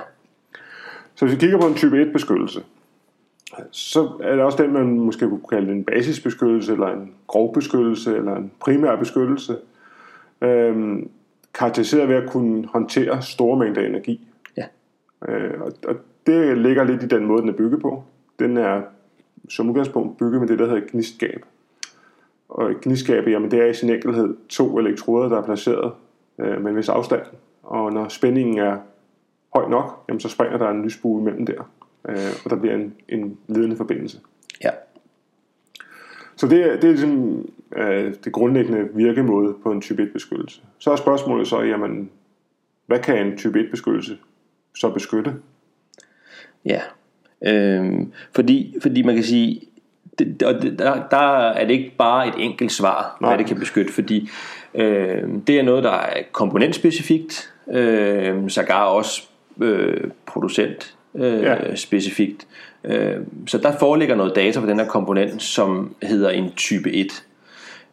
Så 1.14 1.24
hvis 1.24 1.34
vi 1.34 1.40
kigger 1.40 1.58
på 1.60 1.66
en 1.66 1.74
type 1.74 2.02
1 2.02 2.12
beskyttelse, 2.12 2.60
så 3.70 4.10
er 4.22 4.34
det 4.34 4.44
også 4.44 4.62
den, 4.62 4.72
man 4.72 5.00
måske 5.00 5.28
kunne 5.28 5.40
kalde 5.50 5.72
en 5.72 5.84
basisbeskyttelse, 5.84 6.72
eller 6.72 6.86
en 6.86 7.14
grov 7.26 7.54
beskyttelse, 7.54 8.16
eller 8.16 8.36
en 8.36 8.52
primær 8.60 8.96
beskyttelse. 8.96 9.56
Øhm, 10.40 11.10
karakteriseret 11.54 12.08
ved 12.08 12.14
at 12.14 12.30
kunne 12.30 12.66
håndtere 12.66 13.22
store 13.22 13.58
mængder 13.58 13.82
energi. 13.82 14.28
Ja. 14.56 14.64
Øh, 15.28 15.60
og, 15.60 15.72
og 15.88 15.96
det 16.26 16.58
ligger 16.58 16.84
lidt 16.84 17.02
i 17.02 17.06
den 17.06 17.26
måde, 17.26 17.40
den 17.40 17.48
er 17.48 17.52
bygget 17.52 17.82
på. 17.82 18.04
Den 18.38 18.56
er 18.56 18.82
som 19.48 19.70
udgangspunkt 19.70 20.18
bygget 20.18 20.40
med 20.40 20.48
det, 20.48 20.58
der 20.58 20.66
hedder 20.66 20.88
gnistgab. 20.90 21.44
Og 22.48 22.70
et 22.70 22.80
gnistgab, 22.80 23.26
jamen 23.26 23.50
det 23.50 23.60
er 23.60 23.66
i 23.66 23.74
sin 23.74 23.90
enkelhed 23.90 24.36
to 24.48 24.78
elektroder, 24.78 25.28
der 25.28 25.38
er 25.38 25.42
placeret 25.42 25.92
øh, 26.38 26.62
med 26.62 26.70
en 26.70 26.76
vis 26.76 26.88
afstand. 26.88 27.22
Og 27.62 27.92
når 27.92 28.08
spændingen 28.08 28.58
er 28.58 28.78
høj 29.54 29.68
nok, 29.68 30.04
jamen 30.08 30.20
så 30.20 30.28
springer 30.28 30.58
der 30.58 30.68
en 30.68 30.82
lysbue 30.82 31.20
imellem 31.20 31.46
der. 31.46 31.70
Øh, 32.08 32.16
og 32.44 32.50
der 32.50 32.56
bliver 32.56 32.74
en, 32.74 32.94
en 33.08 33.38
ledende 33.48 33.76
forbindelse. 33.76 34.18
Ja. 34.64 34.70
Så 36.36 36.48
det 36.48 36.62
er, 36.62 36.72
det 36.72 36.84
er 36.84 36.88
ligesom 36.88 37.48
øh, 37.76 38.14
det 38.24 38.32
grundlæggende 38.32 38.88
virkemåde 38.94 39.54
på 39.62 39.72
en 39.72 39.80
type 39.80 40.02
1 40.02 40.12
beskyttelse. 40.12 40.60
Så 40.78 40.90
er 40.90 40.96
spørgsmålet 40.96 41.48
så, 41.48 41.60
jamen, 41.60 42.10
hvad 42.86 42.98
kan 42.98 43.26
en 43.26 43.36
type 43.36 43.60
1 43.60 43.70
beskyttelse 43.70 44.18
så 44.74 44.90
beskytte? 44.90 45.34
Ja, 46.64 46.80
øhm, 47.46 48.12
fordi, 48.34 48.76
fordi 48.82 49.02
man 49.02 49.14
kan 49.14 49.24
sige, 49.24 49.60
det, 50.18 50.42
og 50.42 50.62
det, 50.62 50.78
der, 50.78 51.08
der 51.08 51.50
er 51.50 51.66
det 51.66 51.74
ikke 51.74 51.92
bare 51.98 52.28
et 52.28 52.34
enkelt 52.38 52.72
svar, 52.72 53.16
Nej. 53.20 53.30
hvad 53.30 53.38
det 53.38 53.46
kan 53.46 53.58
beskytte, 53.58 53.92
fordi 53.92 54.28
øh, 54.74 55.22
det 55.46 55.58
er 55.58 55.62
noget, 55.62 55.84
der 55.84 55.90
er 55.90 56.22
komponentspecifikt, 56.32 57.54
øh, 57.72 58.50
sågar 58.50 58.84
også 58.84 59.22
øh, 59.60 60.10
producent 60.26 60.95
øh, 61.16 61.42
ja. 61.42 61.74
specifikt. 61.74 62.46
Øh, 62.84 63.14
så 63.46 63.58
der 63.58 63.78
foreligger 63.78 64.14
noget 64.14 64.36
data 64.36 64.60
for 64.60 64.66
den 64.66 64.78
her 64.78 64.86
komponent, 64.86 65.42
som 65.42 65.94
hedder 66.02 66.30
en 66.30 66.52
type 66.56 66.92
1. 66.92 67.24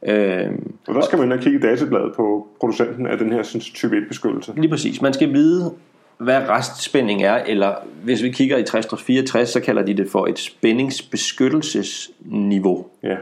Øh, 0.07 0.47
og 0.87 0.95
der 0.95 1.01
skal 1.01 1.27
man 1.27 1.39
kigge 1.39 1.59
i 1.59 1.61
databladet 1.61 2.13
på 2.15 2.47
producenten 2.59 3.07
af 3.07 3.17
den 3.17 3.31
her 3.31 3.43
synes, 3.43 3.69
type 3.69 3.97
1 3.97 4.03
beskyttelse. 4.07 4.53
Lige 4.55 4.69
præcis. 4.69 5.01
Man 5.01 5.13
skal 5.13 5.33
vide, 5.33 5.73
hvad 6.17 6.49
restspænding 6.49 7.23
er, 7.23 7.35
eller 7.35 7.73
hvis 8.03 8.23
vi 8.23 8.31
kigger 8.31 8.57
i 8.57 8.65
6064, 8.65 9.49
så 9.49 9.59
kalder 9.59 9.85
de 9.85 9.93
det 9.93 10.11
for 10.11 10.27
et 10.27 10.39
spændingsbeskyttelsesniveau. 10.39 12.85
Ja, 13.03 13.15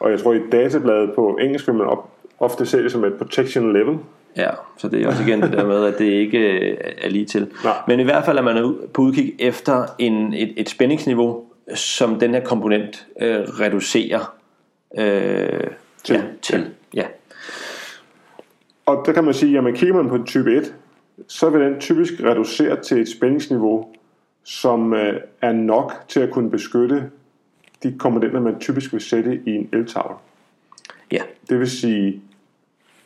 og 0.00 0.10
jeg 0.10 0.20
tror 0.20 0.34
i 0.34 0.40
databladet 0.52 1.10
på 1.14 1.38
engelsk 1.40 1.66
vil 1.66 1.74
man 1.74 1.86
op, 1.86 2.10
ofte 2.38 2.66
se 2.66 2.82
det 2.82 2.92
som 2.92 3.04
et 3.04 3.14
protection 3.14 3.72
level. 3.72 3.98
Ja, 4.36 4.50
så 4.78 4.88
det 4.88 5.02
er 5.02 5.08
også 5.08 5.22
igen 5.22 5.42
det 5.42 5.52
der 5.52 5.66
med, 5.66 5.84
at 5.84 5.98
det 5.98 6.04
ikke 6.04 6.38
øh, 6.38 6.76
er 6.98 7.08
lige 7.08 7.26
til. 7.26 7.50
Nej. 7.64 7.74
Men 7.88 8.00
i 8.00 8.02
hvert 8.02 8.24
fald 8.24 8.38
er 8.38 8.42
man 8.42 8.76
på 8.94 9.02
udkig 9.02 9.34
efter 9.38 9.86
en, 9.98 10.34
et, 10.34 10.54
et 10.56 10.68
spændingsniveau, 10.68 11.44
som 11.74 12.18
den 12.18 12.34
her 12.34 12.40
komponent 12.40 13.06
øh, 13.20 13.40
reducerer 13.40 14.34
øh, 14.98 15.70
til. 16.04 16.14
Ja, 16.14 16.22
til. 16.42 16.70
Ja. 16.94 17.06
Og 18.86 19.02
der 19.06 19.12
kan 19.12 19.24
man 19.24 19.34
sige, 19.34 19.58
at 19.58 19.64
man 19.64 19.74
kigger 19.74 19.94
man 19.94 20.08
på 20.08 20.24
type 20.26 20.56
1, 20.56 20.74
så 21.28 21.50
vil 21.50 21.60
den 21.60 21.80
typisk 21.80 22.12
reducere 22.22 22.82
til 22.82 23.00
et 23.00 23.08
spændingsniveau, 23.08 23.88
som 24.44 24.94
øh, 24.94 25.20
er 25.42 25.52
nok 25.52 25.92
til 26.08 26.20
at 26.20 26.30
kunne 26.30 26.50
beskytte 26.50 27.10
de 27.82 27.98
komponenter, 27.98 28.40
man 28.40 28.58
typisk 28.60 28.92
vil 28.92 29.00
sætte 29.00 29.40
i 29.46 29.50
en 29.50 29.68
eltavle. 29.72 30.14
Ja. 31.12 31.22
Det 31.48 31.58
vil 31.58 31.70
sige 31.70 32.22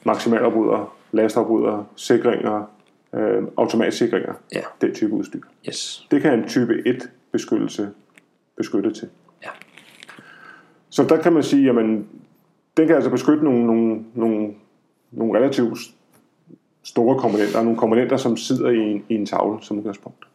maksimalafbrydere, 0.04 0.86
lastafbrydere, 1.12 1.86
sikringer, 1.96 2.70
øh, 3.14 3.42
automatsikringer, 3.56 4.34
ja. 4.54 4.60
den 4.80 4.94
type 4.94 5.12
udstyr. 5.12 5.40
Yes. 5.68 6.06
Det 6.10 6.22
kan 6.22 6.38
en 6.38 6.48
type 6.48 6.82
1 6.86 7.10
beskyttelse 7.32 7.90
beskytte 8.56 8.92
til. 8.92 9.08
Ja. 9.42 9.50
Så 10.90 11.04
der 11.04 11.22
kan 11.22 11.32
man 11.32 11.42
sige, 11.42 11.70
at 11.70 11.76
den 12.76 12.86
kan 12.86 12.90
altså 12.90 13.10
beskytte 13.10 13.44
nogle, 13.44 13.66
nogle, 13.66 14.04
nogle, 14.14 14.54
nogle 15.10 15.38
relativt 15.38 15.78
store 16.82 17.18
komponenter, 17.18 17.62
nogle 17.62 17.78
komponenter, 17.78 18.16
som 18.16 18.36
sidder 18.36 18.70
i 18.70 18.78
en, 18.78 19.04
i 19.08 19.14
en 19.14 19.26
tavle 19.26 19.58
som 19.62 19.78
udgangspunkt. 19.78 20.29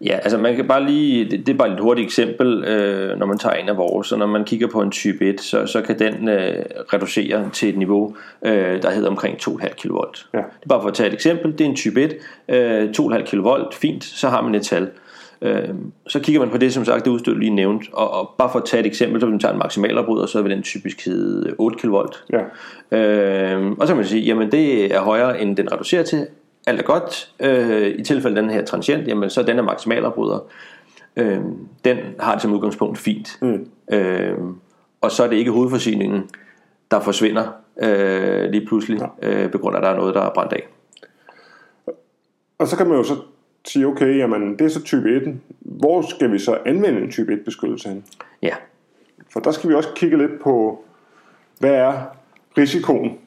Ja, 0.00 0.18
altså 0.22 0.38
man 0.38 0.56
kan 0.56 0.68
bare 0.68 0.86
lige, 0.86 1.30
det, 1.30 1.46
det 1.46 1.52
er 1.52 1.56
bare 1.56 1.72
et 1.72 1.80
hurtigt 1.80 2.06
eksempel, 2.06 2.64
øh, 2.64 3.18
når 3.18 3.26
man 3.26 3.38
tager 3.38 3.54
en 3.54 3.68
af 3.68 3.76
vores, 3.76 4.12
og 4.12 4.18
når 4.18 4.26
man 4.26 4.44
kigger 4.44 4.66
på 4.68 4.80
en 4.80 4.90
type 4.90 5.28
1, 5.28 5.40
så, 5.40 5.66
så 5.66 5.82
kan 5.82 5.98
den 5.98 6.28
øh, 6.28 6.64
reducere 6.92 7.50
til 7.52 7.68
et 7.68 7.78
niveau, 7.78 8.16
øh, 8.42 8.82
der 8.82 8.90
hedder 8.90 9.08
omkring 9.08 9.36
2,5 9.36 9.68
kV. 9.68 9.96
Ja. 10.34 10.38
Det 10.38 10.44
er 10.62 10.68
bare 10.68 10.82
for 10.82 10.88
at 10.88 10.94
tage 10.94 11.06
et 11.06 11.14
eksempel, 11.14 11.52
det 11.52 11.60
er 11.60 11.64
en 11.68 11.76
type 11.76 12.02
1, 12.02 12.14
øh, 12.48 12.90
2,5 12.98 13.24
kV, 13.24 13.72
fint, 13.72 14.04
så 14.04 14.28
har 14.28 14.42
man 14.42 14.54
et 14.54 14.62
tal. 14.62 14.90
Øh, 15.42 15.68
så 16.06 16.20
kigger 16.20 16.40
man 16.40 16.50
på 16.50 16.58
det, 16.58 16.72
som 16.72 16.84
sagt, 16.84 17.04
det 17.04 17.10
udstyr 17.10 17.34
lige 17.34 17.50
nævnt, 17.50 17.84
og, 17.92 18.14
og 18.14 18.30
bare 18.38 18.50
for 18.52 18.58
at 18.58 18.64
tage 18.64 18.80
et 18.80 18.86
eksempel, 18.86 19.20
så 19.20 19.26
vil 19.26 19.32
man 19.32 19.40
tage 19.40 19.52
en 19.52 19.58
maksimalafbryder, 19.58 20.26
så 20.26 20.42
vil 20.42 20.50
den 20.50 20.62
typisk 20.62 21.04
hedde 21.04 21.54
8 21.58 21.78
kV. 21.78 21.94
Ja. 22.32 22.40
Øh, 22.98 23.70
og 23.70 23.86
så 23.86 23.86
kan 23.86 23.96
man 23.96 24.06
sige, 24.06 24.22
jamen 24.22 24.52
det 24.52 24.94
er 24.94 25.00
højere, 25.00 25.40
end 25.40 25.56
den 25.56 25.72
reducerer 25.72 26.02
til, 26.02 26.26
alt 26.66 26.80
er 26.80 26.84
godt. 26.84 27.32
Øh, 27.40 27.94
I 27.98 28.04
tilfælde 28.04 28.36
den 28.36 28.50
her 28.50 28.64
transient, 28.64 29.08
jamen 29.08 29.30
så 29.30 29.42
den 29.42 29.58
er 29.58 29.62
maksimalafbryder. 29.62 30.38
Øh, 31.16 31.40
den 31.84 31.98
har 32.20 32.32
det 32.32 32.42
som 32.42 32.52
udgangspunkt 32.52 32.98
fint. 32.98 33.38
Mm. 33.42 33.68
Øh, 33.92 34.38
og 35.00 35.10
så 35.10 35.24
er 35.24 35.28
det 35.28 35.36
ikke 35.36 35.50
hovedforsyningen, 35.50 36.30
der 36.90 37.00
forsvinder 37.00 37.48
øh, 37.82 38.50
lige 38.50 38.66
pludselig, 38.66 39.00
ja. 39.22 39.44
øh, 39.44 39.50
på 39.50 39.58
grund 39.58 39.76
af, 39.76 39.80
at 39.80 39.84
der 39.84 39.90
er 39.90 39.96
noget, 39.96 40.14
der 40.14 40.20
er 40.20 40.30
brændt 40.34 40.52
af. 40.52 40.68
Og 42.58 42.68
så 42.68 42.76
kan 42.76 42.86
man 42.86 42.96
jo 42.96 43.02
så 43.02 43.14
sige, 43.64 43.86
okay, 43.86 44.18
jamen 44.18 44.58
det 44.58 44.60
er 44.60 44.68
så 44.68 44.82
type 44.82 45.16
1. 45.16 45.40
Hvor 45.60 46.02
skal 46.02 46.32
vi 46.32 46.38
så 46.38 46.58
anvende 46.66 47.00
en 47.00 47.10
type 47.10 47.32
1 47.32 47.40
beskyttelse 47.44 47.88
hen? 47.88 48.04
Ja. 48.42 48.54
For 49.32 49.40
der 49.40 49.50
skal 49.50 49.70
vi 49.70 49.74
også 49.74 49.88
kigge 49.96 50.18
lidt 50.18 50.40
på, 50.42 50.84
hvad 51.58 51.74
er 51.74 51.92
risikoen? 52.58 53.18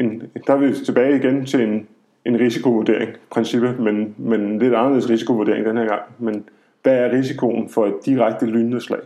En, 0.00 0.22
der 0.46 0.52
er 0.52 0.56
vi 0.56 0.84
tilbage 0.84 1.16
igen 1.16 1.46
til 1.46 1.60
en, 1.60 1.88
en 2.24 2.40
risikovurdering, 2.40 3.10
princippet, 3.30 3.80
men, 3.80 4.14
men 4.18 4.58
lidt 4.58 4.74
anderledes 4.74 5.10
risikovurdering 5.10 5.66
den 5.66 5.76
her 5.76 5.86
gang. 5.86 6.02
Men 6.18 6.44
hvad 6.82 6.94
er 6.94 7.12
risikoen 7.12 7.68
for 7.68 7.86
et 7.86 7.94
direkte 8.04 8.46
lynnedslag? 8.46 9.00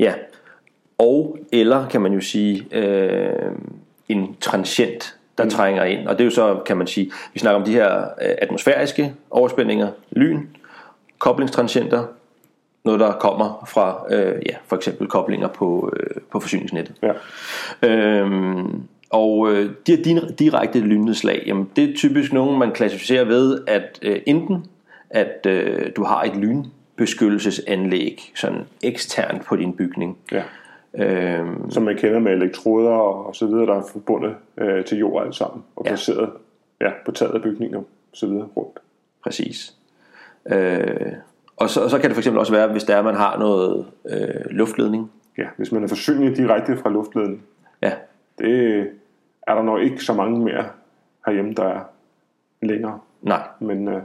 Ja, 0.00 0.14
og 0.98 1.38
eller 1.52 1.88
kan 1.88 2.00
man 2.00 2.12
jo 2.12 2.20
sige 2.20 2.66
øh, 2.72 3.52
en 4.08 4.36
transient 4.40 5.18
der 5.38 5.44
mm. 5.44 5.50
trænger 5.50 5.84
ind. 5.84 6.08
Og 6.08 6.14
det 6.14 6.20
er 6.20 6.24
jo 6.24 6.30
så, 6.30 6.60
kan 6.66 6.76
man 6.76 6.86
sige, 6.86 7.12
vi 7.32 7.38
snakker 7.38 7.60
om 7.60 7.64
de 7.64 7.72
her 7.72 8.02
øh, 8.02 8.34
atmosfæriske 8.42 9.14
overspændinger, 9.30 9.88
lyn, 10.10 10.46
koblingstransienter, 11.18 12.04
noget 12.84 13.00
der 13.00 13.12
kommer 13.12 13.64
fra 13.68 14.04
øh, 14.10 14.42
ja, 14.46 14.54
for 14.66 14.76
eksempel 14.76 15.06
koblinger 15.06 15.48
på, 15.48 15.92
øh, 15.96 16.22
på 16.32 16.40
forsyningsnettet. 16.40 16.96
Ja. 17.02 17.12
Øhm, 17.88 18.82
og 19.10 19.52
øh, 19.52 19.70
de 19.86 20.14
her 20.14 20.28
direkte 20.38 20.80
lynnedslag, 20.80 21.42
jamen, 21.46 21.70
det 21.76 21.90
er 21.90 21.94
typisk 21.96 22.32
nogen, 22.32 22.58
man 22.58 22.72
klassificerer 22.72 23.24
ved, 23.24 23.60
at 23.66 23.98
øh, 24.02 24.20
enten 24.26 24.66
at 25.10 25.46
øh, 25.46 25.90
du 25.96 26.04
har 26.04 26.22
et 26.22 26.36
lynbeskyttelsesanlæg 26.36 28.32
sådan 28.34 28.60
eksternt 28.82 29.44
på 29.44 29.56
din 29.56 29.72
bygning. 29.72 30.18
Ja. 30.32 30.42
Øhm, 30.94 31.70
Som 31.70 31.82
man 31.82 31.96
kender 31.96 32.18
med 32.18 32.32
elektroder 32.32 32.90
og 32.90 33.36
så 33.36 33.46
videre, 33.46 33.66
der 33.66 33.74
er 33.74 33.82
forbundet 33.92 34.34
øh, 34.58 34.84
til 34.84 34.98
jord 34.98 35.24
alt 35.26 35.34
sammen, 35.34 35.62
og 35.76 35.84
ja. 35.84 35.90
placeret 35.90 36.30
ja, 36.80 36.90
på 37.04 37.12
taget 37.12 37.34
af 37.34 37.42
bygninger 37.42 37.78
og 37.78 37.86
så 38.12 38.26
videre 38.26 38.48
rundt. 38.56 38.78
Præcis. 39.24 39.74
Øh, 40.50 41.12
og 41.56 41.70
så, 41.70 41.80
og 41.80 41.90
så 41.90 41.98
kan 41.98 42.10
det 42.10 42.14
for 42.14 42.20
eksempel 42.20 42.40
også 42.40 42.52
være, 42.52 42.68
hvis 42.68 42.84
der 42.84 42.96
er, 42.96 43.02
man 43.02 43.14
har 43.14 43.38
noget 43.38 43.86
øh, 44.10 44.44
luftledning. 44.50 45.10
Ja, 45.38 45.44
hvis 45.56 45.72
man 45.72 45.84
er 45.84 45.88
forsynet 45.88 46.36
direkte 46.36 46.76
fra 46.76 46.90
luftledning. 46.90 47.42
Ja. 47.82 47.92
Det 48.38 48.86
er 49.46 49.54
der 49.54 49.62
nok 49.62 49.82
ikke 49.82 50.04
så 50.04 50.14
mange 50.14 50.38
mere 50.38 50.64
herhjemme, 51.26 51.52
der 51.54 51.64
er 51.64 51.80
længere. 52.62 52.98
Nej. 53.22 53.42
Men, 53.60 53.88
øh, 53.88 54.02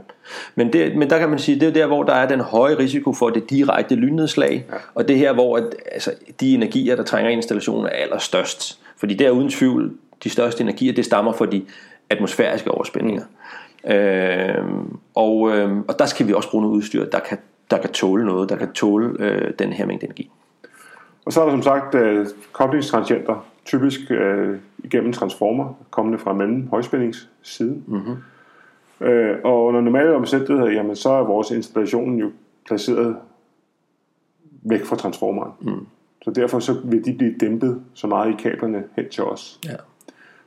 men, 0.54 0.72
det, 0.72 0.96
men 0.96 1.10
der 1.10 1.18
kan 1.18 1.28
man 1.28 1.38
sige, 1.38 1.60
det 1.60 1.68
er 1.68 1.72
der, 1.72 1.86
hvor 1.86 2.02
der 2.02 2.12
er 2.12 2.28
den 2.28 2.40
høje 2.40 2.78
risiko 2.78 3.12
for 3.12 3.30
det 3.30 3.50
direkte 3.50 3.94
lynnedslag, 3.94 4.66
ja. 4.70 4.76
og 4.94 5.08
det 5.08 5.18
her, 5.18 5.32
hvor 5.32 5.56
at, 5.56 5.64
altså, 5.92 6.14
de 6.40 6.54
energier, 6.54 6.96
der 6.96 7.02
trænger 7.02 7.30
i 7.30 7.34
installationen, 7.34 7.86
er 7.86 7.90
allerstørst. 7.90 8.80
Fordi 8.96 9.14
det 9.14 9.26
er 9.26 9.30
uden 9.30 9.50
tvivl, 9.50 9.92
de 10.24 10.30
største 10.30 10.62
energier, 10.62 10.92
det 10.92 11.04
stammer 11.04 11.32
fra 11.32 11.46
de 11.46 11.64
atmosfæriske 12.10 12.70
overspændinger. 12.70 13.22
Mm. 13.84 13.90
Øh, 13.90 14.64
og, 15.14 15.56
øh, 15.56 15.76
og 15.88 15.98
der 15.98 16.06
skal 16.06 16.28
vi 16.28 16.32
også 16.32 16.50
bruge 16.50 16.62
noget 16.62 16.76
udstyr, 16.76 17.04
der 17.04 17.18
kan, 17.18 17.38
der 17.70 17.78
kan 17.78 17.90
tåle 17.90 18.26
noget, 18.26 18.48
der 18.48 18.56
kan 18.56 18.72
tåle 18.72 19.16
øh, 19.18 19.52
den 19.58 19.72
her 19.72 19.86
mængde 19.86 20.04
energi. 20.04 20.30
Og 21.26 21.32
så 21.32 21.40
er 21.40 21.44
der 21.44 21.52
som 21.52 21.62
sagt 21.62 21.94
øh, 21.94 22.26
koblingstransienter, 22.52 23.46
typisk 23.64 24.00
øh, 24.10 24.58
igennem 24.78 25.12
transformer, 25.12 25.74
kommende 25.90 26.18
fra 26.18 26.32
mellem 26.32 26.68
højspændingssiden. 26.68 27.84
Mm-hmm. 27.86 28.16
Øh, 29.06 29.36
og 29.44 29.64
under 29.64 29.80
normale 29.80 30.14
omstændigheder, 30.14 30.70
jamen, 30.70 30.96
så 30.96 31.10
er 31.10 31.24
vores 31.24 31.50
installation 31.50 32.18
jo 32.18 32.30
placeret 32.66 33.16
væk 34.62 34.84
fra 34.84 34.96
transformeren. 34.96 35.52
Mm. 35.60 35.86
Så 36.22 36.30
derfor 36.30 36.58
så 36.58 36.80
vil 36.84 37.04
de 37.04 37.14
blive 37.14 37.34
dæmpet 37.40 37.82
så 37.94 38.06
meget 38.06 38.32
i 38.32 38.36
kablerne 38.42 38.84
hen 38.96 39.08
til 39.08 39.24
os. 39.24 39.60
Ja. 39.64 39.76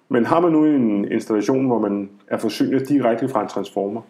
Men 0.10 0.26
har 0.26 0.40
man 0.40 0.52
nu 0.52 0.66
en 0.66 1.12
installation, 1.12 1.66
hvor 1.66 1.80
man 1.80 2.10
er 2.28 2.38
forsynet 2.38 2.90
direkte 2.90 3.30
fra 3.30 3.42
en 3.42 3.48
transformer, 3.48 4.02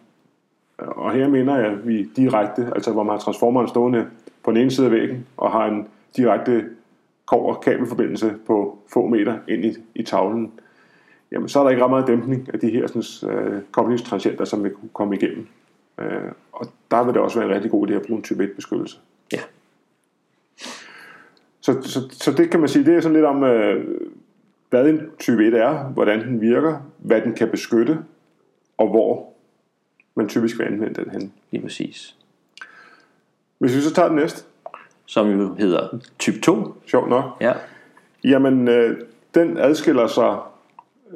og 0.78 1.12
her 1.12 1.28
mener 1.28 1.58
jeg, 1.58 1.72
at 1.72 1.88
vi 1.88 2.04
direkte, 2.16 2.72
altså 2.76 2.92
hvor 2.92 3.04
man 3.04 3.12
har 3.12 3.20
transformeren 3.20 3.68
stående 3.68 4.06
på 4.44 4.52
den 4.52 4.62
ene 4.62 4.72
side 4.72 4.86
af 4.86 4.92
væggen, 4.92 5.26
og 5.38 5.52
har 5.52 5.66
en 5.66 5.88
direkte 6.18 6.66
kov- 7.28 7.50
og 7.50 7.62
kabelforbindelse 7.62 8.36
på 8.48 8.80
få 8.94 9.08
meter 9.08 9.40
ind 9.48 9.66
i, 9.66 9.76
i 9.96 10.04
tavlen, 10.04 10.52
jamen 11.32 11.50
så 11.50 11.60
er 11.60 11.64
der 11.64 11.70
ikke 11.70 11.84
ret 11.84 11.90
meget 11.90 12.08
dæmpning 12.08 12.50
af 12.54 12.60
de 12.60 12.70
her 12.70 12.88
sådan, 12.88 13.38
øh, 13.38 13.62
koblingstransienter, 13.72 14.46
som 14.46 14.64
vil 14.64 14.72
kunne 14.72 14.90
komme 14.94 15.16
igennem. 15.16 15.48
Øh, 15.98 16.32
og 16.52 16.68
der 16.92 17.04
vil 17.04 17.14
det 17.14 17.22
også 17.22 17.40
være 17.40 17.50
en 17.50 17.56
rigtig 17.56 17.72
god 17.72 17.90
idé 17.90 17.94
at 17.94 18.02
bruge 18.02 18.18
en 18.18 18.24
type 18.24 18.44
1 18.44 18.52
beskyttelse. 18.56 18.98
Ja. 19.34 19.40
Så, 21.62 21.82
så, 21.82 22.10
så 22.12 22.32
det 22.32 22.50
kan 22.50 22.60
man 22.60 22.70
sige, 22.70 22.86
det 22.86 22.96
er 22.96 23.02
sådan 23.02 23.14
lidt 23.14 23.26
om, 23.26 23.44
øh, 23.44 23.86
hvad 24.70 24.90
en 24.90 25.02
type 25.20 25.48
1 25.48 25.54
er, 25.54 25.84
hvordan 25.84 26.28
den 26.28 26.42
virker, 26.42 26.78
hvad 26.98 27.22
den 27.22 27.34
kan 27.34 27.50
beskytte, 27.50 27.98
og 28.78 28.90
hvor 28.90 29.34
man 30.16 30.30
typisk 30.30 30.60
vil 30.60 30.66
anvende 30.66 31.04
den 31.04 31.12
hen. 31.12 31.34
Lige 31.52 31.64
præcis. 31.64 32.16
Hvis 33.58 33.76
vi 33.76 33.82
så 33.82 33.94
tager 33.94 34.08
den 34.08 34.18
næste. 34.18 34.47
Som 35.08 35.30
jo 35.30 35.54
hedder 35.54 36.00
type 36.20 36.40
2. 36.40 36.76
Sjovt 36.86 37.10
nok. 37.10 37.24
Ja. 37.42 37.54
Jamen, 38.24 38.68
øh, 38.68 38.98
den 39.36 39.58
adskiller 39.58 40.08
sig 40.08 40.38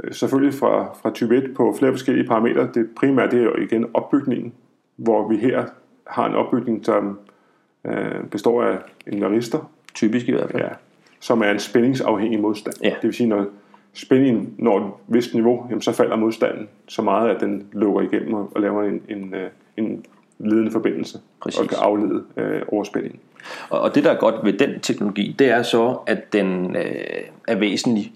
øh, 0.03 0.13
selvfølgelig 0.13 0.53
fra, 0.53 0.93
fra 1.01 1.11
type 1.13 1.37
1 1.37 1.53
på 1.55 1.75
flere 1.79 1.91
forskellige 1.91 2.27
parametre. 2.27 2.69
Det 2.73 2.89
primære 2.97 3.29
det 3.31 3.39
er 3.39 3.43
jo 3.43 3.55
igen 3.55 3.85
opbygningen, 3.93 4.53
hvor 4.95 5.27
vi 5.27 5.37
her 5.37 5.65
har 6.07 6.25
en 6.25 6.35
opbygning, 6.35 6.85
som 6.85 7.19
øh, 7.85 8.23
består 8.31 8.63
af 8.63 8.77
en 9.07 9.21
varister, 9.21 9.71
Typisk 9.93 10.27
i 10.27 10.31
hvert 10.31 10.51
fald. 10.51 10.63
ja, 10.63 10.69
som 11.19 11.41
er 11.41 11.51
en 11.51 11.59
spændingsafhængig 11.59 12.39
modstand. 12.39 12.75
Ja. 12.83 12.89
Det 12.89 13.03
vil 13.03 13.13
sige, 13.13 13.29
når 13.29 13.45
spændingen 13.93 14.53
når 14.57 14.85
et 14.85 14.93
vist 15.07 15.33
niveau, 15.33 15.65
jamen, 15.69 15.81
så 15.81 15.91
falder 15.91 16.15
modstanden 16.15 16.69
så 16.87 17.01
meget, 17.01 17.29
at 17.29 17.41
den 17.41 17.67
lukker 17.71 18.01
igennem 18.01 18.33
og, 18.33 18.51
laver 18.55 18.83
en, 18.83 19.01
en, 19.09 19.33
øh, 19.33 19.49
en 19.77 20.05
ledende 20.49 20.71
forbindelse 20.71 21.19
Præcis. 21.41 21.59
og 21.59 21.67
kan 21.67 21.77
aflede 21.81 22.23
øh, 22.37 22.61
overspændingen. 22.67 23.19
Og, 23.69 23.81
og 23.81 23.95
det 23.95 24.03
der 24.03 24.11
er 24.11 24.17
godt 24.17 24.35
ved 24.43 24.53
den 24.53 24.79
teknologi, 24.79 25.35
det 25.39 25.47
er 25.49 25.63
så, 25.63 25.97
at 26.07 26.33
den 26.33 26.75
øh, 26.75 26.83
er 27.47 27.55
væsentligt 27.55 28.11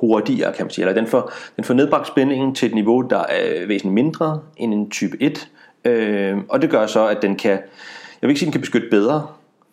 hurtigere, 0.00 0.52
kan 0.52 0.64
man 0.66 0.70
sige. 0.70 0.82
Eller 0.88 1.00
den 1.00 1.06
får, 1.06 1.32
den 1.56 1.64
får 1.64 1.74
nedbragt 1.74 2.06
spændingen 2.06 2.54
til 2.54 2.68
et 2.68 2.74
niveau, 2.74 3.00
der 3.00 3.18
er 3.18 3.66
væsentligt 3.66 3.94
mindre 3.94 4.40
end 4.56 4.74
en 4.74 4.90
type 4.90 5.16
1. 5.20 5.48
Øh, 5.84 6.36
og 6.48 6.62
det 6.62 6.70
gør 6.70 6.86
så, 6.86 7.06
at 7.06 7.22
den 7.22 7.36
kan, 7.36 7.50
jeg 7.50 7.60
vil 8.22 8.28
ikke 8.28 8.38
sige, 8.38 8.46
at 8.46 8.52
den 8.52 8.52
kan 8.52 8.60
beskytte 8.60 8.88
bedre. 8.90 9.26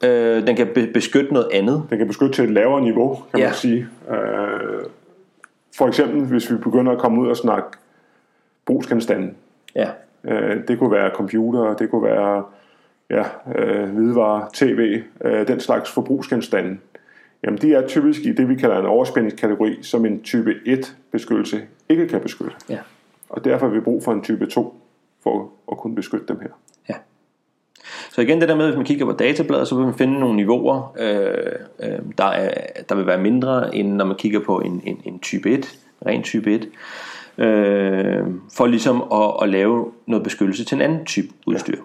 Øh, 0.04 0.48
den 0.48 0.56
kan 0.56 0.68
be- 0.76 0.88
beskytte 0.94 1.34
noget 1.34 1.48
andet. 1.54 1.84
Den 1.90 1.98
kan 1.98 2.08
beskytte 2.08 2.34
til 2.36 2.44
et 2.44 2.52
lavere 2.52 2.82
niveau, 2.82 3.16
kan 3.32 3.40
Ja. 3.40 3.46
man 3.46 3.56
sige. 3.56 3.88
Øh, 4.10 4.84
for 5.78 5.88
eksempel, 5.88 6.22
hvis 6.26 6.52
vi 6.52 6.58
begynder 6.58 6.92
at 6.92 6.98
komme 6.98 7.22
ud 7.22 7.28
og 7.28 7.38
snakke 7.38 7.68
brugsgenstande. 8.66 9.34
Ja, 9.76 9.88
Øh, 10.28 10.68
det 10.68 10.80
kunne 10.80 10.92
være 10.92 11.10
computer, 11.16 11.74
det 11.76 11.90
kunne 11.92 12.04
være 12.04 12.44
ja, 13.10 13.24
øh, 13.56 13.90
hvidevarer, 13.90 14.50
tv, 14.54 15.02
øh, 15.26 15.48
den 15.48 15.60
slags 15.60 15.92
forbrugsgenstande. 15.92 16.78
Jamen, 17.44 17.62
de 17.62 17.74
er 17.74 17.88
typisk 17.88 18.22
i 18.22 18.34
det, 18.34 18.50
vi 18.50 18.56
kalder 18.56 18.80
en 18.80 18.86
overspændingskategori, 18.86 19.84
som 19.84 20.06
en 20.06 20.24
type 20.24 20.56
1 20.66 20.96
beskyttelse 21.12 21.62
ikke 21.90 22.08
kan 22.08 22.22
beskytte. 22.22 22.56
ja, 22.70 22.78
Og 23.30 23.46
derfor 23.46 23.68
har 23.68 23.74
vi 23.74 23.80
brug 23.80 24.04
for 24.04 24.12
en 24.12 24.22
type 24.24 24.46
2 24.46 24.82
for 25.24 25.50
at 25.72 25.78
kunne 25.78 25.96
beskytte 25.96 26.26
dem 26.28 26.40
her. 26.40 26.50
ja. 26.90 26.94
Så 28.12 28.22
igen 28.22 28.42
det 28.42 28.50
der 28.50 28.56
med, 28.56 28.66
hvis 28.66 28.76
man 28.76 28.86
kigger 28.86 29.06
på 29.06 29.12
databladet, 29.12 29.68
så 29.68 29.76
vil 29.76 29.86
man 29.86 29.94
finde 29.94 30.20
nogle 30.20 30.36
niveauer, 30.36 30.96
øh, 31.00 31.90
øh, 31.90 32.00
der, 32.18 32.26
er, 32.26 32.54
der 32.90 32.96
vil 32.96 33.08
være 33.08 33.22
mindre, 33.22 33.76
end 33.76 33.94
når 33.94 34.06
man 34.06 34.16
kigger 34.18 34.40
på 34.40 34.60
en, 34.60 34.82
en, 34.86 35.02
en 35.06 35.20
type 35.20 35.50
1, 35.50 35.80
ren 36.06 36.24
type 36.24 36.52
1, 36.56 36.68
øh, 37.38 38.24
for 38.54 38.66
ligesom 38.66 39.04
at, 39.14 39.34
at 39.42 39.50
lave 39.50 39.92
noget 40.06 40.24
beskyttelse 40.24 40.66
til 40.66 40.76
en 40.76 40.82
anden 40.82 41.06
type 41.06 41.28
udstyr. 41.46 41.78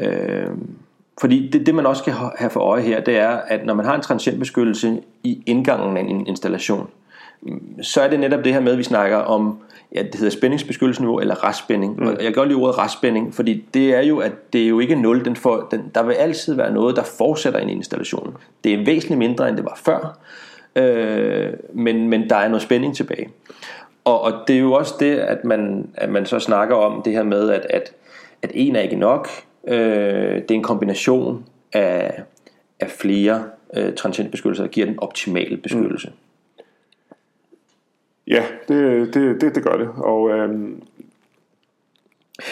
Ja. 0.00 0.06
Øh, 0.06 0.50
fordi 1.20 1.48
det, 1.48 1.66
det 1.66 1.74
man 1.74 1.86
også 1.86 2.02
skal 2.02 2.12
ha- 2.12 2.36
have 2.38 2.50
for 2.50 2.60
øje 2.60 2.82
her, 2.82 3.00
det 3.00 3.18
er, 3.18 3.28
at 3.28 3.66
når 3.66 3.74
man 3.74 3.86
har 3.86 3.94
en 3.94 4.02
transientbeskyttelse 4.02 5.00
i 5.24 5.42
indgangen 5.46 5.96
af 5.96 6.00
en 6.00 6.26
installation, 6.26 6.88
så 7.82 8.00
er 8.00 8.08
det 8.08 8.20
netop 8.20 8.44
det 8.44 8.52
her 8.52 8.60
med, 8.60 8.72
at 8.72 8.78
vi 8.78 8.82
snakker 8.82 9.16
om, 9.16 9.58
ja, 9.94 10.02
det 10.02 10.14
hedder 10.14 10.30
spændingsbeskyttelsesniveau 10.30 11.18
eller 11.18 11.48
restspænding. 11.48 11.96
Mm. 11.96 12.06
Og 12.06 12.12
jeg 12.12 12.22
kan 12.22 12.32
godt 12.32 12.48
lide 12.48 12.58
ordet 12.58 12.78
restspænding, 12.78 13.34
fordi 13.34 13.64
det 13.74 13.94
er 13.94 14.00
jo, 14.00 14.18
at 14.18 14.52
det 14.52 14.62
er 14.64 14.68
jo 14.68 14.80
ikke 14.80 14.94
nul. 14.94 15.24
Den 15.24 15.36
får, 15.36 15.68
den, 15.70 15.90
der 15.94 16.02
vil 16.02 16.12
altid 16.12 16.54
være 16.54 16.72
noget, 16.72 16.96
der 16.96 17.02
fortsætter 17.02 17.60
en 17.60 17.68
installation. 17.68 18.36
Det 18.64 18.74
er 18.74 18.84
væsentligt 18.84 19.18
mindre, 19.18 19.48
end 19.48 19.56
det 19.56 19.64
var 19.64 19.80
før, 19.84 20.18
øh, 20.76 21.52
men, 21.72 22.08
men 22.08 22.30
der 22.30 22.36
er 22.36 22.48
noget 22.48 22.62
spænding 22.62 22.96
tilbage. 22.96 23.28
Og, 24.04 24.20
og 24.20 24.32
det 24.48 24.56
er 24.56 24.60
jo 24.60 24.72
også 24.72 24.94
det, 25.00 25.16
at 25.18 25.44
man, 25.44 25.90
at 25.94 26.08
man 26.08 26.26
så 26.26 26.38
snakker 26.38 26.76
om 26.76 27.02
det 27.02 27.12
her 27.12 27.22
med, 27.22 27.50
at, 27.50 27.66
at, 27.70 27.92
at 28.42 28.50
en 28.54 28.76
er 28.76 28.80
ikke 28.80 28.96
nok. 28.96 29.28
Øh, 29.68 30.34
det 30.34 30.50
er 30.50 30.54
en 30.54 30.62
kombination 30.62 31.44
af, 31.72 32.22
af 32.80 32.90
flere 32.90 33.44
øh, 33.76 33.94
transientbeskyttelser, 33.94 34.64
der 34.64 34.70
giver 34.70 34.86
den 34.86 34.98
optimale 34.98 35.56
beskyttelse. 35.56 36.08
Mm. 36.08 36.14
Ja, 38.26 38.44
det, 38.68 39.14
det, 39.14 39.40
det, 39.40 39.54
det 39.54 39.62
gør 39.62 39.76
det. 39.76 39.88
Og 39.96 40.30
øhm, 40.30 40.82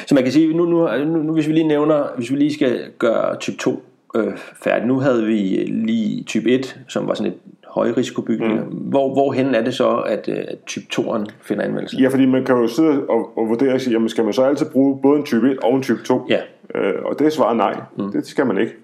Så 0.07 0.15
man 0.15 0.25
kan 0.25 0.33
sige, 0.33 0.57
nu, 0.57 0.65
nu, 0.65 1.05
nu, 1.05 1.23
nu 1.23 1.33
hvis 1.33 1.49
vi 1.49 1.53
lige 1.53 1.69
nævner, 1.69 2.07
hvis 2.17 2.31
vi 2.31 2.37
lige 2.37 2.55
skal 2.55 2.91
gøre 2.99 3.37
type 3.37 3.57
2 3.57 3.83
øh, 4.15 4.37
færdig. 4.37 4.87
Nu 4.87 4.99
havde 5.01 5.27
vi 5.27 5.39
lige 5.67 6.25
type 6.25 6.51
1, 6.51 6.81
som 6.89 7.09
var 7.09 7.15
sådan 7.15 7.33
et 7.33 7.39
højrisikobygning. 7.79 8.55
Mm. 8.55 8.77
Hvor, 8.79 9.13
hvorhen 9.13 9.55
er 9.55 9.65
det 9.65 9.75
så, 9.75 9.89
at, 9.97 10.29
øh, 10.29 10.37
at 10.49 10.59
type 10.67 10.87
2'eren 10.95 11.25
finder 11.43 11.65
anvendelse? 11.65 11.97
ja, 12.01 12.09
fordi 12.09 12.27
man 12.27 12.45
kan 12.45 12.55
jo 12.57 12.67
sidde 12.69 13.07
og, 13.09 13.39
og 13.39 13.49
vurdere 13.49 13.75
og 13.75 13.81
sige, 13.81 13.93
jamen 13.93 14.09
skal 14.09 14.25
man 14.25 14.33
så 14.33 14.43
altid 14.43 14.67
bruge 14.67 14.99
både 15.03 15.19
en 15.19 15.25
type 15.25 15.51
1 15.51 15.59
og 15.59 15.75
en 15.77 15.83
type 15.83 16.03
2? 16.05 16.27
Ja. 16.29 16.41
Øh, 16.75 16.95
og 17.05 17.19
det 17.19 17.27
er 17.27 17.31
svaret 17.31 17.57
nej. 17.57 17.81
Mm. 17.97 18.13
Det 18.13 18.27
skal 18.27 18.47
man 18.47 18.59
ikke. 18.59 18.75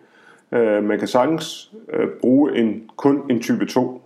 Øh, 0.53 0.85
man 0.85 0.99
kan 0.99 1.09
sagtens 1.09 1.73
øh, 1.93 2.09
bruge 2.21 2.57
en, 2.57 2.83
kun 2.97 3.23
en 3.31 3.41
type 3.41 3.67
2. 3.67 4.01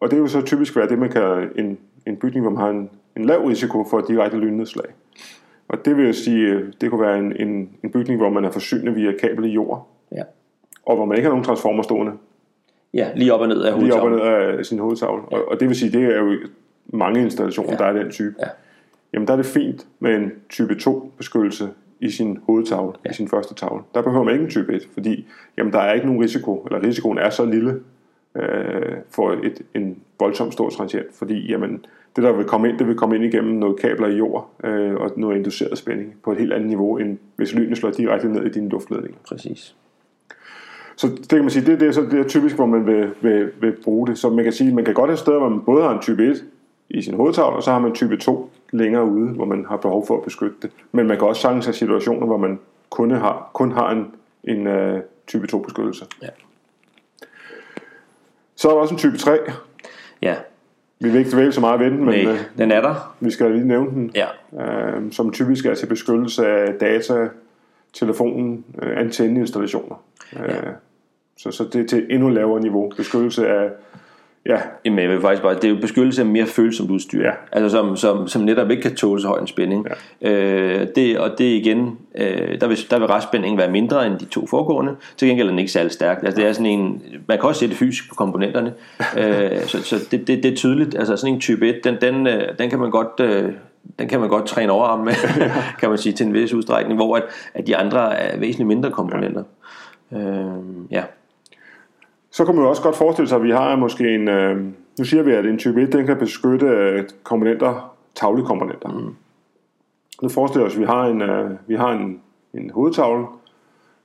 Og 0.00 0.10
det 0.10 0.16
er 0.16 0.20
jo 0.20 0.26
så 0.26 0.40
typisk 0.42 0.76
være 0.76 0.88
det, 0.88 0.98
man 0.98 1.08
kalder 1.10 1.46
en, 1.56 1.78
en 2.06 2.16
bygning, 2.16 2.44
hvor 2.44 2.50
man 2.50 2.60
har 2.60 2.70
en, 2.70 2.90
en 3.16 3.24
lav 3.24 3.46
risiko 3.46 3.84
for 3.90 4.00
direkte 4.08 4.36
lynnedslag. 4.38 4.86
Og 5.68 5.84
det 5.84 5.96
vil 5.96 6.04
jeg 6.04 6.14
sige, 6.14 6.46
øh, 6.46 6.72
det 6.80 6.90
kunne 6.90 7.00
være 7.00 7.18
en, 7.18 7.48
en, 7.48 7.68
en 7.84 7.90
bygning, 7.90 8.20
hvor 8.20 8.28
man 8.30 8.44
er 8.44 8.50
forsynet 8.50 8.96
via 8.96 9.12
kabel 9.20 9.44
i 9.44 9.48
jord, 9.48 9.88
Ja. 10.12 10.22
og 10.86 10.96
hvor 10.96 11.04
man 11.04 11.16
ikke 11.16 11.26
har 11.26 11.30
nogen 11.30 11.44
transformer 11.44 11.82
stående 11.82 12.12
ja, 12.94 13.10
lige 13.16 13.34
op 13.34 13.40
og 13.40 13.48
ned 13.48 13.62
af 13.62 13.80
lige 13.80 13.94
op 13.94 14.02
og 14.02 14.08
hovedtavlen. 14.08 14.48
ned 14.48 14.58
af 14.58 14.66
sin 14.66 14.78
hovedtavle. 14.78 15.22
Og, 15.22 15.48
og 15.48 15.60
det 15.60 15.68
vil 15.68 15.76
sige, 15.76 15.92
det 15.92 16.14
er 16.14 16.18
jo 16.18 16.36
mange 16.86 17.20
installationer, 17.20 17.72
ja. 17.72 17.78
der 17.78 17.84
er 17.84 17.92
den 17.92 18.10
type. 18.10 18.34
Ja. 18.40 18.46
Jamen 19.12 19.26
der 19.26 19.32
er 19.32 19.36
det 19.36 19.46
fint 19.46 19.86
med 20.00 20.14
en 20.16 20.32
type 20.48 20.74
2 20.74 21.12
beskyttelse 21.16 21.68
i 22.00 22.10
sin 22.10 22.38
hovedtavle, 22.46 22.92
ja. 23.04 23.10
i 23.10 23.14
sin 23.14 23.28
første 23.28 23.54
tavle. 23.54 23.82
Der 23.94 24.02
behøver 24.02 24.24
man 24.24 24.34
ikke 24.34 24.44
en 24.44 24.50
type 24.50 24.74
1, 24.74 24.88
fordi 24.92 25.26
jamen, 25.58 25.72
der 25.72 25.78
er 25.78 25.92
ikke 25.92 26.06
nogen 26.06 26.22
risiko, 26.22 26.56
eller 26.56 26.82
risikoen 26.82 27.18
er 27.18 27.30
så 27.30 27.44
lille 27.44 27.80
øh, 28.36 28.96
for 29.10 29.30
et, 29.32 29.62
en 29.74 29.98
voldsomt 30.20 30.52
stor 30.52 30.70
transient, 30.70 31.06
fordi 31.12 31.50
jamen, 31.50 31.84
det 32.16 32.24
der 32.24 32.32
vil 32.32 32.44
komme 32.44 32.68
ind, 32.68 32.78
det 32.78 32.86
vil 32.86 32.96
komme 32.96 33.14
ind 33.16 33.24
igennem 33.24 33.54
noget 33.54 33.80
kabler 33.80 34.08
i 34.08 34.16
jord 34.16 34.50
øh, 34.64 34.94
og 34.94 35.10
noget 35.16 35.36
induceret 35.36 35.78
spænding 35.78 36.14
på 36.24 36.32
et 36.32 36.38
helt 36.38 36.52
andet 36.52 36.68
niveau, 36.68 36.98
end 36.98 37.18
hvis 37.36 37.54
lynet 37.54 37.78
slår 37.78 37.90
direkte 37.90 38.28
ned 38.28 38.46
i 38.46 38.48
dine 38.48 38.68
luftledninger. 38.68 39.18
Præcis. 39.28 39.76
Så 41.00 41.08
det 41.08 41.28
kan 41.28 41.40
man 41.40 41.50
sige, 41.50 41.66
det, 41.66 41.80
det, 41.80 41.88
er, 41.88 41.92
så, 41.92 42.00
det 42.00 42.20
er 42.20 42.28
typisk, 42.28 42.56
hvor 42.56 42.66
man 42.66 42.86
vil, 42.86 43.10
vil, 43.20 43.50
vil 43.60 43.72
bruge 43.84 44.06
det. 44.06 44.18
Så 44.18 44.30
man 44.30 44.44
kan 44.44 44.52
sige, 44.52 44.74
man 44.74 44.84
kan 44.84 44.94
godt 44.94 45.10
have 45.10 45.16
steder, 45.16 45.38
hvor 45.38 45.48
man 45.48 45.60
både 45.60 45.82
har 45.82 45.90
en 45.90 46.00
type 46.00 46.26
1 46.30 46.44
i 46.90 47.02
sin 47.02 47.14
hovedtavle, 47.14 47.56
og 47.56 47.62
så 47.62 47.72
har 47.72 47.78
man 47.78 47.94
type 47.94 48.16
2 48.16 48.50
længere 48.72 49.04
ude, 49.04 49.28
hvor 49.28 49.44
man 49.44 49.64
har 49.68 49.76
behov 49.76 50.06
for 50.06 50.16
at 50.16 50.22
beskytte 50.22 50.56
det. 50.62 50.70
Men 50.92 51.06
man 51.06 51.18
kan 51.18 51.28
også 51.28 51.42
sagtens 51.42 51.66
have 51.66 51.74
situationer, 51.74 52.26
hvor 52.26 52.36
man 52.36 52.58
kun 52.90 53.10
har, 53.10 53.50
kun 53.52 53.72
har 53.72 53.90
en, 53.90 54.06
en 54.44 54.66
uh, 54.66 55.00
type 55.26 55.46
2 55.46 55.58
beskyttelse. 55.58 56.04
Ja. 56.22 56.28
Så 58.56 58.68
er 58.68 58.72
der 58.72 58.80
også 58.80 58.94
en 58.94 58.98
type 58.98 59.16
3. 59.16 59.38
Ja, 60.22 60.34
Vi 61.00 61.08
vil 61.08 61.18
ikke 61.18 61.30
dvæle 61.30 61.52
så 61.52 61.60
meget 61.60 61.80
ved 61.80 61.90
den, 61.90 62.04
men 62.04 62.24
nej, 62.24 62.32
uh, 62.32 62.38
den 62.58 62.70
er 62.72 62.80
der. 62.80 63.16
vi 63.20 63.30
skal 63.30 63.50
lige 63.50 63.68
nævne 63.68 63.90
den. 63.90 64.10
Ja, 64.14 64.26
Uh, 64.52 65.10
som 65.10 65.32
typisk 65.32 65.66
er 65.66 65.74
til 65.74 65.86
beskyttelse 65.86 66.46
af 66.46 66.74
data, 66.74 67.28
telefonen, 67.92 68.64
uh, 68.74 68.88
antenneinstallationer. 68.96 70.02
Ja. 70.36 70.54
Så, 71.42 71.50
så 71.50 71.64
det 71.72 71.80
er 71.80 71.86
til 71.86 72.06
endnu 72.10 72.28
lavere 72.28 72.60
niveau. 72.60 72.92
Beskyttelse 72.96 73.48
af 73.48 73.68
ja, 74.46 74.60
Jamen, 74.84 74.98
jeg 74.98 75.10
vil 75.10 75.20
faktisk 75.20 75.42
bare, 75.42 75.54
det 75.54 75.64
er 75.64 75.68
jo 75.68 75.76
beskyttelse 75.80 76.22
af 76.22 76.26
mere 76.26 76.46
følsomt 76.46 76.90
udstyr, 76.90 77.22
Ja. 77.22 77.30
altså 77.52 77.70
som, 77.76 77.96
som, 77.96 78.28
som 78.28 78.42
netop 78.42 78.70
ikke 78.70 78.82
kan 78.82 78.94
tåle 78.94 79.20
så 79.20 79.28
høj 79.28 79.38
en 79.40 79.46
spænding. 79.46 79.86
Ja. 80.22 80.30
Øh, 80.30 80.86
det, 80.96 81.18
og 81.18 81.30
det 81.38 81.44
igen, 81.44 81.98
øh, 82.14 82.60
der, 82.60 82.68
vil, 82.68 82.78
der 82.90 82.98
vil 82.98 83.06
restspændingen 83.08 83.58
være 83.58 83.70
mindre 83.70 84.06
end 84.06 84.18
de 84.18 84.24
to 84.24 84.46
foregående, 84.46 84.96
til 85.16 85.28
gengæld 85.28 85.46
er 85.48 85.50
den 85.52 85.58
ikke 85.58 85.72
særlig 85.72 85.92
stærk. 85.92 86.22
Altså, 86.22 86.40
det 86.40 86.48
er 86.48 86.52
sådan 86.52 86.66
en, 86.66 87.02
man 87.28 87.38
kan 87.38 87.48
også 87.48 87.60
se 87.60 87.68
det 87.68 87.76
fysisk 87.76 88.08
på 88.08 88.14
komponenterne, 88.14 88.72
øh, 89.18 89.60
så, 89.60 89.82
så 89.82 89.96
det, 90.10 90.26
det, 90.26 90.42
det 90.42 90.52
er 90.52 90.56
tydeligt, 90.56 90.94
altså 90.94 91.16
sådan 91.16 91.34
en 91.34 91.40
type 91.40 91.68
1, 91.68 91.84
den, 91.84 91.96
den, 92.00 92.26
øh, 92.26 92.58
den 92.58 92.70
kan 92.70 92.78
man 92.78 92.90
godt... 92.90 93.20
Øh, 93.20 93.52
den 93.98 94.08
kan 94.08 94.20
man 94.20 94.28
godt 94.28 94.46
træne 94.46 94.72
overarm 94.72 95.00
med, 95.00 95.12
kan 95.80 95.88
man 95.88 95.98
sige, 95.98 96.12
til 96.12 96.26
en 96.26 96.34
vis 96.34 96.52
udstrækning, 96.54 96.96
hvor 96.96 97.16
at, 97.16 97.22
at 97.54 97.66
de 97.66 97.76
andre 97.76 98.18
er 98.18 98.38
væsentligt 98.38 98.68
mindre 98.68 98.90
komponenter. 98.90 99.42
Ja. 100.12 100.18
Øh, 100.18 100.46
ja. 100.90 101.02
Så 102.30 102.44
kan 102.44 102.54
man 102.54 102.64
jo 102.64 102.70
også 102.70 102.82
godt 102.82 102.96
forestille 102.96 103.28
sig, 103.28 103.36
at 103.36 103.42
vi 103.42 103.50
har 103.50 103.76
måske 103.76 104.14
en... 104.14 104.28
Øh, 104.28 104.64
nu 104.98 105.04
siger 105.04 105.22
vi, 105.22 105.32
at 105.32 105.46
en 105.46 105.58
type 105.58 105.82
1, 105.82 105.92
den 105.92 106.06
kan 106.06 106.16
beskytte 106.16 106.66
øh, 106.66 107.04
komponenter, 107.22 107.96
tavlekomponenter. 108.14 108.88
Mm. 108.88 109.14
Nu 110.22 110.28
forestiller 110.28 110.66
os, 110.66 110.74
at 110.74 110.80
vi 110.80 110.84
har 110.84 111.06
en, 111.06 111.22
øh, 111.22 111.50
vi 111.66 111.74
har 111.74 111.92
en, 111.92 112.20
en 112.54 112.70
hovedtavle, 112.70 113.26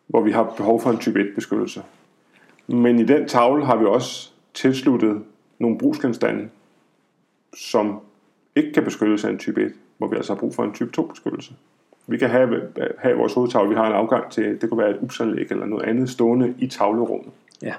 hvor 0.07 0.21
vi 0.21 0.31
har 0.31 0.53
behov 0.57 0.81
for 0.81 0.89
en 0.89 0.97
type 0.97 1.19
1 1.19 1.31
beskyttelse. 1.35 1.83
Men 2.67 2.99
i 2.99 3.03
den 3.03 3.27
tavle 3.27 3.65
har 3.65 3.75
vi 3.75 3.85
også 3.85 4.31
tilsluttet 4.53 5.23
nogle 5.59 5.77
brugsgenstande, 5.77 6.49
som 7.57 7.99
ikke 8.55 8.73
kan 8.73 8.83
beskyttes 8.83 9.25
af 9.25 9.29
en 9.29 9.38
type 9.38 9.65
1, 9.65 9.73
hvor 9.97 10.07
vi 10.07 10.15
altså 10.15 10.33
har 10.33 10.39
brug 10.39 10.55
for 10.55 10.63
en 10.63 10.73
type 10.73 10.91
2 10.91 11.01
beskyttelse. 11.01 11.53
Vi 12.07 12.17
kan 12.17 12.29
have, 12.29 12.61
have 12.97 13.17
vores 13.17 13.33
hovedtavle, 13.33 13.69
vi 13.69 13.75
har 13.75 13.88
en 13.88 13.93
afgang 13.93 14.31
til, 14.31 14.61
det 14.61 14.69
kunne 14.69 14.77
være 14.77 14.89
et 14.89 14.97
upsanlæg 15.01 15.47
eller 15.49 15.65
noget 15.65 15.85
andet 15.85 16.09
stående 16.09 16.55
i 16.59 16.67
tavlerummet. 16.67 17.33
ja. 17.61 17.73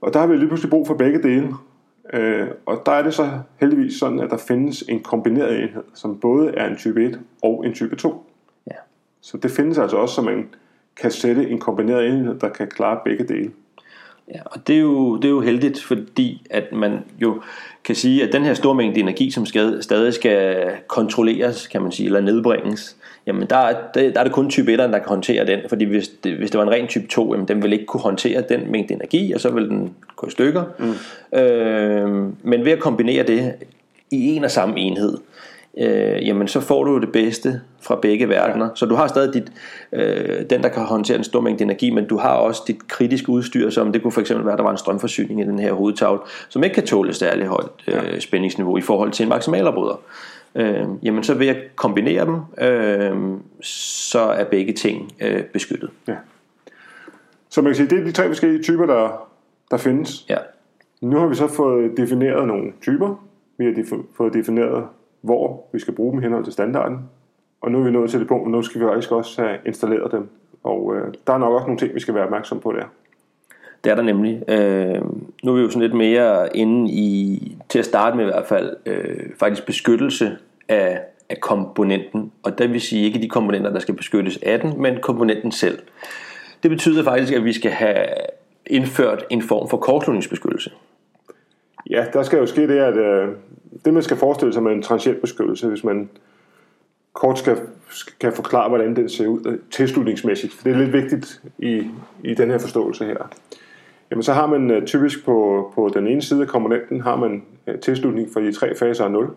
Og 0.00 0.12
der 0.12 0.20
har 0.20 0.26
vi 0.26 0.36
lige 0.36 0.48
pludselig 0.48 0.70
brug 0.70 0.86
for 0.86 0.94
begge 0.94 1.22
dele. 1.22 1.54
Øh, 2.12 2.48
og 2.66 2.82
der 2.86 2.92
er 2.92 3.02
det 3.02 3.14
så 3.14 3.30
heldigvis 3.60 3.94
sådan, 3.94 4.20
at 4.20 4.30
der 4.30 4.36
findes 4.36 4.84
en 4.88 5.02
kombineret 5.02 5.62
enhed, 5.62 5.82
som 5.94 6.20
både 6.20 6.54
er 6.54 6.66
en 6.66 6.76
type 6.76 7.04
1 7.04 7.20
og 7.42 7.66
en 7.66 7.74
type 7.74 7.96
2. 7.96 8.30
Ja. 8.66 8.76
Så 9.20 9.36
det 9.36 9.50
findes 9.50 9.78
altså 9.78 9.96
også, 9.96 10.14
så 10.14 10.22
man 10.22 10.48
kan 10.96 11.10
sætte 11.10 11.50
en 11.50 11.60
kombineret 11.60 12.06
enhed, 12.06 12.38
der 12.38 12.48
kan 12.48 12.68
klare 12.68 13.00
begge 13.04 13.24
dele. 13.24 13.52
Ja, 14.34 14.40
og 14.44 14.66
det 14.66 14.76
er, 14.76 14.80
jo, 14.80 15.16
det 15.16 15.24
er 15.24 15.28
jo 15.28 15.40
heldigt, 15.40 15.82
fordi 15.82 16.46
at 16.50 16.72
man 16.72 16.98
jo 17.22 17.42
kan 17.84 17.94
sige, 17.94 18.24
at 18.24 18.32
den 18.32 18.44
her 18.44 18.54
store 18.54 18.74
mængde 18.74 19.00
energi, 19.00 19.30
som 19.30 19.46
skal, 19.46 19.82
stadig 19.82 20.14
skal 20.14 20.70
kontrolleres, 20.86 21.66
kan 21.66 21.82
man 21.82 21.92
sige, 21.92 22.06
eller 22.06 22.20
nedbringes, 22.20 22.96
jamen 23.26 23.46
der, 23.50 23.56
er, 23.56 23.76
der, 23.94 24.10
der 24.10 24.20
er 24.20 24.24
det 24.24 24.32
kun 24.32 24.50
type 24.50 24.74
1'eren, 24.74 24.92
der 24.92 24.98
kan 24.98 25.08
håndtere 25.08 25.46
den, 25.46 25.60
fordi 25.68 25.84
hvis 25.84 26.08
det, 26.08 26.36
hvis 26.36 26.50
det 26.50 26.58
var 26.58 26.64
en 26.64 26.70
ren 26.70 26.86
type 26.86 27.06
2, 27.06 27.34
jamen 27.34 27.48
den 27.48 27.62
vil 27.62 27.72
ikke 27.72 27.86
kunne 27.86 28.00
håndtere 28.00 28.42
den 28.48 28.72
mængde 28.72 28.94
energi, 28.94 29.32
og 29.32 29.40
så 29.40 29.50
vil 29.50 29.68
den 29.68 29.94
gå 30.16 30.26
i 30.26 30.30
stykker. 30.30 30.64
Mm. 30.78 31.38
Øh, 31.38 32.32
men 32.42 32.64
ved 32.64 32.72
at 32.72 32.78
kombinere 32.78 33.26
det 33.26 33.54
i 34.10 34.36
en 34.36 34.44
og 34.44 34.50
samme 34.50 34.78
enhed, 34.78 35.12
øh, 35.12 35.37
jamen 35.76 36.48
så 36.48 36.60
får 36.60 36.84
du 36.84 37.00
det 37.00 37.12
bedste 37.12 37.60
fra 37.80 37.98
begge 38.02 38.28
verdener. 38.28 38.64
Ja. 38.64 38.70
Så 38.74 38.86
du 38.86 38.94
har 38.94 39.06
stadig 39.06 39.34
dit, 39.34 39.52
øh, 39.92 40.50
den, 40.50 40.62
der 40.62 40.68
kan 40.68 40.82
håndtere 40.82 41.18
en 41.18 41.24
stor 41.24 41.40
mængde 41.40 41.64
energi, 41.64 41.90
men 41.90 42.06
du 42.06 42.16
har 42.16 42.34
også 42.34 42.62
dit 42.66 42.88
kritiske 42.88 43.28
udstyr, 43.28 43.70
som 43.70 43.92
det 43.92 44.02
kunne 44.02 44.12
for 44.12 44.20
eksempel 44.20 44.46
være, 44.46 44.52
at 44.52 44.58
der 44.58 44.64
var 44.64 44.70
en 44.70 44.78
strømforsyning 44.78 45.40
i 45.40 45.44
den 45.44 45.58
her 45.58 45.72
hovedtavle, 45.72 46.20
som 46.48 46.64
ikke 46.64 46.74
kan 46.74 46.86
tåle 46.86 47.12
særlig 47.12 47.46
højt 47.46 47.70
øh, 47.88 48.20
spændingsniveau 48.20 48.76
i 48.76 48.80
forhold 48.80 49.10
til 49.10 49.22
en 49.22 49.28
maksimalafbryder. 49.28 50.00
Øh, 50.54 50.86
jamen 51.02 51.22
så 51.22 51.34
ved 51.34 51.46
at 51.48 51.56
kombinere 51.76 52.24
dem, 52.24 52.66
øh, 52.68 53.16
så 53.62 54.20
er 54.20 54.44
begge 54.44 54.72
ting 54.72 55.12
øh, 55.20 55.44
beskyttet. 55.44 55.90
Ja. 56.08 56.14
Så 57.50 57.62
man 57.62 57.70
kan 57.70 57.76
sige, 57.76 57.90
det 57.90 57.98
er 57.98 58.04
de 58.04 58.12
tre 58.12 58.26
forskellige 58.26 58.62
typer, 58.62 58.86
der, 58.86 59.28
der 59.70 59.76
findes. 59.76 60.26
Ja. 60.28 60.36
Nu 61.00 61.18
har 61.18 61.26
vi 61.26 61.34
så 61.34 61.46
fået 61.46 61.96
defineret 61.96 62.48
nogle 62.48 62.72
typer. 62.82 63.24
Vi 63.58 63.64
har 63.64 64.02
fået 64.16 64.34
defineret 64.34 64.84
hvor 65.20 65.64
vi 65.72 65.78
skal 65.78 65.94
bruge 65.94 66.12
dem 66.12 66.22
henhold 66.22 66.44
til 66.44 66.52
standarden. 66.52 66.98
Og 67.60 67.70
nu 67.70 67.80
er 67.80 67.84
vi 67.84 67.90
nået 67.90 68.10
til 68.10 68.20
det 68.20 68.28
punkt, 68.28 68.44
hvor 68.44 68.56
nu 68.56 68.62
skal 68.62 68.80
vi 68.80 68.86
faktisk 68.86 69.12
også 69.12 69.42
have 69.42 69.58
installeret 69.66 70.12
dem. 70.12 70.28
Og 70.62 70.96
øh, 70.96 71.14
der 71.26 71.32
er 71.32 71.38
nok 71.38 71.52
også 71.52 71.66
nogle 71.66 71.78
ting, 71.78 71.94
vi 71.94 72.00
skal 72.00 72.14
være 72.14 72.24
opmærksom 72.24 72.60
på 72.60 72.72
der. 72.72 72.84
Det 73.84 73.90
er 73.90 73.94
der 73.94 74.02
nemlig. 74.02 74.42
Øh, 74.48 75.02
nu 75.44 75.50
er 75.50 75.54
vi 75.56 75.62
jo 75.62 75.70
sådan 75.70 75.82
lidt 75.82 75.94
mere 75.94 76.56
inde 76.56 76.90
i, 76.90 77.56
til 77.68 77.78
at 77.78 77.84
starte 77.84 78.16
med 78.16 78.24
i 78.24 78.28
hvert 78.28 78.46
fald, 78.46 78.76
øh, 78.86 79.30
faktisk 79.38 79.66
beskyttelse 79.66 80.36
af, 80.68 81.00
af 81.28 81.40
komponenten. 81.40 82.32
Og 82.42 82.58
det 82.58 82.72
vil 82.72 82.80
sige 82.80 83.04
ikke 83.04 83.22
de 83.22 83.28
komponenter, 83.28 83.70
der 83.70 83.78
skal 83.78 83.94
beskyttes 83.94 84.38
af 84.42 84.60
den, 84.60 84.82
men 84.82 85.00
komponenten 85.00 85.52
selv. 85.52 85.78
Det 86.62 86.70
betyder 86.70 87.04
faktisk, 87.04 87.32
at 87.32 87.44
vi 87.44 87.52
skal 87.52 87.70
have 87.70 88.06
indført 88.66 89.24
en 89.30 89.42
form 89.42 89.68
for 89.68 89.76
kortslutningsbeskyttelse. 89.76 90.70
Ja, 91.90 92.06
der 92.12 92.22
skal 92.22 92.38
jo 92.38 92.46
ske 92.46 92.68
det, 92.68 92.78
at 92.78 92.96
øh, 92.96 93.28
det 93.84 93.94
man 93.94 94.02
skal 94.02 94.16
forestille 94.16 94.52
sig 94.52 94.62
med 94.62 94.72
en 94.72 94.82
transientbeskyttelse, 94.82 95.68
hvis 95.68 95.84
man 95.84 96.10
kort 97.12 97.38
skal, 97.38 97.58
skal 97.88 98.32
forklare, 98.32 98.68
hvordan 98.68 98.96
den 98.96 99.08
ser 99.08 99.26
ud 99.26 99.46
øh, 99.46 99.58
tilslutningsmæssigt, 99.70 100.52
for 100.52 100.64
det 100.64 100.72
er 100.72 100.78
lidt 100.78 100.92
vigtigt 100.92 101.42
i, 101.58 101.82
i 102.24 102.34
den 102.34 102.50
her 102.50 102.58
forståelse 102.58 103.04
her. 103.04 103.30
Jamen 104.10 104.22
så 104.22 104.32
har 104.32 104.46
man 104.46 104.70
øh, 104.70 104.86
typisk 104.86 105.24
på, 105.24 105.70
på 105.74 105.90
den 105.94 106.06
ene 106.06 106.22
side 106.22 106.42
af 106.42 106.48
komponenten, 106.48 107.00
har 107.00 107.16
man 107.16 107.42
øh, 107.66 107.78
tilslutning 107.78 108.28
for 108.32 108.40
de 108.40 108.52
tre 108.52 108.74
faser 108.76 109.04
af 109.04 109.10
0. 109.10 109.30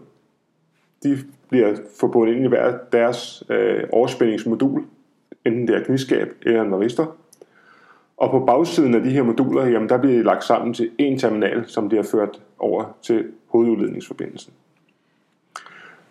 De 1.03 1.17
bliver 1.49 1.75
forbundet 1.99 2.35
ind 2.35 2.45
i 2.45 2.47
hver 2.47 2.77
deres 2.91 3.43
øh, 3.49 3.83
overspændingsmodul, 3.91 4.83
enten 5.45 5.67
det 5.67 5.75
er 5.75 5.83
knivskab 5.83 6.33
eller 6.41 6.61
en 6.61 6.71
varistor. 6.71 7.15
Og 8.21 8.31
på 8.31 8.39
bagsiden 8.45 8.95
af 8.95 9.03
de 9.03 9.09
her 9.09 9.23
moduler, 9.23 9.65
jamen 9.65 9.89
der 9.89 9.97
bliver 9.97 10.17
de 10.17 10.23
lagt 10.23 10.43
sammen 10.43 10.73
til 10.73 10.91
en 10.97 11.19
terminal, 11.19 11.63
som 11.67 11.89
bliver 11.89 12.03
ført 12.03 12.41
over 12.59 12.97
til 13.01 13.31
hovedudledningsforbindelsen. 13.47 14.53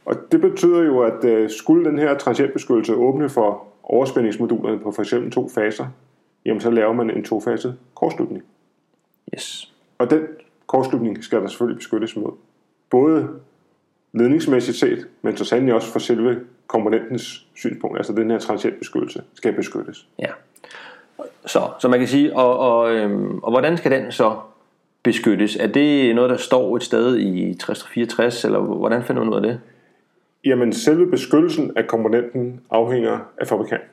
Og 0.05 0.15
det 0.33 0.41
betyder 0.41 0.83
jo, 0.83 1.01
at 1.01 1.25
øh, 1.25 1.51
skulle 1.51 1.91
den 1.91 1.99
her 1.99 2.19
transientbeskyttelse 2.19 2.95
åbne 2.95 3.29
for 3.29 3.67
overspændingsmodulerne 3.83 4.79
på 4.79 4.93
f.eks. 4.93 5.15
to 5.33 5.49
faser, 5.49 5.87
jamen 6.45 6.61
så 6.61 6.71
laver 6.71 6.93
man 6.93 7.11
en 7.11 7.25
tofaset 7.25 7.79
kortslutning. 7.95 8.43
Yes. 9.35 9.73
Og 9.99 10.11
den 10.11 10.21
kortslutning 10.67 11.25
skal 11.25 11.41
der 11.41 11.47
selvfølgelig 11.47 11.79
beskyttes 11.79 12.17
mod. 12.17 12.33
Både 12.91 13.29
ledningsmæssigt 14.13 14.77
set, 14.77 15.07
men 15.23 15.37
så 15.37 15.45
sandelig 15.45 15.75
også 15.75 15.93
for 15.93 15.99
selve 15.99 16.41
komponentens 16.67 17.47
synspunkt, 17.55 17.97
altså 17.97 18.13
den 18.13 18.31
her 18.31 18.39
transientbeskyttelse, 18.39 19.23
skal 19.35 19.53
beskyttes. 19.53 20.09
Ja. 20.19 20.31
Så, 21.47 21.61
så 21.79 21.89
man 21.89 21.99
kan 21.99 22.09
sige, 22.09 22.37
og, 22.37 22.59
og, 22.59 22.95
øhm, 22.95 23.39
og 23.39 23.51
hvordan 23.51 23.77
skal 23.77 23.91
den 23.91 24.13
så 24.13 24.37
beskyttes? 25.03 25.57
Er 25.57 25.67
det 25.67 26.15
noget, 26.15 26.31
der 26.31 26.37
står 26.37 26.77
et 26.77 26.83
sted 26.83 27.19
i 27.19 27.55
6064, 27.55 28.45
eller 28.45 28.59
hvordan 28.61 29.03
finder 29.03 29.25
man 29.25 29.33
ud 29.33 29.37
af 29.37 29.43
det? 29.43 29.61
Jamen, 30.45 30.73
selve 30.73 31.11
beskyttelsen 31.11 31.73
af 31.77 31.87
komponenten 31.87 32.61
afhænger 32.71 33.19
af 33.39 33.47
fabrikanten. 33.47 33.89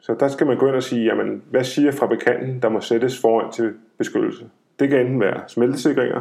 Så 0.00 0.16
der 0.20 0.28
skal 0.28 0.46
man 0.46 0.56
gå 0.56 0.66
ind 0.66 0.76
og 0.76 0.82
sige, 0.82 1.04
jamen, 1.04 1.42
hvad 1.50 1.64
siger 1.64 1.92
fabrikanten, 1.92 2.62
der 2.62 2.68
må 2.68 2.80
sættes 2.80 3.20
foran 3.20 3.52
til 3.52 3.72
beskyttelse? 3.98 4.44
Det 4.78 4.88
kan 4.88 5.00
enten 5.00 5.20
være 5.20 5.40
smeltesikringer, 5.48 6.20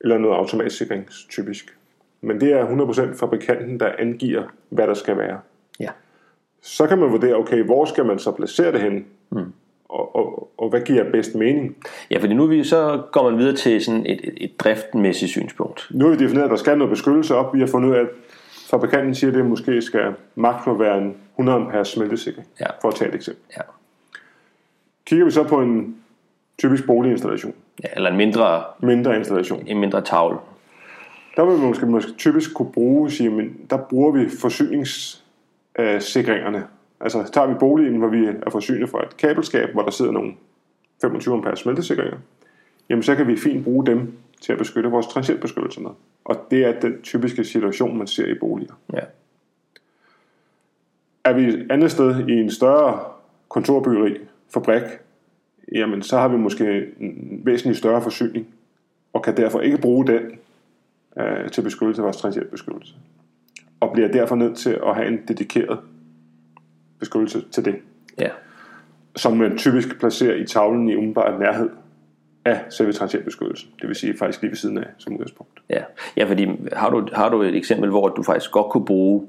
eller 0.00 0.18
noget 0.18 0.36
automatsikring, 0.36 1.08
typisk. 1.30 1.76
Men 2.20 2.40
det 2.40 2.52
er 2.52 2.66
100% 2.66 3.18
fabrikanten, 3.20 3.80
der 3.80 3.92
angiver, 3.98 4.42
hvad 4.68 4.86
der 4.86 4.94
skal 4.94 5.18
være. 5.18 5.40
Ja. 5.80 5.90
Så 6.62 6.86
kan 6.86 6.98
man 6.98 7.10
vurdere, 7.10 7.34
okay, 7.34 7.62
hvor 7.62 7.84
skal 7.84 8.04
man 8.04 8.18
så 8.18 8.32
placere 8.32 8.72
det 8.72 8.80
hen? 8.80 9.06
Mm 9.30 9.52
og, 9.94 10.16
og, 10.16 10.50
og 10.58 10.70
hvad 10.70 10.80
giver 10.80 11.10
bedst 11.12 11.34
mening? 11.34 11.76
Ja, 12.10 12.18
fordi 12.18 12.34
nu 12.34 12.46
vi, 12.46 12.64
så 12.64 13.02
går 13.12 13.30
man 13.30 13.38
videre 13.38 13.56
til 13.56 13.84
sådan 13.84 14.06
et, 14.06 14.20
et, 14.24 14.34
et 14.36 14.60
driftmæssigt 14.60 15.30
synspunkt. 15.30 15.86
Nu 15.90 16.04
har 16.04 16.12
vi 16.16 16.24
defineret, 16.24 16.44
at 16.44 16.50
der 16.50 16.56
skal 16.56 16.78
noget 16.78 16.90
beskyttelse 16.90 17.34
op. 17.34 17.54
Vi 17.54 17.60
har 17.60 17.66
fundet 17.66 17.88
ud 17.88 17.94
af, 17.94 18.00
at 18.00 18.08
fabrikanten 18.70 19.14
siger, 19.14 19.30
at 19.30 19.36
det 19.36 19.46
måske 19.46 19.82
skal 19.82 20.14
maks 20.34 20.66
må 20.66 20.78
være 20.78 20.98
en 20.98 21.16
100 21.32 21.58
ampere 21.58 21.84
smeltesikring, 21.84 22.48
ja. 22.60 22.66
for 22.82 22.88
at 22.88 22.94
tage 22.94 23.08
et 23.08 23.14
eksempel. 23.14 23.42
Ja. 23.56 23.60
Kigger 25.06 25.24
vi 25.24 25.30
så 25.30 25.42
på 25.42 25.60
en 25.60 25.96
typisk 26.58 26.86
boliginstallation. 26.86 27.54
Ja, 27.84 27.88
eller 27.96 28.10
en 28.10 28.16
mindre, 28.16 28.62
mindre 28.80 29.16
installation. 29.16 29.64
En 29.66 29.78
mindre 29.78 30.02
tavle. 30.02 30.38
Der 31.36 31.44
vil 31.44 31.58
man 31.58 31.66
måske, 31.66 31.86
måske 31.86 32.12
typisk 32.12 32.54
kunne 32.54 32.72
bruge, 32.72 33.10
sige, 33.10 33.30
men 33.30 33.56
der 33.70 33.76
bruger 33.76 34.12
vi 34.12 34.28
forsyningssikringerne 34.40 36.64
Altså 37.04 37.30
tager 37.32 37.46
vi 37.46 37.54
boligen, 37.54 37.96
hvor 37.96 38.08
vi 38.08 38.26
er 38.26 38.50
forsynet 38.50 38.90
fra 38.90 39.02
et 39.02 39.16
kabelskab, 39.16 39.72
hvor 39.72 39.82
der 39.82 39.90
sidder 39.90 40.12
nogle 40.12 40.32
25 41.00 41.34
ampere 41.34 41.56
smeltesikringer, 41.56 42.18
jamen 42.90 43.02
så 43.02 43.14
kan 43.16 43.26
vi 43.26 43.36
fint 43.36 43.64
bruge 43.64 43.86
dem 43.86 44.12
til 44.40 44.52
at 44.52 44.58
beskytte 44.58 44.90
vores 44.90 45.06
transientbeskyttelse 45.06 45.80
med. 45.80 45.90
Og 46.24 46.46
det 46.50 46.64
er 46.64 46.80
den 46.80 47.02
typiske 47.02 47.44
situation, 47.44 47.98
man 47.98 48.06
ser 48.06 48.26
i 48.26 48.34
boliger. 48.34 48.74
Ja. 48.92 49.00
Er 51.24 51.32
vi 51.32 51.44
et 51.44 51.66
andet 51.70 51.90
sted 51.90 52.28
i 52.28 52.32
en 52.32 52.50
større 52.50 53.04
kontorbyggeri, 53.48 54.18
fabrik, 54.54 54.82
jamen 55.72 56.02
så 56.02 56.18
har 56.18 56.28
vi 56.28 56.36
måske 56.36 56.86
en 57.00 57.40
væsentlig 57.44 57.76
større 57.76 58.02
forsyning, 58.02 58.46
og 59.12 59.22
kan 59.22 59.36
derfor 59.36 59.60
ikke 59.60 59.78
bruge 59.78 60.06
den 60.06 60.22
øh, 61.18 61.50
til 61.50 61.62
beskyttelse 61.62 62.02
af 62.02 62.04
vores 62.04 62.16
transientbeskyttelse. 62.16 62.94
Og 63.80 63.92
bliver 63.92 64.08
derfor 64.08 64.36
nødt 64.36 64.56
til 64.56 64.78
at 64.86 64.94
have 64.94 65.08
en 65.08 65.20
dedikeret 65.28 65.78
beskyttelse 66.98 67.44
til 67.50 67.64
det. 67.64 67.74
Ja. 68.18 68.28
Som 69.16 69.36
man 69.36 69.58
typisk 69.58 69.98
placerer 69.98 70.36
i 70.36 70.46
tavlen 70.46 70.88
i 70.88 70.96
umiddelbar 70.96 71.38
nærhed 71.38 71.70
af 72.44 72.60
selve 72.70 72.92
transientbeskyttelsen. 72.92 73.70
Det 73.80 73.88
vil 73.88 73.96
sige 73.96 74.18
faktisk 74.18 74.42
lige 74.42 74.50
ved 74.50 74.56
siden 74.56 74.78
af 74.78 74.86
som 74.98 75.12
udgangspunkt. 75.12 75.62
Ja, 75.70 75.82
ja 76.16 76.24
fordi 76.24 76.48
har 76.72 76.90
du, 76.90 77.08
har 77.12 77.28
du 77.28 77.42
et 77.42 77.56
eksempel, 77.56 77.90
hvor 77.90 78.08
du 78.08 78.22
faktisk 78.22 78.50
godt 78.50 78.66
kunne 78.70 78.84
bruge 78.84 79.26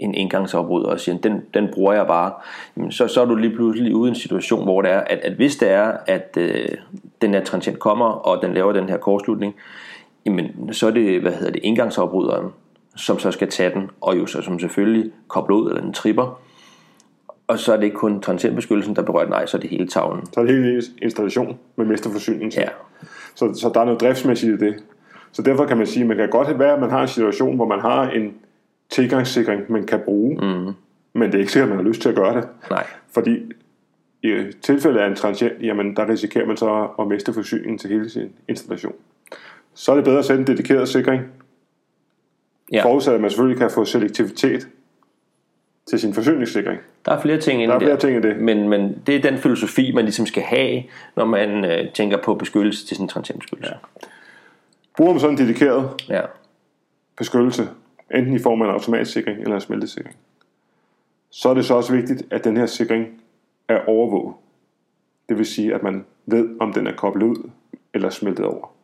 en 0.00 0.14
indgangsafbryder 0.14 0.88
og 0.88 1.00
siger, 1.00 1.18
den, 1.18 1.42
den 1.54 1.68
bruger 1.72 1.92
jeg 1.92 2.06
bare, 2.06 2.32
jamen, 2.76 2.92
så, 2.92 3.08
så 3.08 3.22
er 3.22 3.24
du 3.24 3.34
lige 3.34 3.54
pludselig 3.54 3.94
ude 3.94 4.08
i 4.08 4.10
en 4.10 4.14
situation, 4.14 4.64
hvor 4.64 4.82
det 4.82 4.90
er, 4.90 5.00
at, 5.00 5.18
at 5.18 5.32
hvis 5.32 5.56
det 5.56 5.70
er, 5.70 5.92
at 6.06 6.36
øh, 6.36 6.68
den 7.22 7.34
her 7.34 7.44
transient 7.44 7.78
kommer, 7.78 8.06
og 8.06 8.42
den 8.42 8.54
laver 8.54 8.72
den 8.72 8.88
her 8.88 8.96
kortslutning, 8.96 9.54
jamen, 10.26 10.72
så 10.72 10.86
er 10.86 10.90
det, 10.90 11.20
hvad 11.20 11.32
hedder 11.32 11.52
det, 11.52 11.60
indgangsafbryderen, 11.64 12.50
som 12.96 13.18
så 13.18 13.30
skal 13.30 13.50
tage 13.50 13.74
den, 13.74 13.90
og 14.00 14.18
jo 14.18 14.26
så 14.26 14.42
som 14.42 14.58
selvfølgelig 14.58 15.12
kobler 15.28 15.56
ud, 15.56 15.68
eller 15.68 15.82
den 15.82 15.92
tripper, 15.92 16.40
og 17.46 17.58
så 17.58 17.72
er 17.72 17.76
det 17.76 17.84
ikke 17.84 17.96
kun 17.96 18.20
transientbeskyttelsen, 18.20 18.96
der 18.96 19.02
berører 19.02 19.28
nej, 19.28 19.46
så 19.46 19.56
er 19.56 19.60
det 19.60 19.70
hele 19.70 19.88
tavlen. 19.88 20.26
Så 20.26 20.40
er 20.40 20.44
det 20.44 20.54
hele 20.54 20.82
installation 21.02 21.58
med 21.76 21.86
mesterforsyning. 21.86 22.54
Ja. 22.54 22.68
Så, 23.34 23.54
så 23.54 23.70
der 23.74 23.80
er 23.80 23.84
noget 23.84 24.00
driftsmæssigt 24.00 24.62
i 24.62 24.66
det. 24.66 24.74
Så 25.32 25.42
derfor 25.42 25.66
kan 25.66 25.76
man 25.76 25.86
sige, 25.86 26.00
at 26.00 26.08
man 26.08 26.16
kan 26.16 26.30
godt 26.30 26.58
være, 26.58 26.72
at 26.72 26.80
man 26.80 26.90
har 26.90 27.02
en 27.02 27.08
situation, 27.08 27.56
hvor 27.56 27.66
man 27.66 27.80
har 27.80 28.10
en 28.10 28.34
tilgangssikring, 28.90 29.72
man 29.72 29.86
kan 29.86 30.00
bruge, 30.04 30.34
mm. 30.34 30.72
men 31.12 31.22
det 31.22 31.34
er 31.34 31.38
ikke 31.38 31.52
sikkert, 31.52 31.70
at 31.70 31.76
man 31.76 31.84
har 31.84 31.90
lyst 31.90 32.02
til 32.02 32.08
at 32.08 32.14
gøre 32.14 32.36
det. 32.36 32.48
Nej. 32.70 32.86
Fordi 33.14 33.52
i 34.22 34.52
tilfælde 34.62 35.02
af 35.02 35.06
en 35.06 35.14
transient, 35.14 35.62
jamen 35.62 35.96
der 35.96 36.08
risikerer 36.08 36.46
man 36.46 36.56
så 36.56 36.88
at 36.98 37.06
miste 37.06 37.32
forsyningen 37.32 37.78
til 37.78 37.90
hele 37.90 38.10
sin 38.10 38.32
installation. 38.48 38.94
Så 39.74 39.92
er 39.92 39.96
det 39.96 40.04
bedre 40.04 40.18
at 40.18 40.24
sætte 40.24 40.40
en 40.40 40.46
dedikeret 40.46 40.88
sikring, 40.88 41.22
ja. 42.72 42.84
forudsat 42.84 43.14
at 43.14 43.20
man 43.20 43.30
selvfølgelig 43.30 43.58
kan 43.58 43.70
få 43.70 43.84
selektivitet 43.84 44.68
til 45.86 46.00
sin 46.00 46.14
forsyningssikring. 46.14 46.80
Der 47.06 47.12
er 47.12 47.20
flere 47.20 47.40
ting 47.40 47.62
i 47.62 47.66
der. 47.66 47.72
Er 47.72 47.78
flere 47.78 47.96
ting 47.96 48.16
i 48.16 48.20
det. 48.20 48.36
Men, 48.36 48.68
men 48.68 49.02
det 49.06 49.16
er 49.16 49.20
den 49.20 49.38
filosofi, 49.38 49.92
man 49.92 50.04
ligesom 50.04 50.26
skal 50.26 50.42
have, 50.42 50.82
når 51.16 51.24
man 51.24 51.64
øh, 51.64 51.92
tænker 51.92 52.22
på 52.22 52.34
beskyttelse 52.34 52.86
til 52.86 52.96
sin 52.96 53.08
transientbeskyttelse. 53.08 53.72
Ja. 53.72 54.06
Bruger 54.96 55.12
man 55.12 55.20
sådan 55.20 55.34
en 55.34 55.38
dedikeret 55.38 55.90
ja. 56.08 56.20
beskyttelse, 57.16 57.68
enten 58.14 58.34
i 58.34 58.38
form 58.38 58.62
af 58.62 58.66
en 58.66 58.72
automatsikring 58.72 59.38
eller 59.38 59.54
en 59.54 59.60
smeltesikring, 59.60 60.16
så 61.30 61.48
er 61.48 61.54
det 61.54 61.64
så 61.64 61.74
også 61.74 61.92
vigtigt, 61.92 62.22
at 62.30 62.44
den 62.44 62.56
her 62.56 62.66
sikring 62.66 63.06
er 63.68 63.80
overvåget. 63.86 64.34
Det 65.28 65.38
vil 65.38 65.46
sige, 65.46 65.74
at 65.74 65.82
man 65.82 66.04
ved, 66.26 66.48
om 66.60 66.72
den 66.72 66.86
er 66.86 66.96
koblet 66.96 67.26
ud 67.26 67.50
eller 67.94 68.10
smeltet 68.10 68.44
over. 68.44 68.74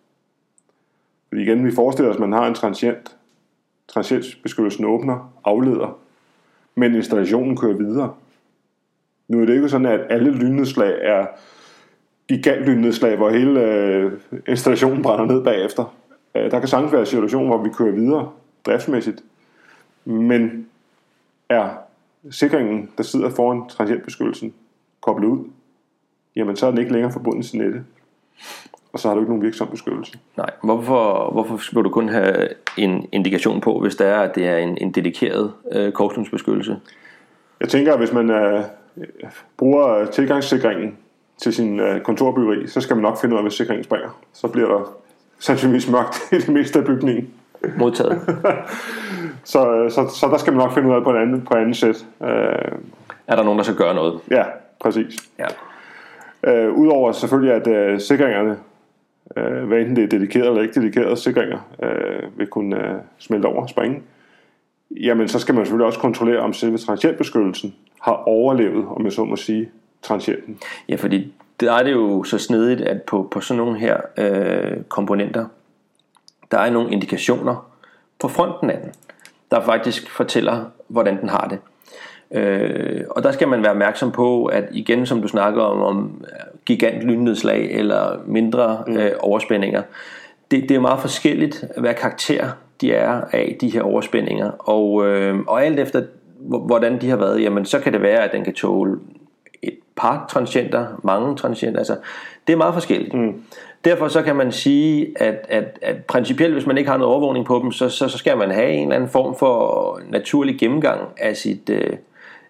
Fordi 1.28 1.42
igen, 1.42 1.66
vi 1.66 1.74
forestiller 1.74 2.10
os, 2.10 2.16
at 2.16 2.20
man 2.20 2.32
har 2.32 2.46
en 2.46 2.54
transient. 2.54 3.16
Transientbeskyttelsen 3.88 4.84
åbner, 4.84 5.32
afleder, 5.44 5.98
men 6.80 6.94
installationen 6.94 7.56
kører 7.56 7.76
videre. 7.76 8.14
Nu 9.28 9.42
er 9.42 9.46
det 9.46 9.54
ikke 9.54 9.68
sådan, 9.68 9.86
at 9.86 10.00
alle 10.10 10.30
lynnedslag 10.30 10.98
er 11.02 11.26
gigantlynedslag, 12.28 13.16
hvor 13.16 13.30
hele 13.30 13.60
øh, 13.60 14.12
installationen 14.48 15.02
brænder 15.02 15.24
ned 15.34 15.44
bagefter. 15.44 15.94
Øh, 16.34 16.50
der 16.50 16.58
kan 16.58 16.68
sagtens 16.68 16.92
være 16.92 17.06
situationer, 17.06 17.46
hvor 17.46 17.64
vi 17.64 17.70
kører 17.70 17.92
videre 17.92 18.30
driftsmæssigt, 18.66 19.22
men 20.04 20.66
er 21.48 21.68
sikringen, 22.30 22.90
der 22.96 23.02
sidder 23.02 23.30
foran 23.30 23.68
transientbeskyttelsen, 23.68 24.54
koblet 25.00 25.28
ud, 25.28 25.44
jamen 26.36 26.56
så 26.56 26.66
er 26.66 26.70
den 26.70 26.80
ikke 26.80 26.92
længere 26.92 27.12
forbundet 27.12 27.46
til 27.46 27.58
nettet. 27.58 27.84
Og 28.92 28.98
så 28.98 29.08
har 29.08 29.14
du 29.14 29.20
ikke 29.20 29.30
nogen 29.30 29.44
virksom 29.44 29.68
beskyttelse. 29.68 30.18
Nej, 30.36 30.50
hvorfor, 30.62 31.30
hvorfor 31.32 31.56
skal 31.56 31.82
du 31.82 31.88
kun 31.88 32.08
have 32.08 32.48
en 32.76 33.08
indikation 33.12 33.60
på, 33.60 33.80
hvis 33.80 33.96
det 33.96 34.06
er, 34.06 34.18
at 34.18 34.34
det 34.34 34.46
er 34.46 34.56
en, 34.56 34.78
en 34.80 34.92
dedikeret 34.92 35.52
øh, 35.72 35.92
korslundsbeskyttelse? 35.92 36.76
Jeg 37.60 37.68
tænker, 37.68 37.92
at 37.92 37.98
hvis 37.98 38.12
man 38.12 38.30
øh, 38.30 38.64
bruger 39.56 40.06
tilgangssikringen 40.06 40.96
til 41.38 41.54
sin 41.54 41.80
øh, 41.80 42.00
kontorbyggeri, 42.00 42.66
så 42.66 42.80
skal 42.80 42.96
man 42.96 43.02
nok 43.02 43.20
finde 43.20 43.34
ud 43.34 43.38
af, 43.38 43.42
hvad 43.42 43.50
sikringen 43.50 43.84
springer. 43.84 44.20
Så 44.32 44.48
bliver 44.48 44.68
der 44.68 44.92
sandsynligvis 45.38 45.90
mørkt 45.90 46.32
i 46.32 46.36
det 46.36 46.48
meste 46.48 46.78
af 46.78 46.84
bygningen. 46.84 47.30
Modtaget. 47.76 48.20
så, 49.52 49.72
øh, 49.72 49.90
så, 49.90 50.08
så 50.08 50.26
der 50.26 50.38
skal 50.38 50.52
man 50.52 50.62
nok 50.62 50.74
finde 50.74 50.88
ud 50.88 50.94
af 50.94 51.04
på 51.04 51.10
en 51.10 51.16
anden, 51.16 51.42
på 51.42 51.54
en 51.54 51.60
anden 51.60 51.74
sæt. 51.74 52.06
Øh, 52.22 52.28
er 53.26 53.36
der 53.36 53.42
nogen, 53.42 53.58
der 53.58 53.64
skal 53.64 53.76
gøre 53.76 53.94
noget? 53.94 54.20
Ja, 54.30 54.44
præcis. 54.80 55.16
Ja. 55.38 55.46
Øh, 56.44 56.74
Udover 56.74 57.12
selvfølgelig, 57.12 57.54
at 57.54 57.66
øh, 57.66 58.00
sikringerne, 58.00 58.56
øh, 59.36 59.64
hvad 59.68 59.78
enten 59.78 59.96
det 59.96 60.04
er 60.04 60.08
dedikeret 60.08 60.46
eller 60.46 60.62
ikke 60.62 60.80
dedikeret 60.80 61.18
sikringer, 61.18 61.58
øh, 61.82 62.38
vil 62.38 62.46
kunne 62.46 62.88
øh, 62.88 62.94
smelte 63.18 63.46
over 63.46 63.62
og 63.62 63.68
springe, 63.68 64.02
jamen 64.90 65.28
så 65.28 65.38
skal 65.38 65.54
man 65.54 65.64
selvfølgelig 65.64 65.86
også 65.86 65.98
kontrollere, 65.98 66.38
om 66.38 66.52
selve 66.52 66.78
transientbeskyttelsen 66.78 67.74
har 68.00 68.12
overlevet, 68.12 68.86
om 68.88 69.04
jeg 69.04 69.12
så 69.12 69.24
må 69.24 69.36
sige, 69.36 69.70
transienten. 70.02 70.58
Ja, 70.88 70.96
fordi 70.96 71.32
der 71.60 71.72
er 71.72 71.82
det 71.82 71.92
jo 71.92 72.24
så 72.24 72.38
snedigt, 72.38 72.80
at 72.80 73.02
på, 73.02 73.28
på 73.30 73.40
sådan 73.40 73.58
nogle 73.58 73.78
her 73.78 73.96
øh, 74.16 74.82
komponenter, 74.88 75.46
der 76.50 76.58
er 76.58 76.70
nogle 76.70 76.92
indikationer 76.92 77.70
på 78.20 78.28
fronten 78.28 78.70
af 78.70 78.78
den, 78.82 78.92
der 79.50 79.60
faktisk 79.60 80.10
fortæller, 80.10 80.64
hvordan 80.88 81.20
den 81.20 81.28
har 81.28 81.48
det. 81.48 81.58
Øh, 82.38 83.04
og 83.10 83.22
der 83.22 83.32
skal 83.32 83.48
man 83.48 83.62
være 83.62 83.70
opmærksom 83.70 84.12
på, 84.12 84.44
at 84.46 84.64
igen, 84.72 85.06
som 85.06 85.22
du 85.22 85.28
snakker 85.28 85.62
om, 85.62 85.82
om 85.82 86.24
gigant 86.70 87.02
lynnedslag 87.02 87.70
eller 87.70 88.18
mindre 88.26 88.84
mm. 88.86 88.96
øh, 88.96 89.10
overspændinger, 89.20 89.82
det, 90.50 90.68
det 90.68 90.74
er 90.74 90.80
meget 90.80 91.00
forskelligt, 91.00 91.64
hvad 91.76 91.94
karakter 91.94 92.48
de 92.80 92.92
er 92.92 93.20
af 93.32 93.56
de 93.60 93.68
her 93.68 93.82
overspændinger. 93.82 94.50
Og, 94.50 95.06
øh, 95.06 95.38
og 95.46 95.64
alt 95.64 95.80
efter, 95.80 96.02
hvordan 96.40 97.00
de 97.00 97.08
har 97.10 97.16
været, 97.16 97.42
jamen 97.42 97.64
så 97.64 97.78
kan 97.78 97.92
det 97.92 98.02
være, 98.02 98.24
at 98.24 98.32
den 98.32 98.44
kan 98.44 98.54
tåle 98.54 98.98
et 99.62 99.78
par 99.96 100.26
transienter, 100.30 100.86
mange 101.02 101.36
transienter. 101.36 101.78
Altså, 101.78 101.96
det 102.46 102.52
er 102.52 102.56
meget 102.56 102.74
forskelligt. 102.74 103.14
Mm. 103.14 103.42
Derfor 103.84 104.08
så 104.08 104.22
kan 104.22 104.36
man 104.36 104.52
sige, 104.52 105.14
at, 105.16 105.46
at, 105.48 105.78
at 105.82 106.04
principielt, 106.04 106.52
hvis 106.52 106.66
man 106.66 106.78
ikke 106.78 106.90
har 106.90 106.98
noget 106.98 107.12
overvågning 107.12 107.46
på 107.46 107.60
dem, 107.62 107.72
så, 107.72 107.88
så, 107.88 108.08
så 108.08 108.18
skal 108.18 108.38
man 108.38 108.50
have 108.50 108.70
en 108.70 108.82
eller 108.82 108.96
anden 108.96 109.10
form 109.10 109.36
for 109.38 110.00
naturlig 110.08 110.58
gennemgang 110.58 111.00
af, 111.18 111.36
sit, 111.36 111.70
øh, 111.70 111.96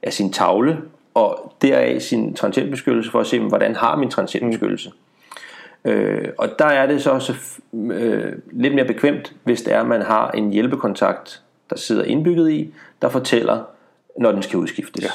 af 0.03 0.13
sin 0.13 0.33
tavle, 0.33 0.79
og 1.15 1.53
deraf 1.63 2.01
sin 2.01 2.35
transientbeskyttelse, 2.35 3.11
for 3.11 3.21
at 3.21 3.27
se, 3.27 3.41
hvordan 3.41 3.77
har 3.77 3.97
min 3.97 4.11
transientbeskyttelse. 4.11 4.91
Mm. 5.85 5.91
Øh, 5.91 6.29
og 6.39 6.49
der 6.59 6.65
er 6.65 6.87
det 6.87 7.03
så, 7.03 7.19
så 7.19 7.35
øh, 7.75 8.33
lidt 8.53 8.75
mere 8.75 8.85
bekvemt, 8.85 9.33
hvis 9.45 9.63
det 9.63 9.75
er, 9.75 9.81
at 9.81 9.87
man 9.87 10.03
har 10.03 10.31
en 10.31 10.51
hjælpekontakt, 10.51 11.43
der 11.71 11.77
sidder 11.77 12.05
indbygget 12.05 12.51
i, 12.51 12.75
der 13.03 13.09
fortæller, 13.09 13.65
når 14.19 14.33
den 14.33 14.43
skal 14.43 14.59
udskiftes. 14.59 15.05
Ja. 15.05 15.11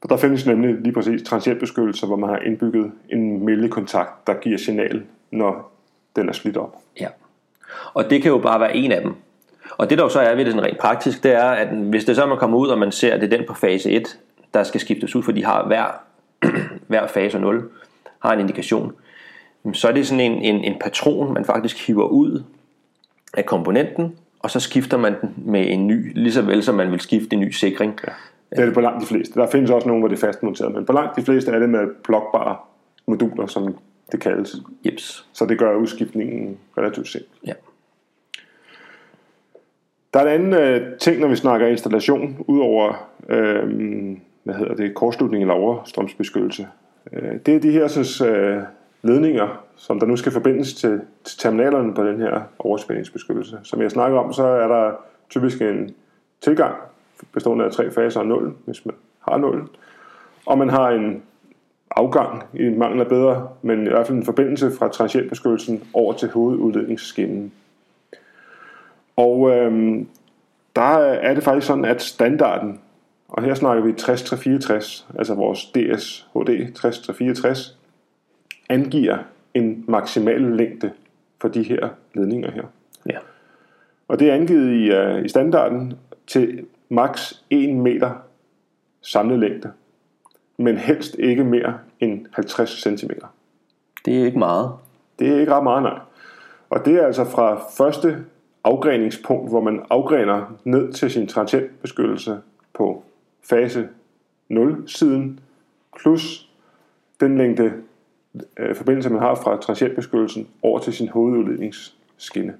For 0.00 0.08
der 0.08 0.16
findes 0.16 0.46
nemlig 0.46 0.74
lige 0.74 0.92
præcis 0.92 1.22
transientbeskyttelse, 1.22 2.06
hvor 2.06 2.16
man 2.16 2.30
har 2.30 2.38
indbygget 2.38 2.92
en 3.08 3.44
meldekontakt, 3.44 4.26
der 4.26 4.34
giver 4.34 4.58
signal, 4.58 5.02
når 5.30 5.72
den 6.16 6.28
er 6.28 6.32
slidt 6.32 6.56
op. 6.56 6.76
Ja. 7.00 7.08
Og 7.94 8.10
det 8.10 8.22
kan 8.22 8.30
jo 8.30 8.38
bare 8.38 8.60
være 8.60 8.76
en 8.76 8.92
af 8.92 9.00
dem. 9.00 9.14
Og 9.70 9.90
det 9.90 9.98
der 9.98 10.04
jo 10.04 10.10
så 10.10 10.20
er 10.20 10.34
ved 10.34 10.44
det 10.44 10.52
sådan 10.52 10.66
rent 10.66 10.78
praktisk, 10.78 11.22
det 11.22 11.32
er, 11.32 11.48
at 11.48 11.68
hvis 11.68 12.04
det 12.04 12.16
så 12.16 12.22
er, 12.22 12.26
man 12.26 12.38
kommer 12.38 12.58
ud, 12.58 12.68
og 12.68 12.78
man 12.78 12.92
ser, 12.92 13.14
at 13.14 13.20
det 13.20 13.32
er 13.32 13.36
den 13.36 13.46
på 13.46 13.54
fase 13.54 13.90
1, 13.90 14.18
der 14.56 14.62
skal 14.62 14.80
skiftes 14.80 15.16
ud, 15.16 15.22
for 15.22 15.32
de 15.32 15.44
har 15.44 15.66
hver, 15.66 15.84
hver 16.88 17.06
fase 17.06 17.38
0, 17.38 17.70
har 18.18 18.32
en 18.32 18.40
indikation, 18.40 18.92
så 19.72 19.88
er 19.88 19.92
det 19.92 20.06
sådan 20.06 20.32
en, 20.32 20.42
en, 20.42 20.64
en 20.64 20.78
patron, 20.80 21.34
man 21.34 21.44
faktisk 21.44 21.86
hiver 21.86 22.06
ud 22.06 22.42
af 23.34 23.46
komponenten, 23.46 24.16
og 24.40 24.50
så 24.50 24.60
skifter 24.60 24.96
man 24.96 25.14
den 25.20 25.34
med 25.36 25.66
en 25.68 25.86
ny, 25.86 26.12
lige 26.14 26.32
så 26.32 26.42
vel 26.42 26.62
som 26.62 26.74
man 26.74 26.92
vil 26.92 27.00
skifte 27.00 27.34
en 27.34 27.40
ny 27.40 27.50
sikring. 27.50 27.98
Ja. 28.06 28.12
Det 28.50 28.58
er 28.58 28.64
det 28.64 28.74
på 28.74 28.80
langt 28.80 29.02
de 29.02 29.06
fleste. 29.06 29.40
Der 29.40 29.46
findes 29.46 29.70
også 29.70 29.88
nogle, 29.88 30.00
hvor 30.00 30.08
det 30.08 30.16
er 30.16 30.26
fastmonteret, 30.26 30.74
men 30.74 30.86
på 30.86 30.92
langt 30.92 31.16
de 31.16 31.22
fleste 31.22 31.50
er 31.50 31.58
det 31.58 31.68
med 31.68 31.86
blokkbare 32.04 32.56
moduler, 33.06 33.46
som 33.46 33.76
det 34.12 34.20
kaldes. 34.20 34.56
Jeps. 34.86 35.26
Så 35.32 35.46
det 35.46 35.58
gør 35.58 35.76
udskiftningen 35.76 36.58
relativt 36.78 37.08
simpelt. 37.08 37.32
Ja. 37.46 37.52
Der 40.14 40.20
er 40.20 40.34
en 40.34 40.40
anden 40.40 40.52
øh, 40.52 40.98
ting, 40.98 41.20
når 41.20 41.28
vi 41.28 41.36
snakker 41.36 41.66
installation, 41.66 42.44
udover 42.46 43.08
øh, 43.28 44.16
hvad 44.46 44.54
hedder 44.54 44.74
det, 44.74 44.94
kortslutning 44.94 45.42
eller 45.42 45.54
overstrømsbeskyttelse. 45.54 46.68
Øh, 47.12 47.34
det 47.46 47.56
er 47.56 47.60
de 47.60 47.70
her 47.70 47.88
så, 47.88 48.26
øh, 48.26 48.62
ledninger, 49.02 49.64
som 49.76 50.00
der 50.00 50.06
nu 50.06 50.16
skal 50.16 50.32
forbindes 50.32 50.74
til, 50.74 51.00
til 51.24 51.38
terminalerne 51.38 51.94
på 51.94 52.04
den 52.04 52.18
her 52.20 52.40
overspændingsbeskyttelse. 52.58 53.58
Som 53.62 53.82
jeg 53.82 53.90
snakker 53.90 54.18
om, 54.18 54.32
så 54.32 54.44
er 54.44 54.68
der 54.68 54.92
typisk 55.30 55.60
en 55.60 55.94
tilgang 56.40 56.74
bestående 57.32 57.64
af 57.64 57.72
tre 57.72 57.90
faser 57.90 58.20
og 58.20 58.26
0, 58.26 58.54
hvis 58.64 58.86
man 58.86 58.94
har 59.20 59.36
0. 59.36 59.68
Og 60.46 60.58
man 60.58 60.70
har 60.70 60.90
en 60.90 61.22
afgang 61.90 62.42
i 62.54 62.68
mangel 62.68 63.00
af 63.00 63.06
bedre, 63.06 63.48
men 63.62 63.86
i 63.86 63.88
hvert 63.88 64.06
fald 64.06 64.18
en 64.18 64.24
forbindelse 64.24 64.70
fra 64.78 64.88
transientbeskyttelsen 64.88 65.82
over 65.92 66.12
til 66.12 66.30
hovedudledningsskinnen. 66.30 67.52
Og 69.16 69.50
øhm, 69.50 70.08
der 70.76 70.98
er 70.98 71.34
det 71.34 71.44
faktisk 71.44 71.66
sådan, 71.66 71.84
at 71.84 72.02
standarden, 72.02 72.80
og 73.36 73.42
her 73.42 73.54
snakker 73.54 73.84
vi 73.84 73.92
60-64, 73.92 75.04
altså 75.18 75.34
vores 75.34 75.64
DSHD 75.64 76.78
60-64, 76.78 77.74
angiver 78.68 79.18
en 79.54 79.84
maksimal 79.88 80.40
længde 80.40 80.92
for 81.40 81.48
de 81.48 81.62
her 81.62 81.88
ledninger 82.14 82.50
her. 82.50 82.62
Ja. 83.06 83.18
Og 84.08 84.18
det 84.18 84.30
er 84.30 84.34
angivet 84.34 84.72
i, 84.72 84.90
uh, 84.90 85.24
i 85.24 85.28
standarden 85.28 85.94
til 86.26 86.66
maks 86.88 87.44
1 87.50 87.76
meter 87.76 88.10
samlet 89.02 89.38
længde, 89.38 89.72
men 90.56 90.76
helst 90.76 91.14
ikke 91.18 91.44
mere 91.44 91.78
end 92.00 92.26
50 92.32 92.82
cm. 92.82 93.10
Det 94.04 94.20
er 94.20 94.24
ikke 94.24 94.38
meget. 94.38 94.70
Det 95.18 95.28
er 95.28 95.40
ikke 95.40 95.52
ret 95.52 95.64
meget, 95.64 95.82
nej. 95.82 95.98
Og 96.70 96.84
det 96.84 96.94
er 96.94 97.06
altså 97.06 97.24
fra 97.24 97.60
første 97.76 98.24
afgreningspunkt, 98.64 99.50
hvor 99.50 99.60
man 99.60 99.82
afgrener 99.90 100.58
ned 100.64 100.92
til 100.92 101.10
sin 101.10 101.26
transientbeskyttelse 101.26 102.38
på 102.74 103.04
fase 103.48 103.88
0-siden, 104.52 105.40
plus 106.00 106.48
den 107.20 107.38
længde 107.38 107.72
øh, 108.56 108.76
forbindelse, 108.76 109.10
man 109.10 109.22
har 109.22 109.34
fra 109.34 109.60
transientbeskyttelsen 109.60 110.48
over 110.62 110.78
til 110.78 110.92
sin 110.92 111.08
hovedudledningsskinne. 111.08 112.54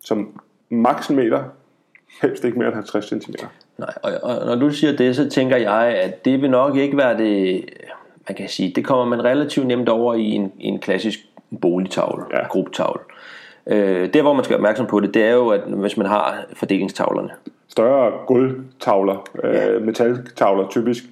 Som 0.00 0.40
maks 0.70 1.10
meter, 1.10 1.44
helst 2.22 2.44
ikke 2.44 2.58
mere 2.58 2.68
end 2.68 2.74
50 2.74 3.08
cm. 3.08 3.32
Nej, 3.78 3.94
og, 4.02 4.12
og 4.22 4.46
når 4.46 4.54
du 4.54 4.70
siger 4.70 4.96
det, 4.96 5.16
så 5.16 5.30
tænker 5.30 5.56
jeg, 5.56 5.86
at 5.86 6.24
det 6.24 6.42
vil 6.42 6.50
nok 6.50 6.76
ikke 6.76 6.96
være 6.96 7.18
det, 7.18 7.64
man 8.28 8.36
kan 8.36 8.48
sige, 8.48 8.72
det 8.76 8.84
kommer 8.84 9.04
man 9.04 9.24
relativt 9.24 9.66
nemt 9.66 9.88
over 9.88 10.14
i 10.14 10.24
en, 10.24 10.52
en 10.60 10.78
klassisk 10.78 11.18
boligtavle, 11.60 12.24
ja. 12.30 12.46
gruppetavle. 12.46 13.00
Øh, 13.00 13.16
der 13.66 14.22
hvor 14.22 14.32
man 14.32 14.44
skal 14.44 14.54
være 14.54 14.58
opmærksom 14.58 14.86
på 14.86 15.00
det, 15.00 15.14
det 15.14 15.22
er 15.22 15.32
jo, 15.32 15.48
at 15.48 15.60
hvis 15.60 15.96
man 15.96 16.06
har 16.06 16.44
fordelingstavlerne. 16.54 17.30
Større 17.68 18.12
gulvtavler, 18.26 19.28
øh, 19.44 19.54
ja. 19.54 19.78
metaltavler 19.78 20.68
typisk, 20.68 21.04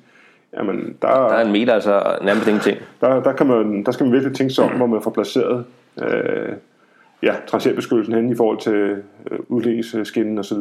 jamen 0.57 0.97
der, 1.03 1.09
der 1.09 1.35
er 1.35 1.45
en 1.45 1.53
meter, 1.53 1.75
altså 1.75 2.19
nærmest 2.23 2.49
ingenting. 2.49 2.79
Der, 3.01 3.23
der, 3.23 3.33
kan 3.33 3.47
man, 3.47 3.85
der 3.85 3.93
skal 3.93 4.05
man 4.05 4.13
virkelig 4.13 4.37
tænke 4.37 4.55
sig 4.55 4.65
om, 4.65 4.71
hvor 4.71 4.87
man 4.87 5.03
får 5.03 5.11
placeret 5.11 5.65
øh, 6.03 6.53
ja, 7.23 7.35
transientbeskyttelsen 7.47 8.15
hen 8.15 8.33
i 8.33 8.37
forhold 8.37 8.59
til 8.59 9.03
øh, 9.31 9.39
udlægningsskinnen. 9.49 10.37
Præcis. 10.37 10.53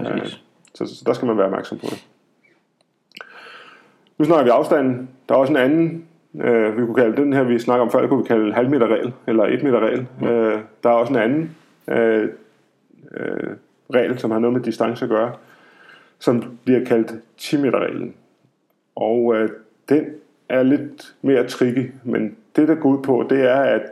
Øh, 0.00 0.28
så, 0.74 0.86
så 0.86 1.02
der 1.06 1.12
skal 1.12 1.26
man 1.26 1.36
være 1.36 1.46
opmærksom 1.46 1.78
på 1.78 1.86
det. 1.90 2.06
Nu 4.18 4.24
snakker 4.24 4.44
vi 4.44 4.50
afstanden. 4.50 5.08
Der 5.28 5.34
er 5.34 5.38
også 5.38 5.52
en 5.52 5.56
anden, 5.56 6.04
øh, 6.40 6.76
vi 6.76 6.86
kunne 6.86 6.94
kalde 6.94 7.16
den 7.16 7.32
her, 7.32 7.42
vi 7.42 7.58
snakker 7.58 7.84
om 7.84 7.90
før, 7.90 8.00
det 8.00 8.08
kunne 8.08 8.22
vi 8.22 8.28
kalde 8.28 8.52
halv 8.52 8.70
meter 8.70 8.86
regel, 8.86 9.12
eller 9.26 9.44
et 9.44 9.62
meter 9.62 9.80
regel. 9.80 10.06
Mm. 10.20 10.26
Øh, 10.26 10.60
der 10.82 10.90
er 10.90 10.94
også 10.94 11.12
en 11.12 11.18
anden 11.18 11.56
øh, 11.88 12.28
øh, 13.14 13.50
regel, 13.94 14.18
som 14.18 14.30
har 14.30 14.38
noget 14.38 14.52
med 14.52 14.62
distance 14.62 15.04
at 15.04 15.08
gøre, 15.08 15.32
som 16.18 16.58
bliver 16.64 16.84
kaldt 16.84 17.12
10 17.36 17.56
meter 17.56 17.78
reglen. 17.78 18.14
Og 18.94 19.34
øh, 19.36 19.50
den 19.88 20.04
er 20.48 20.62
lidt 20.62 21.14
mere 21.22 21.48
tricky, 21.48 21.92
men 22.04 22.36
det 22.56 22.68
der 22.68 22.74
går 22.74 22.88
ud 22.88 23.02
på, 23.02 23.26
det 23.30 23.50
er, 23.50 23.60
at, 23.60 23.82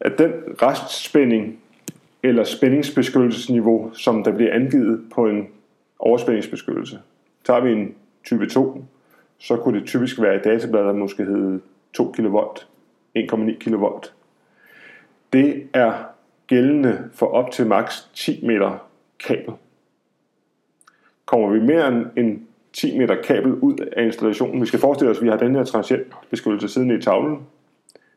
at 0.00 0.18
den 0.18 0.32
restspænding 0.62 1.58
eller 2.22 2.44
spændingsbeskyttelsesniveau, 2.44 3.90
som 3.94 4.24
der 4.24 4.32
bliver 4.32 4.52
angivet 4.52 5.04
på 5.14 5.26
en 5.26 5.48
overspændingsbeskyttelse. 5.98 6.98
Tager 7.44 7.60
vi 7.60 7.72
en 7.72 7.94
type 8.24 8.46
2, 8.46 8.84
så 9.38 9.56
kunne 9.56 9.80
det 9.80 9.88
typisk 9.88 10.20
være 10.20 10.36
et 10.36 10.44
datablad, 10.44 10.84
der 10.84 10.92
måske 10.92 11.24
hed 11.24 11.60
2 11.92 12.12
kV, 12.12 12.36
1,9 13.18 13.58
kV. 13.58 13.84
Det 15.32 15.68
er 15.74 15.92
gældende 16.46 17.10
for 17.12 17.26
op 17.26 17.50
til 17.50 17.66
maks 17.66 18.10
10 18.14 18.46
meter 18.46 18.88
kabel. 19.26 19.54
Kommer 21.24 21.50
vi 21.50 21.60
mere 21.60 21.88
end 21.88 22.06
en 22.16 22.46
10 22.72 22.98
meter 22.98 23.22
kabel 23.22 23.52
ud 23.52 23.74
af 23.96 24.04
installationen, 24.04 24.60
vi 24.60 24.66
skal 24.66 24.80
forestille 24.80 25.10
os, 25.10 25.16
at 25.16 25.24
vi 25.24 25.28
har 25.28 25.36
den 25.36 25.54
her 25.54 25.64
transient 25.64 26.06
beskyttelse 26.30 26.68
siden 26.68 26.90
i 26.90 27.02
tavlen. 27.02 27.38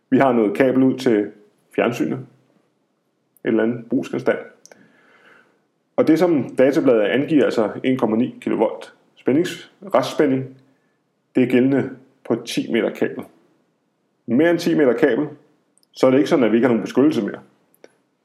Vi 0.09 0.17
har 0.17 0.33
noget 0.33 0.57
kabel 0.57 0.83
ud 0.83 0.97
til 0.97 1.31
fjernsynet, 1.75 2.19
et 2.19 2.25
eller 3.43 3.63
andet 3.63 3.85
brugsgenstand. 3.89 4.37
Og 5.95 6.07
det 6.07 6.19
som 6.19 6.55
databladet 6.55 7.01
angiver, 7.01 7.45
altså 7.45 7.67
1,9 7.67 8.39
kV 8.39 8.63
spændings, 9.15 9.71
restspænding, 9.93 10.58
det 11.35 11.43
er 11.43 11.47
gældende 11.47 11.89
på 12.27 12.35
10 12.45 12.71
meter 12.71 12.89
kabel. 12.89 13.23
Mere 14.25 14.49
end 14.49 14.59
10 14.59 14.75
meter 14.75 14.93
kabel, 14.93 15.27
så 15.91 16.07
er 16.07 16.11
det 16.11 16.17
ikke 16.17 16.29
sådan, 16.29 16.45
at 16.45 16.51
vi 16.51 16.57
ikke 16.57 16.67
har 16.67 16.73
nogen 16.73 16.83
beskyttelse 16.83 17.21
mere. 17.21 17.39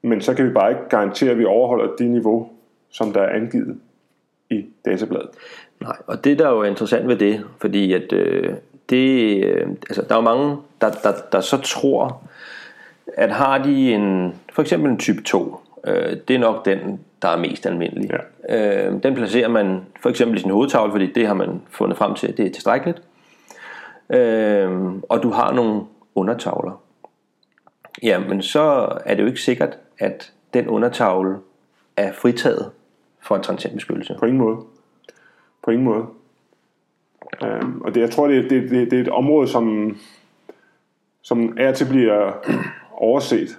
Men 0.02 0.20
så 0.20 0.34
kan 0.34 0.46
vi 0.46 0.50
bare 0.50 0.70
ikke 0.70 0.88
garantere, 0.88 1.30
at 1.30 1.38
vi 1.38 1.44
overholder 1.44 1.96
det 1.96 2.10
niveau, 2.10 2.48
som 2.90 3.12
der 3.12 3.20
er 3.20 3.36
angivet 3.36 3.78
i 4.50 4.66
databladet. 4.84 5.28
Nej, 5.80 5.96
og 6.06 6.24
det 6.24 6.38
der 6.38 6.46
er 6.48 6.52
jo 6.52 6.62
interessant 6.62 7.08
ved 7.08 7.16
det, 7.16 7.44
fordi 7.58 7.92
at 7.92 8.12
øh, 8.12 8.54
det, 8.90 9.44
øh, 9.44 9.68
altså, 9.68 10.02
der 10.02 10.14
er 10.14 10.18
jo 10.18 10.20
mange, 10.20 10.56
der, 10.80 10.90
der, 10.90 11.12
der 11.32 11.40
så 11.40 11.60
tror, 11.60 12.22
at 13.16 13.30
har 13.30 13.62
de 13.62 13.92
en, 13.94 14.34
for 14.52 14.62
eksempel 14.62 14.90
en 14.90 14.98
type 14.98 15.22
2, 15.22 15.56
øh, 15.86 16.16
det 16.28 16.36
er 16.36 16.38
nok 16.38 16.64
den, 16.64 17.00
der 17.24 17.30
er 17.30 17.36
mest 17.36 17.66
almindelig. 17.66 18.10
Ja. 18.48 18.86
Øh, 18.86 19.02
den 19.02 19.14
placerer 19.14 19.48
man 19.48 19.80
for 20.00 20.08
eksempel 20.08 20.36
i 20.38 20.40
sin 20.40 20.50
hovedtavle, 20.50 20.92
fordi 20.92 21.12
det 21.12 21.26
har 21.26 21.34
man 21.34 21.62
fundet 21.70 21.98
frem 21.98 22.14
til, 22.14 22.26
at 22.26 22.36
det 22.36 22.46
er 22.46 22.50
tilstrækkeligt. 22.50 23.02
Øh, 24.10 24.70
og 25.08 25.22
du 25.22 25.30
har 25.30 25.52
nogle 25.52 25.82
undertavler. 26.14 26.82
Jamen, 28.02 28.42
så 28.42 28.88
er 29.04 29.14
det 29.14 29.22
jo 29.22 29.26
ikke 29.26 29.40
sikkert, 29.40 29.78
at 29.98 30.32
den 30.54 30.68
undertavle 30.68 31.36
er 31.96 32.12
fritaget 32.12 32.70
for 33.20 33.36
en 33.36 33.42
transientbeskyttelse. 33.42 34.16
På 34.18 34.26
ingen 34.26 34.42
måde. 34.42 34.56
På 35.62 35.70
ingen 35.70 35.84
måde. 35.84 36.06
Øhm, 37.44 37.80
og 37.80 37.94
det, 37.94 38.00
jeg 38.00 38.10
tror, 38.10 38.28
det, 38.28 38.50
det, 38.50 38.70
det, 38.70 38.90
det 38.90 38.96
er 38.96 39.02
et 39.02 39.08
område, 39.08 39.48
som, 39.48 39.96
som 41.22 41.56
er 41.58 41.72
til 41.72 41.88
bliver 41.88 42.32
overset. 42.92 43.58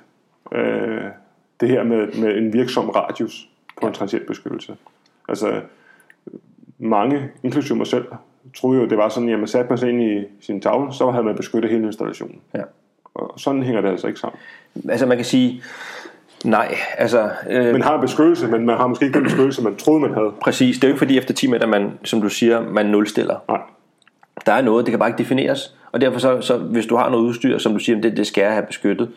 Øh, 0.51 1.03
det 1.59 1.69
her 1.69 1.83
med, 1.83 2.21
med 2.21 2.37
en 2.37 2.53
virksom 2.53 2.89
radius 2.89 3.49
på 3.81 3.87
en 3.87 3.93
transientbeskyttelse. 3.93 4.75
Altså, 5.29 5.61
mange, 6.79 7.29
inklusive 7.43 7.77
mig 7.77 7.87
selv, 7.87 8.05
troede 8.55 8.81
jo, 8.81 8.87
det 8.87 8.97
var 8.97 9.09
sådan, 9.09 9.29
at 9.29 9.39
man 9.39 9.47
satte 9.47 9.69
man 9.69 9.77
sig 9.77 9.89
ind 9.89 10.03
i 10.03 10.23
sin 10.41 10.61
tavle, 10.61 10.93
så 10.93 11.11
havde 11.11 11.23
man 11.23 11.35
beskyttet 11.35 11.71
hele 11.71 11.85
installationen. 11.85 12.39
Ja. 12.53 12.61
Og 13.13 13.39
sådan 13.39 13.63
hænger 13.63 13.81
det 13.81 13.89
altså 13.89 14.07
ikke 14.07 14.19
sammen. 14.19 14.39
Altså 14.89 15.05
man 15.05 15.17
kan 15.17 15.25
sige, 15.25 15.63
nej, 16.45 16.75
altså... 16.97 17.29
Øh, 17.49 17.71
man 17.71 17.81
har 17.81 18.01
beskyttelse, 18.01 18.47
men 18.47 18.65
man 18.65 18.77
har 18.77 18.87
måske 18.87 19.05
ikke 19.05 19.15
den 19.15 19.23
beskyttelse, 19.23 19.63
man 19.63 19.75
troede, 19.75 20.01
man 20.01 20.13
havde. 20.13 20.31
Præcis, 20.41 20.75
det 20.75 20.83
er 20.83 20.87
jo 20.87 20.93
ikke 20.93 20.99
fordi 20.99 21.17
efter 21.17 21.33
10 21.33 21.47
meter, 21.47 21.67
man, 21.67 21.91
som 22.03 22.21
du 22.21 22.29
siger, 22.29 22.61
man 22.69 22.85
nulstiller. 22.85 23.39
Nej. 23.47 23.61
Der 24.45 24.51
er 24.51 24.61
noget, 24.61 24.85
det 24.85 24.91
kan 24.91 24.99
bare 24.99 25.09
ikke 25.09 25.17
defineres. 25.17 25.75
Og 25.91 26.01
derfor 26.01 26.19
så, 26.19 26.41
så 26.41 26.57
hvis 26.57 26.85
du 26.85 26.95
har 26.95 27.09
noget 27.09 27.23
udstyr, 27.23 27.57
som 27.57 27.73
du 27.73 27.79
siger, 27.79 28.01
det, 28.01 28.17
det 28.17 28.27
skal 28.27 28.41
jeg 28.41 28.51
have 28.51 28.65
beskyttet, 28.65 29.09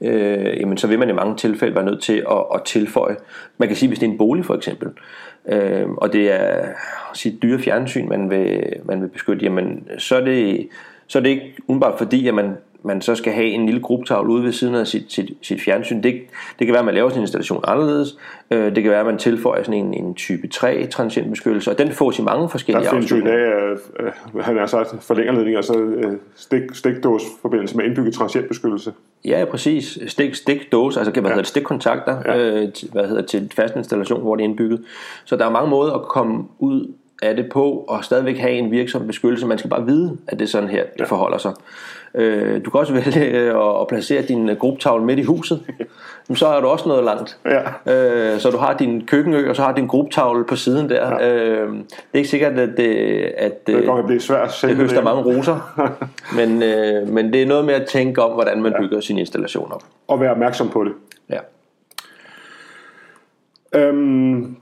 øh, 0.00 0.60
jamen 0.60 0.78
så 0.78 0.86
vil 0.86 0.98
man 0.98 1.08
i 1.08 1.12
mange 1.12 1.36
tilfælde 1.36 1.74
være 1.74 1.84
nødt 1.84 2.02
til 2.02 2.24
at, 2.30 2.44
at 2.54 2.62
tilføje. 2.64 3.16
Man 3.58 3.68
kan 3.68 3.76
sige, 3.76 3.88
hvis 3.88 3.98
det 3.98 4.06
er 4.06 4.10
en 4.10 4.18
bolig 4.18 4.44
for 4.44 4.54
eksempel, 4.54 4.88
øh, 5.48 5.88
og 5.88 6.12
det 6.12 6.32
er 6.32 6.64
sit 7.14 7.42
dyre 7.42 7.58
fjernsyn, 7.58 8.08
man 8.08 8.30
vil, 8.30 8.72
man 8.84 9.02
vil 9.02 9.08
beskytte, 9.08 9.44
jamen 9.44 9.88
så 9.98 10.16
er 10.16 10.24
det, 10.24 10.68
så 11.06 11.18
er 11.18 11.22
det 11.22 11.30
ikke 11.30 11.54
umiddelbart 11.66 11.98
fordi, 11.98 12.28
at 12.28 12.34
man 12.34 12.56
man 12.86 13.00
så 13.00 13.14
skal 13.14 13.32
have 13.32 13.46
en 13.46 13.66
lille 13.66 13.80
gruppetavle 13.80 14.32
ude 14.32 14.42
ved 14.42 14.52
siden 14.52 14.74
af 14.74 14.86
sit, 14.86 15.12
sit, 15.12 15.30
sit 15.42 15.60
fjernsyn. 15.60 16.02
Det, 16.02 16.14
det 16.58 16.66
kan 16.66 16.72
være, 16.72 16.78
at 16.78 16.84
man 16.84 16.94
laver 16.94 17.10
sin 17.10 17.20
installation 17.20 17.64
anderledes. 17.66 18.18
Øh, 18.50 18.74
det 18.74 18.82
kan 18.82 18.90
være, 18.90 19.00
at 19.00 19.06
man 19.06 19.18
tilføjer 19.18 19.62
sådan 19.62 19.86
en, 19.86 19.94
en 19.94 20.14
type 20.14 20.48
3 20.48 20.86
transientbeskyttelse, 20.86 21.70
og 21.70 21.78
den 21.78 21.92
får 21.92 22.20
i 22.20 22.22
mange 22.22 22.48
forskellige 22.48 22.84
Der 22.84 22.90
findes 22.90 23.10
jo 23.10 23.16
i 23.16 23.20
dag, 23.20 23.38
øh, 24.00 24.12
han 24.40 24.56
har 24.56 24.66
sagt, 24.66 24.94
forlængerledninger, 25.00 25.60
så 25.60 25.78
øh, 25.78 26.12
stik, 26.34 26.62
stikdås 26.72 27.22
forbindelse 27.42 27.76
med 27.76 27.84
indbygget 27.84 28.14
transientbeskyttelse. 28.14 28.92
Ja, 29.24 29.44
præcis. 29.50 29.98
Stik, 30.06 30.34
stikdåse, 30.34 31.00
altså 31.00 31.12
hvad 31.12 31.22
ja. 31.22 31.28
hedder 31.28 31.42
det, 31.42 31.46
stikkontakter, 31.46 32.16
ja. 32.26 32.38
øh, 32.38 32.68
hvad 32.92 33.08
hedder 33.08 33.22
til 33.22 33.52
fast 33.54 33.76
installation, 33.76 34.22
hvor 34.22 34.36
det 34.36 34.44
er 34.44 34.48
indbygget. 34.48 34.82
Så 35.24 35.36
der 35.36 35.46
er 35.46 35.50
mange 35.50 35.70
måder 35.70 35.94
at 35.94 36.02
komme 36.02 36.44
ud 36.58 36.92
af 37.22 37.36
det 37.36 37.48
på, 37.48 37.84
og 37.88 38.04
stadigvæk 38.04 38.38
have 38.38 38.52
en 38.52 38.70
virksom 38.70 39.06
beskyttelse. 39.06 39.46
Man 39.46 39.58
skal 39.58 39.70
bare 39.70 39.86
vide, 39.86 40.16
at 40.28 40.38
det 40.38 40.44
er 40.44 40.48
sådan 40.48 40.68
her, 40.68 40.82
det 40.82 41.00
ja. 41.00 41.04
forholder 41.04 41.38
sig. 41.38 41.52
Øh, 42.14 42.64
du 42.64 42.70
kan 42.70 42.80
også 42.80 42.92
vælge 42.92 43.24
øh, 43.24 43.80
at 43.80 43.86
placere 43.88 44.22
din 44.22 44.48
øh, 44.48 44.56
gruppetavle 44.56 45.04
midt 45.04 45.18
i 45.18 45.22
huset. 45.22 45.62
Men 46.28 46.36
så 46.36 46.46
er 46.46 46.60
du 46.60 46.66
også 46.66 46.88
noget 46.88 47.04
langt. 47.04 47.38
Ja. 47.44 48.32
Øh, 48.32 48.40
så 48.40 48.50
du 48.50 48.56
har 48.56 48.76
din 48.76 49.06
køkkenø, 49.06 49.50
og 49.50 49.56
så 49.56 49.62
har 49.62 49.74
din 49.74 49.86
gruppetavle 49.86 50.44
på 50.44 50.56
siden 50.56 50.90
der. 50.90 51.24
Ja. 51.24 51.34
Øh, 51.34 51.72
det 51.72 51.84
er 52.14 52.18
ikke 52.18 52.28
sikkert, 52.28 52.52
at 52.58 52.76
det, 52.76 52.94
at, 53.36 53.66
det, 53.66 53.76
det 53.76 54.04
blive 54.06 54.20
svært 54.20 54.58
det 54.62 54.76
høster 54.76 55.02
mange 55.02 55.22
roser. 55.22 55.86
men, 56.38 56.62
øh, 56.62 57.08
men 57.08 57.32
det 57.32 57.42
er 57.42 57.46
noget 57.46 57.64
med 57.64 57.74
at 57.74 57.86
tænke 57.86 58.22
om, 58.22 58.32
hvordan 58.32 58.62
man 58.62 58.72
ja. 58.72 58.80
bygger 58.80 59.00
sin 59.00 59.18
installation 59.18 59.72
op. 59.72 59.82
Og 60.08 60.20
være 60.20 60.30
opmærksom 60.30 60.68
på 60.68 60.84
det. 60.84 60.92
Ja. 61.30 61.38
Øhm, 63.74 64.56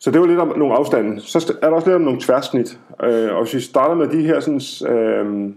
så 0.00 0.10
det 0.10 0.20
var 0.20 0.26
lidt 0.26 0.38
om 0.38 0.58
nogle 0.58 0.74
afstande. 0.74 1.20
Så 1.20 1.54
er 1.62 1.68
der 1.68 1.74
også 1.74 1.88
lidt 1.88 1.94
om 1.94 2.00
nogle 2.00 2.20
tværsnit. 2.20 2.78
Øh, 3.02 3.34
og 3.34 3.42
hvis 3.42 3.54
vi 3.54 3.60
starter 3.60 3.94
med 3.94 4.08
de 4.08 4.22
her 4.26 4.40
sådan, 4.40 4.94
øh, 4.96 5.52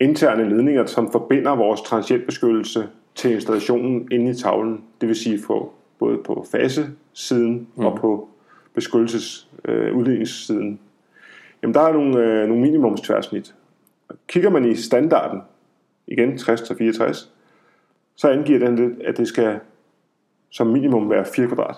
interne 0.00 0.48
ledninger, 0.48 0.86
som 0.86 1.12
forbinder 1.12 1.56
vores 1.56 1.80
transientbeskyttelse 1.80 2.88
til 3.14 3.32
installationen 3.32 4.08
inde 4.12 4.30
i 4.30 4.34
tavlen. 4.34 4.84
Det 5.00 5.08
vil 5.08 5.16
sige 5.16 5.38
på, 5.46 5.72
både 5.98 6.18
på 6.18 6.46
fasesiden 6.50 7.68
mm. 7.76 7.84
og 7.84 7.98
på 7.98 8.28
beskyttelses 8.74 9.48
øh, 9.64 9.96
udledningssiden. 9.96 10.80
Jamen 11.62 11.74
der 11.74 11.80
er 11.80 11.92
nogle, 11.92 12.18
øh, 12.18 12.48
nogle 12.48 12.62
minimumstværsnit. 12.62 13.54
Kigger 14.26 14.50
man 14.50 14.64
i 14.64 14.76
standarden, 14.76 15.40
igen 16.06 16.32
60-64, 16.32 17.28
så 18.16 18.28
angiver 18.28 18.58
den, 18.58 19.02
at 19.04 19.16
det 19.16 19.28
skal 19.28 19.60
som 20.50 20.66
minimum 20.66 21.10
være 21.10 21.24
4 21.34 21.46
kvadrat. 21.46 21.76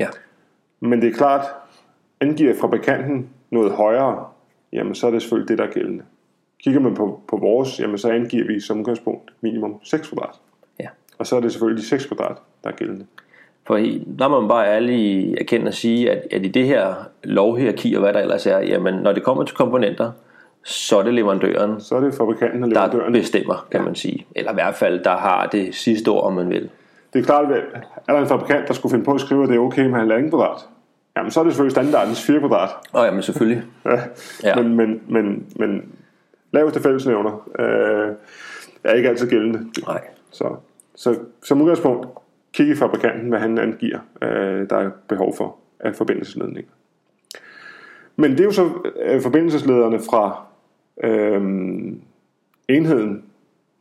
Ja. 0.00 0.08
Men 0.84 1.02
det 1.02 1.08
er 1.08 1.12
klart, 1.12 1.46
angiver 2.20 2.54
fabrikanten 2.60 3.28
noget 3.50 3.72
højere, 3.72 4.26
jamen 4.72 4.94
så 4.94 5.06
er 5.06 5.10
det 5.10 5.22
selvfølgelig 5.22 5.48
det, 5.48 5.58
der 5.58 5.64
er 5.64 5.70
gældende. 5.70 6.04
Kigger 6.64 6.80
man 6.80 6.94
på, 6.94 7.20
på 7.28 7.36
vores, 7.36 7.80
jamen 7.80 7.98
så 7.98 8.10
angiver 8.10 8.46
vi 8.46 8.60
som 8.60 8.80
udgangspunkt 8.80 9.32
minimum 9.40 9.80
6 9.82 10.08
kvadrat. 10.08 10.34
Ja. 10.80 10.88
Og 11.18 11.26
så 11.26 11.36
er 11.36 11.40
det 11.40 11.52
selvfølgelig 11.52 11.82
de 11.82 11.88
6 11.88 12.06
kvadrat, 12.06 12.36
der 12.64 12.70
er 12.70 12.74
gældende. 12.74 13.06
For 13.66 13.76
der 14.18 14.28
må 14.28 14.40
man 14.40 14.48
bare 14.48 14.66
ærligt 14.66 15.40
erkende 15.40 15.68
at 15.68 15.74
sige, 15.74 16.10
at, 16.10 16.26
at 16.30 16.46
i 16.46 16.48
det 16.48 16.66
her 16.66 16.94
lovhierarki 17.24 17.94
og 17.94 18.00
hvad 18.00 18.12
der 18.12 18.20
ellers 18.20 18.46
er, 18.46 18.58
jamen 18.58 18.94
når 18.94 19.12
det 19.12 19.22
kommer 19.22 19.44
til 19.44 19.56
komponenter, 19.56 20.12
så 20.64 20.98
er 20.98 21.02
det 21.02 21.14
leverandøren, 21.14 21.80
så 21.80 21.96
er 21.96 22.00
det 22.00 22.14
fabrikanten 22.14 22.62
og 22.62 22.68
leverandøren. 22.68 23.14
der 23.14 23.20
bestemmer, 23.20 23.66
kan 23.70 23.80
ja. 23.80 23.84
man 23.84 23.94
sige. 23.94 24.26
Eller 24.36 24.50
i 24.50 24.54
hvert 24.54 24.74
fald, 24.74 25.04
der 25.04 25.16
har 25.16 25.46
det 25.46 25.74
sidste 25.74 26.08
ord, 26.08 26.24
om 26.24 26.32
man 26.32 26.50
vil. 26.50 26.70
Det 27.12 27.20
er 27.20 27.24
klart, 27.24 27.52
at 27.52 27.64
er 28.08 28.12
der 28.12 28.20
en 28.20 28.28
fabrikant, 28.28 28.68
der 28.68 28.74
skulle 28.74 28.90
finde 28.90 29.04
på 29.04 29.12
at 29.12 29.20
skrive, 29.20 29.42
at 29.42 29.48
det 29.48 29.56
er 29.56 29.60
okay 29.60 29.86
med 29.86 29.98
halvanden 29.98 30.30
kvadrat, 30.30 30.68
jamen 31.16 31.30
så 31.30 31.40
er 31.40 31.44
det 31.44 31.52
selvfølgelig 31.52 31.72
standardens 31.72 32.26
4 32.26 32.38
kvadrat. 32.38 32.70
Åh, 32.94 33.00
oh, 33.00 33.06
jamen 33.06 33.22
selvfølgelig. 33.22 33.62
ja. 33.84 34.00
ja. 34.42 34.62
Men, 34.62 34.76
men, 34.76 35.02
men, 35.08 35.46
men 35.56 35.92
laveste 36.52 36.80
fællesnævner 36.80 37.48
øh, 37.58 38.14
er 38.84 38.92
ikke 38.94 39.08
altid 39.08 39.30
gældende. 39.30 39.70
Nej. 39.86 40.00
Så, 40.30 40.56
så 40.94 41.18
som 41.42 41.62
udgangspunkt, 41.62 42.08
kig 42.52 42.68
i 42.68 42.74
fabrikanten, 42.74 43.28
hvad 43.28 43.38
han 43.38 43.58
angiver, 43.58 43.98
øh, 44.22 44.70
der 44.70 44.76
er 44.76 44.90
behov 45.08 45.36
for 45.36 45.56
af 45.80 45.94
forbindelsesledninger. 45.94 46.70
Men 48.16 48.30
det 48.30 48.40
er 48.40 48.44
jo 48.44 48.52
så 48.52 48.70
øh, 49.02 49.22
forbindelseslederne 49.22 50.00
fra 50.00 50.44
øh, 51.04 51.42
enheden 52.68 53.24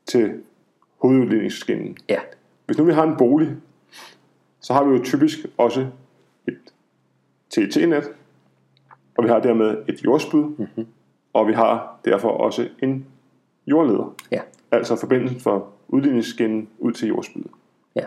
til 0.06 0.34
hovedudledningsskinnen. 0.98 1.98
Ja. 2.10 2.20
Hvis 2.72 2.78
nu 2.78 2.84
vi 2.84 2.94
har 2.94 3.04
en 3.04 3.18
bolig, 3.18 3.56
så 4.60 4.74
har 4.74 4.84
vi 4.84 4.98
jo 4.98 5.04
typisk 5.04 5.38
også 5.58 5.88
et 6.48 6.74
TET-net, 7.50 8.12
og 9.18 9.24
vi 9.24 9.30
har 9.30 9.40
dermed 9.40 9.78
et 9.88 10.04
jordspyd, 10.06 10.44
mm-hmm 10.44 10.86
og 11.34 11.48
vi 11.48 11.54
har 11.54 12.00
derfor 12.06 12.30
også 12.30 12.68
en 12.80 13.06
jordleder. 13.68 14.16
Ja. 14.32 14.42
Altså 14.72 14.96
forbindelsen 14.96 15.40
fra 15.40 15.62
udligningsskinnen 15.88 16.70
ud 16.80 16.92
til 16.92 17.08
jordspydet. 17.08 17.52
Ja. 17.96 18.06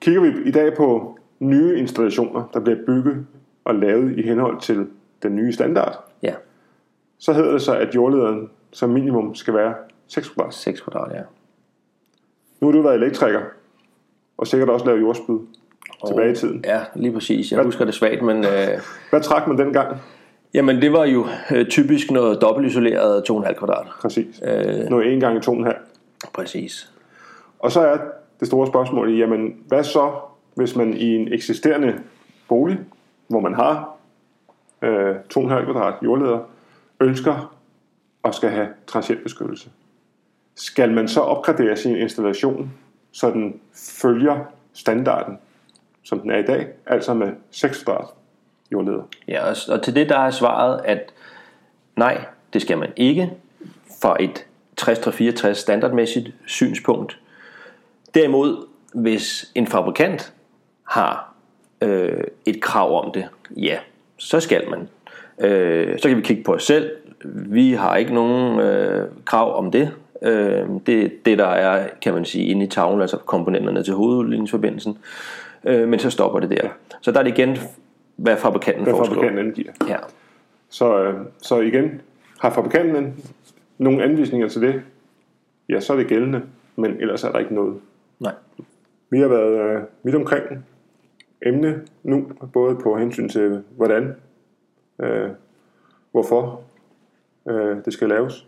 Kigger 0.00 0.20
vi 0.20 0.48
i 0.48 0.50
dag 0.50 0.76
på 0.76 1.18
nye 1.38 1.78
installationer, 1.78 2.48
der 2.54 2.60
bliver 2.60 2.78
bygget 2.86 3.26
og 3.64 3.74
lavet 3.74 4.18
i 4.18 4.22
henhold 4.22 4.60
til 4.60 4.86
den 5.22 5.36
nye 5.36 5.52
standard, 5.52 6.04
ja. 6.22 6.34
så 7.18 7.32
hedder 7.32 7.52
det 7.52 7.62
så, 7.62 7.76
at 7.76 7.94
jordlederen 7.94 8.50
som 8.70 8.90
minimum 8.90 9.34
skal 9.34 9.54
være 9.54 9.74
6 10.08 10.28
kvadrat. 10.28 10.54
6 10.54 10.80
kvadrat, 10.80 11.16
ja. 11.16 11.22
Nu 12.60 12.66
har 12.66 12.72
du 12.72 12.82
været 12.82 12.94
elektriker, 12.94 13.40
og 14.38 14.46
sikkert 14.46 14.68
også 14.68 14.86
lavet 14.86 15.00
jordspyd 15.00 15.38
tilbage 16.06 16.32
i 16.32 16.34
tiden. 16.34 16.64
Ja, 16.64 16.80
lige 16.94 17.12
præcis. 17.12 17.52
Jeg 17.52 17.62
husker 17.62 17.84
det 17.84 17.94
svagt, 17.94 18.22
men... 18.22 18.44
Øh, 18.44 18.68
Hvad 19.10 19.20
trak 19.20 19.48
man 19.48 19.58
dengang? 19.58 19.96
jamen, 20.54 20.82
det 20.82 20.92
var 20.92 21.04
jo 21.04 21.26
øh, 21.54 21.66
typisk 21.66 22.10
noget 22.10 22.40
dobbeltisoleret 22.40 23.30
2,5 23.30 23.52
kvadrat. 23.52 23.86
Præcis. 24.00 24.42
Øh. 24.44 24.90
Noget 24.90 25.14
1 25.14 25.20
gange 25.20 25.68
2,5. 25.68 25.72
Præcis. 26.32 26.92
Og 27.58 27.72
så 27.72 27.80
er 27.80 27.98
det 28.40 28.48
store 28.48 28.66
spørgsmål, 28.66 29.18
jamen 29.18 29.56
hvad 29.66 29.84
så, 29.84 30.10
hvis 30.54 30.76
man 30.76 30.94
i 30.94 31.16
en 31.16 31.32
eksisterende 31.32 31.94
bolig, 32.48 32.78
hvor 33.28 33.40
man 33.40 33.54
har 33.54 33.96
øh, 34.82 35.16
2,5 35.16 35.64
kvadrat 35.64 35.94
jordleder, 36.02 36.38
ønsker 37.00 37.56
og 38.22 38.34
skal 38.34 38.50
have 38.50 38.68
transientbeskyttelse. 38.86 39.70
Skal 40.56 40.92
man 40.92 41.08
så 41.08 41.20
opgradere 41.20 41.76
sin 41.76 41.96
installation, 41.96 42.72
så 43.12 43.30
den 43.30 43.60
følger 44.00 44.38
standarden, 44.72 45.38
som 46.02 46.20
den 46.20 46.30
er 46.30 46.38
i 46.38 46.42
dag, 46.42 46.66
altså 46.86 47.14
med 47.14 47.28
6 47.50 47.84
kvadrat 47.84 48.08
jordleder? 48.72 49.02
Ja, 49.28 49.50
og, 49.50 49.56
og 49.68 49.82
til 49.82 49.94
det 49.94 50.08
der 50.08 50.18
er 50.18 50.30
svaret, 50.30 50.80
at 50.84 51.12
nej, 51.96 52.24
det 52.52 52.62
skal 52.62 52.78
man 52.78 52.92
ikke 52.96 53.32
fra 54.02 54.16
et 54.20 54.46
60-64 54.80 55.52
standardmæssigt 55.52 56.34
synspunkt. 56.46 57.18
Derimod, 58.14 58.66
hvis 58.94 59.52
en 59.54 59.66
fabrikant 59.66 60.32
har 60.82 61.34
øh, 61.80 62.24
et 62.46 62.62
krav 62.62 63.04
om 63.04 63.12
det, 63.12 63.28
ja, 63.56 63.78
så 64.16 64.40
skal 64.40 64.70
man. 64.70 64.88
Øh, 65.38 65.98
så 65.98 66.08
kan 66.08 66.16
vi 66.16 66.22
kigge 66.22 66.44
på 66.44 66.54
os 66.54 66.64
selv. 66.64 66.90
Vi 67.24 67.72
har 67.72 67.96
ikke 67.96 68.14
nogen 68.14 68.60
øh, 68.60 69.08
krav 69.24 69.58
om 69.58 69.70
det. 69.70 69.92
Øh, 70.22 70.68
det 70.86 71.12
det, 71.26 71.38
der 71.38 71.46
er, 71.46 71.88
kan 72.02 72.14
man 72.14 72.24
sige, 72.24 72.44
inde 72.46 72.64
i 72.64 72.68
tavlen, 72.68 73.00
altså 73.00 73.16
komponenterne 73.16 73.82
til 73.82 73.94
hovedlinjesforbindelsen. 73.94 74.98
Øh, 75.64 75.88
men 75.88 75.98
så 75.98 76.10
stopper 76.10 76.40
det 76.40 76.50
der. 76.50 76.68
Så 77.00 77.12
der 77.12 77.18
er 77.18 77.22
det 77.22 77.38
igen, 77.38 77.56
hvad 78.16 78.36
fabrikanten 78.36 78.82
Hvad 78.84 78.92
foreslår. 78.94 79.14
fabrikanten 79.14 79.46
angiver. 79.46 79.72
Ja. 79.88 79.96
Så, 80.68 81.02
øh, 81.02 81.14
så 81.42 81.60
igen, 81.60 82.00
har 82.40 82.50
fabrikanten 82.50 82.96
en- 83.04 83.14
nogle 83.78 84.02
anvisninger 84.04 84.48
til 84.48 84.62
det, 84.62 84.82
ja, 85.68 85.80
så 85.80 85.92
er 85.92 85.96
det 85.96 86.06
gældende, 86.06 86.42
men 86.76 86.96
ellers 87.00 87.24
er 87.24 87.32
der 87.32 87.38
ikke 87.38 87.54
noget. 87.54 87.76
Nej. 88.20 88.32
Vi 89.10 89.18
har 89.20 89.28
været 89.28 89.76
øh, 89.76 89.82
vidt 90.02 90.16
omkring 90.16 90.44
emne 91.42 91.80
nu, 92.02 92.28
både 92.52 92.76
på 92.76 92.96
hensyn 92.98 93.28
til 93.28 93.62
hvordan, 93.76 94.14
øh, 95.02 95.28
hvorfor 96.12 96.60
øh, 97.48 97.76
det 97.84 97.92
skal 97.92 98.08
laves. 98.08 98.46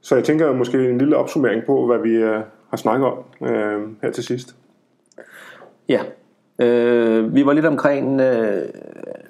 Så 0.00 0.14
jeg 0.14 0.24
tænker 0.24 0.52
måske 0.52 0.90
en 0.90 0.98
lille 0.98 1.16
opsummering 1.16 1.64
på, 1.64 1.86
hvad 1.86 1.98
vi 1.98 2.10
øh, 2.10 2.40
har 2.70 2.76
snakket 2.76 3.08
om 3.08 3.48
øh, 3.48 3.88
her 4.02 4.10
til 4.10 4.24
sidst. 4.24 4.56
Ja. 5.88 6.00
Øh, 6.58 7.34
vi 7.34 7.46
var 7.46 7.52
lidt 7.52 7.66
omkring 7.66 8.20
øh, 8.20 8.62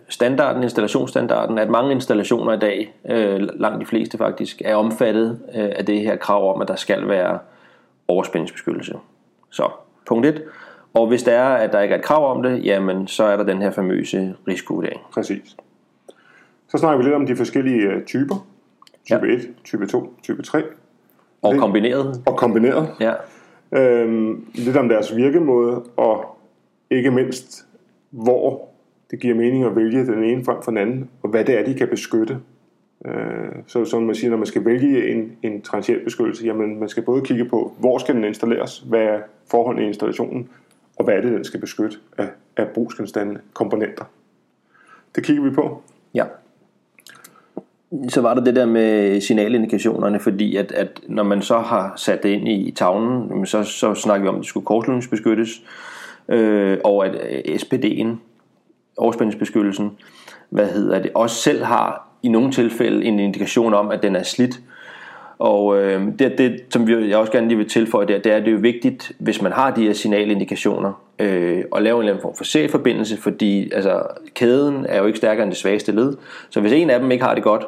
standarden, 0.08 0.62
installationsstandarden, 0.62 1.58
at 1.58 1.70
mange 1.70 1.92
installationer 1.92 2.52
i 2.52 2.58
dag, 2.58 2.94
øh, 3.10 3.48
langt 3.60 3.80
de 3.80 3.86
fleste 3.86 4.18
faktisk, 4.18 4.62
er 4.64 4.74
omfattet 4.74 5.40
øh, 5.54 5.70
af 5.76 5.86
det 5.86 6.00
her 6.00 6.16
krav 6.16 6.54
om, 6.54 6.62
at 6.62 6.68
der 6.68 6.76
skal 6.76 7.08
være 7.08 7.38
overspændingsbeskyttelse. 8.08 8.94
Så, 9.50 9.70
punkt 10.06 10.26
1. 10.26 10.42
Og 10.94 11.06
hvis 11.06 11.22
der 11.22 11.32
er, 11.32 11.54
at 11.54 11.72
der 11.72 11.80
ikke 11.80 11.94
er 11.94 11.98
et 11.98 12.04
krav 12.04 12.36
om 12.36 12.42
det, 12.42 12.64
jamen 12.64 13.08
så 13.08 13.24
er 13.24 13.36
der 13.36 13.44
den 13.44 13.62
her 13.62 13.70
famøse 13.70 14.34
risikovurdering. 14.48 15.00
Præcis. 15.12 15.56
Så 16.68 16.78
snakker 16.78 16.98
vi 16.98 17.04
lidt 17.04 17.14
om 17.14 17.26
de 17.26 17.36
forskellige 17.36 17.82
øh, 17.82 18.04
typer. 18.04 18.46
Type 19.06 19.26
Ja. 19.26 19.32
1, 19.34 19.48
type 19.64 19.86
2, 19.86 20.14
type 20.22 20.42
3 20.42 20.62
Og 21.42 21.52
Det- 21.52 21.60
kombineret, 21.60 22.22
og 22.26 22.36
kombineret. 22.36 22.88
ja, 23.00 23.12
Øhm, 23.72 24.46
lidt 24.54 24.76
om 24.76 24.88
deres 24.88 25.16
virkemåde, 25.16 25.82
og 25.96 26.38
ikke 26.90 27.10
mindst, 27.10 27.66
hvor 28.10 28.68
det 29.10 29.20
giver 29.20 29.34
mening 29.34 29.64
at 29.64 29.76
vælge 29.76 30.06
den 30.06 30.24
ene 30.24 30.44
frem 30.44 30.62
for 30.62 30.70
den 30.70 30.78
anden, 30.78 31.10
og 31.22 31.28
hvad 31.30 31.44
det 31.44 31.58
er, 31.60 31.64
de 31.64 31.74
kan 31.74 31.88
beskytte. 31.88 32.38
Øh, 33.06 33.12
så 33.66 33.84
som 33.84 34.02
man 34.02 34.14
siger, 34.14 34.30
når 34.30 34.36
man 34.36 34.46
skal 34.46 34.64
vælge 34.64 35.08
en, 35.10 35.32
en 35.42 35.62
transientbeskyttelse, 35.62 36.44
jamen 36.46 36.80
man 36.80 36.88
skal 36.88 37.02
både 37.02 37.22
kigge 37.22 37.44
på, 37.44 37.72
hvor 37.78 37.98
skal 37.98 38.14
den 38.14 38.24
installeres, 38.24 38.78
hvad 38.78 39.00
er 39.00 39.20
forholdene 39.50 39.84
i 39.84 39.88
installationen, 39.88 40.48
og 40.98 41.04
hvad 41.04 41.14
er 41.14 41.20
det, 41.20 41.32
den 41.32 41.44
skal 41.44 41.60
beskytte 41.60 41.96
af, 42.18 42.28
af 42.56 42.68
brugsgenstande, 42.68 43.40
komponenter. 43.54 44.04
Det 45.14 45.24
kigger 45.24 45.42
vi 45.42 45.50
på. 45.50 45.82
Ja. 46.14 46.24
Så 48.08 48.20
var 48.20 48.34
der 48.34 48.44
det 48.44 48.56
der 48.56 48.66
med 48.66 49.20
signalindikationerne, 49.20 50.20
fordi 50.20 50.56
at, 50.56 50.72
at 50.72 51.00
når 51.08 51.22
man 51.22 51.42
så 51.42 51.58
har 51.58 51.92
sat 51.96 52.22
det 52.22 52.28
ind 52.28 52.48
i 52.48 52.70
tavlen, 52.70 53.46
så, 53.46 53.62
så 53.62 53.94
snakker 53.94 54.22
vi 54.22 54.28
om, 54.28 54.34
at 54.34 54.38
det 54.38 54.48
skulle 54.48 54.66
kortslutningsbeskyttes, 54.66 55.62
øh, 56.28 56.78
og 56.84 57.06
at 57.06 57.14
øh, 57.14 57.54
SPD'en, 57.54 58.08
overspændingsbeskyttelsen, 58.96 59.90
hvad 60.50 60.66
hedder 60.66 61.02
det, 61.02 61.10
også 61.14 61.36
selv 61.36 61.64
har 61.64 62.08
i 62.22 62.28
nogle 62.28 62.52
tilfælde 62.52 63.04
en 63.04 63.18
indikation 63.18 63.74
om, 63.74 63.90
at 63.90 64.02
den 64.02 64.16
er 64.16 64.22
slidt. 64.22 64.60
Og 65.40 65.78
øh, 65.78 66.02
det, 66.18 66.38
det, 66.38 66.60
som 66.70 66.86
vi, 66.86 67.08
jeg 67.08 67.18
også 67.18 67.32
gerne 67.32 67.48
lige 67.48 67.58
vil 67.58 67.68
tilføje 67.68 68.06
der, 68.06 68.18
det 68.18 68.32
er, 68.32 68.36
at 68.36 68.44
det 68.44 68.52
er 68.52 68.58
vigtigt, 68.58 69.12
hvis 69.18 69.42
man 69.42 69.52
har 69.52 69.70
de 69.70 69.82
her 69.82 69.92
signalindikationer, 69.92 70.92
øh, 71.18 71.64
at 71.76 71.82
lave 71.82 71.94
en 71.94 72.00
eller 72.00 72.12
anden 72.12 72.22
form 72.22 72.36
for 72.36 72.44
serieforbindelse, 72.44 73.16
fordi 73.16 73.72
altså, 73.72 74.02
kæden 74.34 74.86
er 74.88 74.98
jo 74.98 75.06
ikke 75.06 75.16
stærkere 75.16 75.42
end 75.42 75.52
det 75.52 75.58
svageste 75.58 75.92
led. 75.92 76.16
Så 76.50 76.60
hvis 76.60 76.72
en 76.72 76.90
af 76.90 77.00
dem 77.00 77.10
ikke 77.10 77.24
har 77.24 77.34
det 77.34 77.44
godt, 77.44 77.66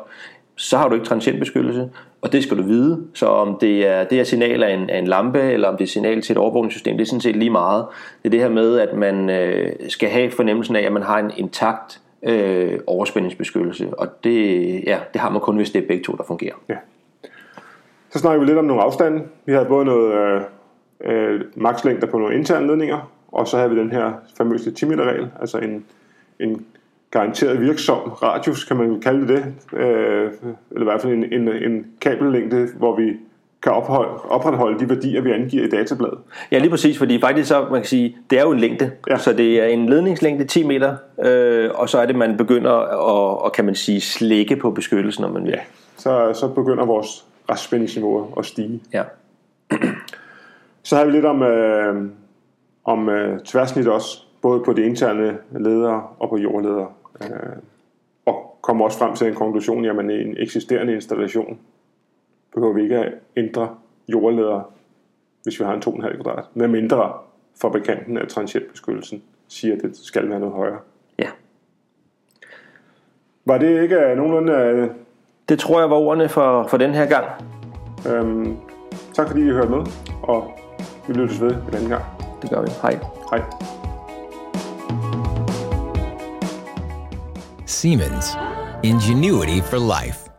så 0.56 0.78
har 0.78 0.88
du 0.88 0.94
ikke 0.94 1.06
transientbeskyttelse, 1.06 1.90
og 2.22 2.32
det 2.32 2.42
skal 2.42 2.58
du 2.58 2.62
vide. 2.62 3.02
Så 3.14 3.26
om 3.26 3.58
det 3.60 3.86
er 3.86 4.04
det 4.04 4.16
her 4.16 4.24
signal 4.24 4.62
af 4.62 4.74
en, 4.74 4.90
af 4.90 4.98
en 4.98 5.06
lampe, 5.06 5.40
eller 5.40 5.68
om 5.68 5.76
det 5.76 5.84
er 5.84 5.88
signal 5.88 6.22
til 6.22 6.32
et 6.32 6.38
overvågningssystem, 6.38 6.96
det 6.96 7.04
er 7.04 7.08
sådan 7.08 7.20
set 7.20 7.36
lige 7.36 7.50
meget. 7.50 7.84
Det 8.22 8.28
er 8.28 8.30
det 8.30 8.40
her 8.40 8.48
med, 8.48 8.78
at 8.78 8.96
man 8.96 9.30
øh, 9.30 9.72
skal 9.88 10.08
have 10.08 10.30
fornemmelsen 10.30 10.76
af, 10.76 10.82
at 10.82 10.92
man 10.92 11.02
har 11.02 11.18
en 11.18 11.30
intakt 11.36 12.00
øh, 12.22 12.78
overspændingsbeskyttelse, 12.86 13.88
og 13.98 14.24
det, 14.24 14.74
ja, 14.86 14.98
det 15.12 15.20
har 15.20 15.30
man 15.30 15.40
kun, 15.40 15.56
hvis 15.56 15.70
det 15.70 15.82
er 15.82 15.86
begge 15.86 16.04
to, 16.04 16.12
der 16.12 16.24
fungerer. 16.24 16.54
Ja. 16.68 16.74
Så 18.12 18.18
snakker 18.18 18.40
vi 18.40 18.46
lidt 18.46 18.58
om 18.58 18.64
nogle 18.64 18.82
afstande. 18.82 19.22
Vi 19.46 19.52
har 19.52 19.64
både 19.64 19.84
noget 19.84 20.14
øh, 20.14 20.42
øh, 21.04 21.40
makslængder 21.54 22.06
på 22.06 22.18
nogle 22.18 22.34
interne 22.34 22.66
ledninger, 22.66 23.10
og 23.28 23.48
så 23.48 23.58
har 23.58 23.68
vi 23.68 23.78
den 23.78 23.92
her 23.92 24.12
famøse 24.36 24.70
10 24.70 24.84
meter 24.86 25.04
regel, 25.04 25.28
altså 25.40 25.58
en, 25.58 25.84
en 26.40 26.66
garanteret 27.10 27.60
virksom 27.60 27.98
radius, 27.98 28.64
kan 28.64 28.76
man 28.76 29.00
kalde 29.00 29.20
det 29.20 29.28
det, 29.28 29.78
øh, 29.78 30.30
eller 30.70 30.80
i 30.80 30.84
hvert 30.84 31.00
fald 31.00 31.12
en, 31.12 31.32
en, 31.32 31.48
en 31.48 31.86
kabellængde, 32.00 32.68
hvor 32.76 32.96
vi 32.96 33.16
kan 33.62 33.72
opholde, 33.72 34.10
opretholde 34.28 34.78
de 34.78 34.88
værdier, 34.88 35.20
vi 35.20 35.30
angiver 35.30 35.64
i 35.64 35.68
databladet. 35.68 36.18
Ja, 36.52 36.58
lige 36.58 36.70
præcis, 36.70 36.98
fordi 36.98 37.20
faktisk 37.20 37.48
så, 37.48 37.66
man 37.70 37.80
kan 37.80 37.88
sige, 37.88 38.16
det 38.30 38.38
er 38.38 38.42
jo 38.42 38.52
en 38.52 38.60
længde. 38.60 38.90
Ja. 39.10 39.18
Så 39.18 39.32
det 39.32 39.62
er 39.62 39.66
en 39.66 39.88
ledningslængde 39.88 40.44
10 40.44 40.66
meter, 40.66 40.96
øh, 41.24 41.70
og 41.74 41.88
så 41.88 41.98
er 41.98 42.06
det, 42.06 42.16
man 42.16 42.36
begynder 42.36 42.72
at, 42.72 43.44
og 43.44 43.52
kan 43.52 43.64
man 43.64 43.74
sige, 43.74 44.00
slække 44.00 44.56
på 44.56 44.70
beskyttelsen, 44.70 45.24
om 45.24 45.32
man 45.32 45.44
vil. 45.44 45.50
Ja. 45.50 45.60
Så, 45.96 46.32
så 46.34 46.48
begynder 46.48 46.84
vores 46.84 47.24
restspændingsniveau 47.50 48.34
at 48.38 48.46
stige. 48.46 48.82
ja. 48.92 49.04
Så 50.82 50.96
har 50.96 51.04
vi 51.04 51.10
lidt 51.10 51.24
om, 51.24 51.42
øh, 51.42 52.08
om 52.84 53.08
øh, 53.08 53.40
tværsnit 53.40 53.88
også, 53.88 54.24
både 54.42 54.64
på 54.64 54.72
de 54.72 54.82
interne 54.82 55.38
ledere 55.50 56.06
og 56.18 56.28
på 56.28 56.36
jordledere. 56.36 56.92
Øh, 57.22 57.56
og 58.26 58.58
kommer 58.62 58.84
også 58.84 58.98
frem 58.98 59.14
til 59.14 59.26
en 59.26 59.34
konklusion, 59.34 59.84
jamen 59.84 60.10
i 60.10 60.22
en 60.22 60.36
eksisterende 60.38 60.94
installation 60.94 61.58
behøver 62.54 62.72
vi 62.72 62.82
ikke 62.82 62.98
at 62.98 63.12
ændre 63.36 63.76
jordledere, 64.08 64.64
hvis 65.42 65.60
vi 65.60 65.64
har 65.64 65.74
en 65.74 65.82
2,5 65.82 66.22
kvadrat. 66.22 66.44
Med 66.54 66.68
mindre 66.68 67.12
fabrikanten 67.62 68.18
af 68.18 68.28
transientbeskyttelsen 68.28 69.22
siger, 69.48 69.76
at 69.76 69.82
det 69.82 69.96
skal 69.96 70.28
være 70.28 70.40
noget 70.40 70.54
højere. 70.54 70.78
ja. 71.18 71.28
Var 73.44 73.58
det 73.58 73.82
ikke 73.82 73.96
øh, 73.96 74.16
nogenlunde... 74.16 74.90
Det 75.48 75.58
tror 75.58 75.80
jeg 75.80 75.90
var 75.90 75.96
ordene 75.96 76.28
for, 76.28 76.66
for 76.68 76.76
den 76.76 76.94
her 76.94 77.06
gang. 77.06 77.26
øh, 78.06 78.46
tak 79.14 79.26
fordi 79.28 79.40
I 79.40 79.50
hørte 79.50 79.68
med, 79.68 79.86
og 80.22 80.50
vi 81.06 81.12
lyttes 81.14 81.40
ved 81.40 81.50
en 81.50 81.74
anden 81.74 81.88
gang. 81.88 82.04
Det 82.42 82.50
gør 82.50 82.62
vi. 82.62 82.68
Hej. 82.82 82.98
Hej. 83.30 83.42
Siemens. 87.66 88.36
Ingenuity 88.82 89.60
for 89.70 90.02
life. 90.02 90.31